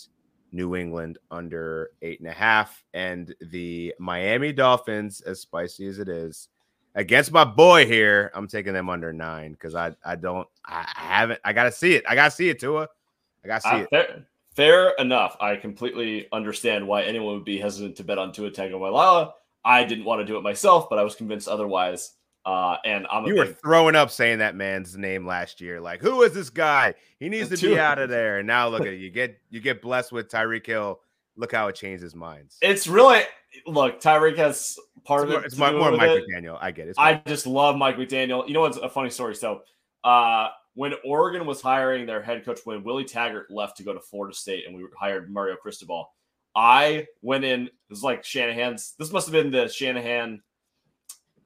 New 0.52 0.76
England 0.76 1.18
under 1.30 1.90
eight 2.00 2.20
and 2.20 2.28
a 2.28 2.32
half. 2.32 2.84
And 2.94 3.34
the 3.50 3.92
Miami 3.98 4.52
Dolphins, 4.52 5.20
as 5.22 5.40
spicy 5.40 5.86
as 5.88 5.98
it 5.98 6.08
is, 6.08 6.48
against 6.94 7.32
my 7.32 7.44
boy 7.44 7.86
here, 7.86 8.30
I'm 8.34 8.46
taking 8.46 8.72
them 8.72 8.88
under 8.88 9.12
nine 9.12 9.52
because 9.52 9.74
I 9.74 9.92
I 10.04 10.16
don't 10.16 10.46
I 10.64 10.84
haven't 10.94 11.40
I 11.44 11.52
gotta 11.52 11.72
see 11.72 11.94
it. 11.94 12.04
I 12.08 12.14
gotta 12.14 12.30
see 12.30 12.48
it, 12.48 12.60
Tua. 12.60 12.88
I 13.44 13.48
gotta 13.48 13.60
see 13.60 13.68
uh, 13.68 13.78
it. 13.78 13.90
Fair, 13.90 14.26
fair, 14.54 14.88
enough. 14.98 15.36
I 15.40 15.56
completely 15.56 16.28
understand 16.32 16.86
why 16.86 17.02
anyone 17.02 17.34
would 17.34 17.44
be 17.44 17.58
hesitant 17.58 17.96
to 17.96 18.04
bet 18.04 18.18
on 18.18 18.32
Tua 18.32 18.50
Tagovailoa. 18.50 19.32
I 19.64 19.84
didn't 19.84 20.04
want 20.04 20.20
to 20.20 20.24
do 20.24 20.36
it 20.36 20.42
myself, 20.42 20.88
but 20.90 20.98
I 20.98 21.02
was 21.02 21.14
convinced 21.14 21.48
otherwise. 21.48 22.12
Uh, 22.46 22.76
and 22.84 23.06
I'm 23.10 23.24
you 23.24 23.36
were 23.36 23.46
throwing 23.46 23.96
up 23.96 24.10
saying 24.10 24.38
that 24.38 24.54
man's 24.54 24.96
name 24.98 25.26
last 25.26 25.62
year. 25.62 25.80
Like, 25.80 26.02
who 26.02 26.22
is 26.22 26.34
this 26.34 26.50
guy? 26.50 26.94
He 27.18 27.30
needs 27.30 27.48
to 27.48 27.56
be 27.56 27.78
out 27.78 27.98
of 27.98 28.10
there. 28.10 28.38
And 28.38 28.46
now 28.46 28.68
look 28.68 28.82
at 28.82 28.88
it. 28.92 28.96
You 28.96 29.10
get 29.10 29.38
you 29.48 29.60
get 29.60 29.80
blessed 29.80 30.12
with 30.12 30.28
Tyreek 30.28 30.66
Hill. 30.66 31.00
Look 31.36 31.52
how 31.52 31.68
it 31.68 31.74
changed 31.74 32.02
his 32.02 32.14
minds. 32.14 32.58
It's 32.60 32.86
really 32.86 33.22
look, 33.66 34.00
Tyreek 34.00 34.36
has 34.36 34.78
part 35.04 35.24
it's 35.24 35.34
of 35.34 35.42
it. 35.42 35.46
It's 35.46 35.56
more, 35.56 35.72
more 35.72 35.92
Mike 35.92 36.10
it. 36.10 36.24
McDaniel. 36.28 36.58
I 36.60 36.70
get 36.70 36.88
it. 36.88 36.96
I 36.98 37.22
just 37.26 37.46
love 37.46 37.76
Mike 37.76 37.96
McDaniel. 37.96 38.46
You 38.46 38.54
know 38.54 38.60
what's 38.60 38.76
a 38.76 38.90
funny 38.90 39.10
story? 39.10 39.34
So, 39.34 39.62
uh, 40.02 40.48
when 40.74 40.92
Oregon 41.04 41.46
was 41.46 41.60
hiring 41.60 42.04
their 42.04 42.20
head 42.20 42.44
coach, 42.44 42.60
when 42.64 42.82
Willie 42.82 43.04
Taggart 43.04 43.50
left 43.50 43.76
to 43.78 43.84
go 43.84 43.94
to 43.94 44.00
Florida 44.00 44.34
State, 44.34 44.66
and 44.66 44.76
we 44.76 44.84
hired 44.98 45.32
Mario 45.32 45.56
Cristobal, 45.56 46.10
I 46.54 47.06
went 47.22 47.44
in. 47.44 47.66
It 47.66 47.72
was 47.90 48.02
like 48.02 48.24
Shanahan's. 48.24 48.94
This 48.98 49.12
must 49.12 49.26
have 49.26 49.32
been 49.32 49.50
the 49.50 49.68
Shanahan, 49.68 50.42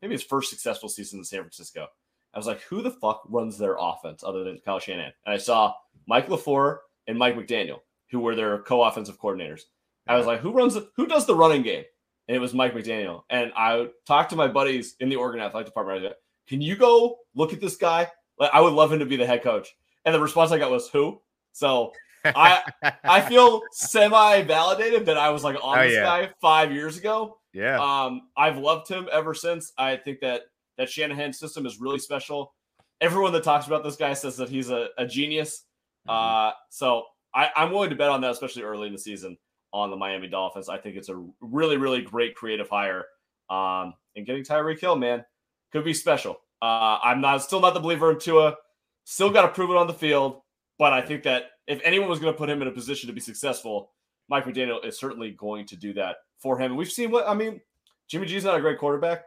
maybe 0.03 0.15
his 0.15 0.23
first 0.23 0.51
successful 0.51 0.89
season 0.89 1.21
in 1.21 1.25
San 1.25 1.41
Francisco. 1.41 1.87
I 2.35 2.39
was 2.39 2.47
like, 2.47 2.61
who 2.63 2.83
the 2.83 2.91
fuck 2.91 3.23
runs 3.29 3.57
their 3.59 3.77
offense 3.79 4.23
other 4.23 4.45
than 4.45 4.61
Kyle 4.65 4.79
Shanahan? 4.79 5.13
And 5.25 5.35
I 5.35 5.39
saw 5.39 5.75
Mike 6.07 6.29
LaFleur 6.29 6.79
and 7.07 7.19
Mike 7.19 7.37
McDaniel, 7.37 7.81
who 8.11 8.21
were 8.21 8.35
their 8.35 8.59
co-offensive 8.59 9.19
coordinators. 9.19 9.63
I 10.07 10.17
was 10.17 10.27
like, 10.27 10.41
who 10.41 10.53
runs, 10.53 10.77
who 10.97 11.07
does 11.07 11.27
the 11.27 11.35
running 11.35 11.63
game? 11.63 11.85
and 12.29 12.37
it 12.37 12.41
was 12.41 12.55
Mike 12.55 12.75
McDaniel. 12.75 13.23
And 13.31 13.53
I 13.57 13.89
talked 14.07 14.31
to 14.31 14.37
my 14.37 14.49
buddies 14.49 14.95
in 15.01 15.09
the 15.09 15.17
Oregon 15.17 15.41
Athletic 15.41 15.67
Department. 15.67 15.99
I 15.99 16.09
said, 16.09 16.17
Can 16.47 16.61
you 16.61 16.77
go 16.77 17.19
look 17.35 17.53
at 17.53 17.61
this 17.61 17.77
guy? 17.77 18.09
Like, 18.39 18.51
I 18.53 18.61
would 18.61 18.75
love 18.75 18.93
him 18.93 18.99
to 19.01 19.07
be 19.07 19.17
the 19.17 19.27
head 19.27 19.43
coach. 19.43 19.75
And 20.05 20.15
the 20.15 20.21
response 20.21 20.53
I 20.53 20.59
got 20.59 20.71
was, 20.71 20.89
"Who?" 20.91 21.21
So 21.53 21.93
I 22.25 22.63
I 23.05 23.21
feel 23.21 23.63
semi 23.73 24.43
validated 24.43 25.07
that 25.07 25.17
I 25.17 25.31
was 25.31 25.45
like 25.45 25.57
on 25.63 25.79
Oh, 25.79 25.83
this 25.83 25.95
yeah. 25.95 26.03
guy 26.03 26.31
five 26.41 26.73
years 26.73 26.97
ago. 26.97 27.39
yeah. 27.53 27.79
Um, 27.81 28.23
I've 28.37 28.59
loved 28.59 28.89
him 28.89 29.09
ever 29.13 29.35
since. 29.35 29.73
I 29.79 29.97
think 29.97 30.21
that 30.21 30.43
that 30.77 30.89
Shanahan 30.89 31.33
system 31.33 31.67
is 31.67 31.81
really 31.81 31.99
special. 31.99 32.55
Everyone 33.01 33.33
that 33.33 33.45
talks 33.45 33.67
about 33.67 33.85
this 33.85 33.97
guy 33.97 34.15
says 34.15 34.37
that 34.37 34.49
he's 34.49 34.71
a, 34.71 34.89
a 34.99 35.07
genius. 35.07 35.65
Mm-hmm. 36.09 36.49
Uh, 36.49 36.53
so 36.71 37.05
I, 37.35 37.51
I'm 37.57 37.71
willing 37.71 37.91
to 37.91 37.97
bet 37.97 38.11
on 38.11 38.21
that, 38.23 38.31
especially 38.33 38.63
early 38.63 38.87
in 38.87 38.93
the 38.93 38.99
season 38.99 39.37
on 39.73 39.91
the 39.91 39.97
Miami 39.97 40.29
Dolphins. 40.29 40.69
I 40.69 40.79
think 40.79 40.97
it's 40.97 41.09
a 41.09 41.25
really, 41.41 41.77
really 41.77 42.01
great 42.03 42.35
creative 42.35 42.69
hire. 42.69 43.05
Um, 43.51 43.95
and 44.17 44.27
getting 44.27 44.43
Tyreek 44.45 44.81
Hill, 44.81 44.97
man, 44.97 45.25
could 45.73 45.85
be 45.85 45.95
special. 45.95 46.41
Uh, 46.61 46.99
I'm 47.03 47.21
not 47.21 47.43
still 47.43 47.61
not 47.61 47.75
the 47.75 47.81
believer 47.81 48.11
in 48.11 48.19
Tua. 48.19 48.57
Still 49.05 49.31
got 49.31 49.43
to 49.43 49.49
prove 49.49 49.71
it 49.71 49.77
on 49.77 49.87
the 49.87 49.95
field. 49.95 50.41
But 50.79 50.93
I 50.93 51.01
think 51.01 51.25
that 51.25 51.45
if 51.69 51.81
anyone 51.85 52.09
was 52.09 52.19
going 52.19 52.33
to 52.33 52.37
put 52.37 52.51
him 52.51 52.63
in 52.63 52.69
a 52.69 52.73
position 52.73 53.07
to 53.07 53.13
be 53.13 53.21
successful, 53.21 53.91
Mike 54.29 54.45
McDaniel 54.45 54.85
is 54.85 54.99
certainly 54.99 55.31
going 55.33 55.67
to 55.67 55.77
do 55.77 55.93
that 55.93 56.17
for 56.39 56.59
him. 56.59 56.77
We've 56.77 56.91
seen 56.91 57.11
what 57.11 57.29
I 57.29 57.35
mean. 57.35 57.61
Jimmy 58.09 58.27
G's 58.27 58.45
not 58.45 58.57
a 58.57 58.61
great 58.61 58.79
quarterback. 58.79 59.25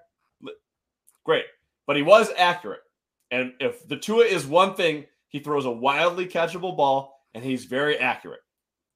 Great. 1.24 1.46
But 1.86 1.96
he 1.96 2.02
was 2.02 2.32
accurate. 2.36 2.82
And 3.30 3.54
if 3.60 3.88
the 3.88 3.96
Tua 3.96 4.26
is 4.26 4.46
one 4.46 4.74
thing, 4.76 5.06
he 5.30 5.40
throws 5.40 5.66
a 5.66 5.72
wildly 5.72 6.26
catchable 6.26 6.76
ball 6.76 7.22
and 7.34 7.44
he's 7.44 7.66
very 7.66 7.98
accurate. 7.98 8.42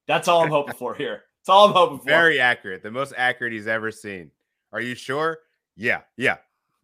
That's 0.07 0.27
all 0.27 0.43
I'm 0.43 0.49
hoping 0.49 0.75
for 0.75 0.95
here. 0.95 1.23
That's 1.39 1.49
all 1.49 1.67
I'm 1.67 1.73
hoping 1.73 1.99
for. 1.99 2.05
Very 2.05 2.39
accurate. 2.39 2.83
The 2.83 2.91
most 2.91 3.13
accurate 3.15 3.53
he's 3.53 3.67
ever 3.67 3.91
seen. 3.91 4.31
Are 4.73 4.81
you 4.81 4.95
sure? 4.95 5.39
Yeah. 5.77 6.01
Yeah. 6.17 6.37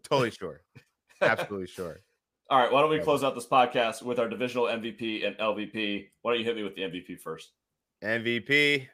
Totally 0.04 0.32
sure. 0.32 0.62
Absolutely 1.21 1.67
sure. 1.67 2.02
All 2.52 2.60
right, 2.60 2.70
why 2.70 2.82
don't 2.82 2.90
we 2.90 3.00
close 3.00 3.24
out 3.24 3.34
this 3.34 3.48
podcast 3.48 4.02
with 4.02 4.20
our 4.20 4.28
divisional 4.28 4.66
MVP 4.66 5.26
and 5.26 5.38
LVP? 5.38 6.10
Why 6.22 6.32
don't 6.34 6.40
you 6.42 6.46
hit 6.46 6.58
me 6.58 6.64
with 6.64 6.76
the 6.76 6.82
MVP 6.82 7.18
first? 7.18 7.54
MVP. 8.04 8.90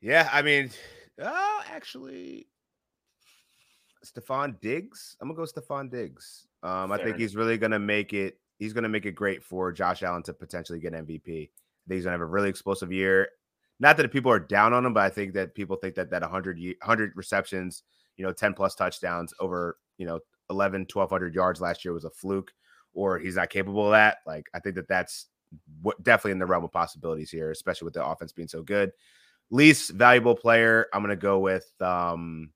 Yeah, 0.00 0.30
I 0.32 0.40
mean, 0.40 0.70
oh, 1.20 1.62
actually, 1.70 2.46
Stefon 4.02 4.58
Diggs. 4.62 5.18
I'm 5.20 5.28
gonna 5.28 5.36
go 5.36 5.42
Stefon 5.42 5.90
Diggs. 5.90 6.46
Um, 6.62 6.90
I 6.90 6.96
think 6.96 7.08
enough. 7.08 7.20
he's 7.20 7.36
really 7.36 7.58
gonna 7.58 7.78
make 7.78 8.14
it. 8.14 8.38
He's 8.58 8.72
gonna 8.72 8.88
make 8.88 9.04
it 9.04 9.12
great 9.12 9.44
for 9.44 9.70
Josh 9.70 10.02
Allen 10.02 10.22
to 10.22 10.32
potentially 10.32 10.80
get 10.80 10.94
MVP. 10.94 11.28
I 11.28 11.88
think 11.88 11.96
he's 11.96 12.04
gonna 12.04 12.12
have 12.12 12.22
a 12.22 12.24
really 12.24 12.48
explosive 12.48 12.90
year. 12.90 13.28
Not 13.80 13.98
that 13.98 14.10
people 14.12 14.32
are 14.32 14.40
down 14.40 14.72
on 14.72 14.86
him, 14.86 14.94
but 14.94 15.02
I 15.02 15.10
think 15.10 15.34
that 15.34 15.54
people 15.54 15.76
think 15.76 15.94
that 15.96 16.08
that 16.08 16.22
100 16.22 16.58
100 16.58 17.12
receptions, 17.16 17.82
you 18.16 18.24
know, 18.24 18.32
10 18.32 18.54
plus 18.54 18.74
touchdowns 18.74 19.34
over, 19.40 19.76
you 19.98 20.06
know, 20.06 20.18
11 20.50 20.86
1200 20.92 21.34
yards 21.34 21.60
last 21.60 21.84
year 21.84 21.94
was 21.94 22.04
a 22.04 22.10
fluke 22.10 22.52
or 22.94 23.18
he's 23.18 23.36
not 23.36 23.50
capable 23.50 23.86
of 23.86 23.92
that. 23.92 24.18
Like 24.26 24.48
I 24.54 24.60
think 24.60 24.76
that 24.76 24.88
that's 24.88 25.26
what 25.82 26.02
definitely 26.02 26.32
in 26.32 26.38
the 26.38 26.46
realm 26.46 26.64
of 26.64 26.72
possibilities 26.72 27.30
here, 27.30 27.50
especially 27.50 27.86
with 27.86 27.94
the 27.94 28.04
offense 28.04 28.32
being 28.32 28.48
so 28.48 28.62
good. 28.62 28.92
Least 29.50 29.90
valuable 29.90 30.34
player, 30.34 30.86
I'm 30.92 31.02
gonna 31.02 31.16
go 31.16 31.38
with 31.38 31.70
um 31.80 32.50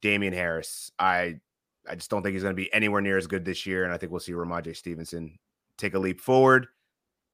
Damien 0.00 0.32
Harris. 0.32 0.90
I 0.98 1.40
I 1.88 1.94
just 1.94 2.10
don't 2.10 2.22
think 2.22 2.34
he's 2.34 2.42
gonna 2.42 2.54
be 2.54 2.72
anywhere 2.72 3.00
near 3.00 3.16
as 3.16 3.26
good 3.26 3.44
this 3.44 3.66
year, 3.66 3.84
and 3.84 3.92
I 3.92 3.96
think 3.96 4.12
we'll 4.12 4.20
see 4.20 4.32
Rhamondre 4.32 4.76
Stevenson 4.76 5.38
take 5.80 5.94
a 5.94 5.98
leap 5.98 6.20
forward. 6.20 6.68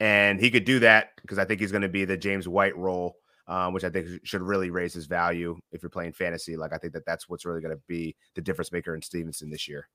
And 0.01 0.39
he 0.41 0.51
could 0.51 0.65
do 0.65 0.79
that 0.81 1.11
because 1.23 1.39
I 1.39 1.45
think 1.45 1.61
he's 1.61 1.73
going 1.73 1.83
to 1.83 1.89
be 1.89 2.05
the 2.05 2.17
James 2.17 2.47
White 2.47 2.77
role, 2.77 3.17
um, 3.49 3.73
which 3.73 3.85
I 3.85 3.91
think 3.91 4.09
should 4.25 4.43
really 4.43 4.71
raise 4.71 4.95
his 4.95 5.07
value 5.07 5.59
if 5.73 5.83
you're 5.83 5.91
playing 5.91 6.13
fantasy. 6.13 6.57
Like 6.57 6.73
I 6.73 6.79
think 6.79 6.93
that 6.95 7.07
that's 7.07 7.29
what's 7.29 7.45
really 7.45 7.61
going 7.61 7.75
to 7.75 7.83
be 7.87 8.17
the 8.35 8.43
difference 8.43 8.73
maker 8.73 8.95
in 8.95 9.03
Stevenson 9.03 9.51
this 9.51 9.69
year. 9.69 9.89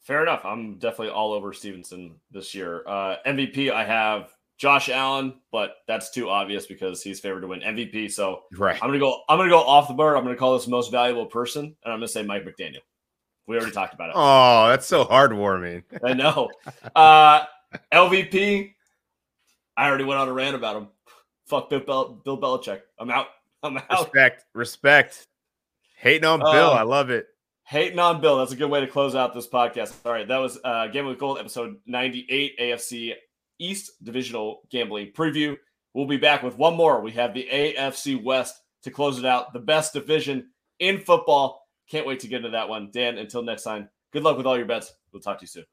Fair 0.00 0.22
enough. 0.22 0.44
I'm 0.44 0.78
definitely 0.78 1.10
all 1.10 1.32
over 1.32 1.52
Stevenson 1.52 2.16
this 2.30 2.54
year. 2.54 2.82
Uh, 2.86 3.16
MVP, 3.26 3.70
I 3.70 3.84
have 3.84 4.30
Josh 4.58 4.88
Allen, 4.88 5.40
but 5.50 5.76
that's 5.88 6.10
too 6.10 6.28
obvious 6.28 6.66
because 6.66 7.02
he's 7.02 7.20
favored 7.20 7.40
to 7.40 7.46
win 7.46 7.60
MVP. 7.60 8.10
So 8.12 8.42
Right. 8.56 8.76
I'm 8.82 8.88
gonna 8.88 8.98
go. 8.98 9.22
I'm 9.28 9.38
gonna 9.38 9.48
go 9.48 9.60
off 9.62 9.88
the 9.88 9.94
board. 9.94 10.16
I'm 10.16 10.22
gonna 10.22 10.36
call 10.36 10.56
this 10.58 10.68
most 10.68 10.90
valuable 10.90 11.26
person, 11.26 11.64
and 11.64 11.92
I'm 11.92 11.98
gonna 11.98 12.08
say 12.08 12.22
Mike 12.22 12.44
McDaniel. 12.44 12.80
We 13.46 13.56
already 13.56 13.72
talked 13.72 13.94
about 13.94 14.10
it. 14.10 14.14
Oh, 14.16 14.68
that's 14.68 14.86
so 14.86 15.04
heartwarming. 15.04 15.84
I 16.02 16.12
know. 16.14 16.50
Uh, 16.94 17.44
LVP, 17.92 18.72
I 19.76 19.88
already 19.88 20.04
went 20.04 20.20
on 20.20 20.28
a 20.28 20.32
rant 20.32 20.54
about 20.56 20.76
him. 20.76 20.88
Fuck 21.46 21.70
Bill, 21.70 21.80
Bel- 21.80 22.20
Bill 22.24 22.38
Belichick. 22.40 22.80
I'm 22.98 23.10
out. 23.10 23.26
I'm 23.62 23.76
out. 23.78 23.90
Respect, 23.90 24.44
respect. 24.54 25.26
Hating 25.96 26.24
on 26.26 26.40
Bill, 26.40 26.70
Uh, 26.70 26.72
I 26.74 26.82
love 26.82 27.10
it. 27.10 27.26
Hating 27.64 27.98
on 27.98 28.20
Bill. 28.20 28.38
That's 28.38 28.52
a 28.52 28.56
good 28.56 28.68
way 28.70 28.80
to 28.80 28.86
close 28.86 29.14
out 29.14 29.32
this 29.32 29.48
podcast. 29.48 29.94
All 30.04 30.12
right, 30.12 30.28
that 30.28 30.36
was 30.36 30.58
uh, 30.64 30.86
Gambling 30.88 31.14
with 31.14 31.18
Gold, 31.18 31.38
episode 31.38 31.76
98, 31.86 32.58
AFC 32.58 33.14
East 33.58 33.92
Divisional 34.02 34.62
Gambling 34.70 35.12
Preview. 35.12 35.56
We'll 35.94 36.06
be 36.06 36.18
back 36.18 36.42
with 36.42 36.58
one 36.58 36.76
more. 36.76 37.00
We 37.00 37.12
have 37.12 37.32
the 37.32 37.48
AFC 37.50 38.22
West 38.22 38.54
to 38.82 38.90
close 38.90 39.18
it 39.18 39.24
out, 39.24 39.52
the 39.54 39.60
best 39.60 39.94
division 39.94 40.50
in 40.78 40.98
football. 40.98 41.66
Can't 41.88 42.06
wait 42.06 42.20
to 42.20 42.26
get 42.28 42.38
into 42.38 42.50
that 42.50 42.68
one. 42.68 42.90
Dan, 42.92 43.16
until 43.16 43.42
next 43.42 43.62
time, 43.62 43.88
good 44.12 44.22
luck 44.24 44.36
with 44.36 44.44
all 44.46 44.56
your 44.58 44.66
bets. 44.66 44.92
We'll 45.12 45.22
talk 45.22 45.38
to 45.38 45.44
you 45.44 45.48
soon. 45.48 45.64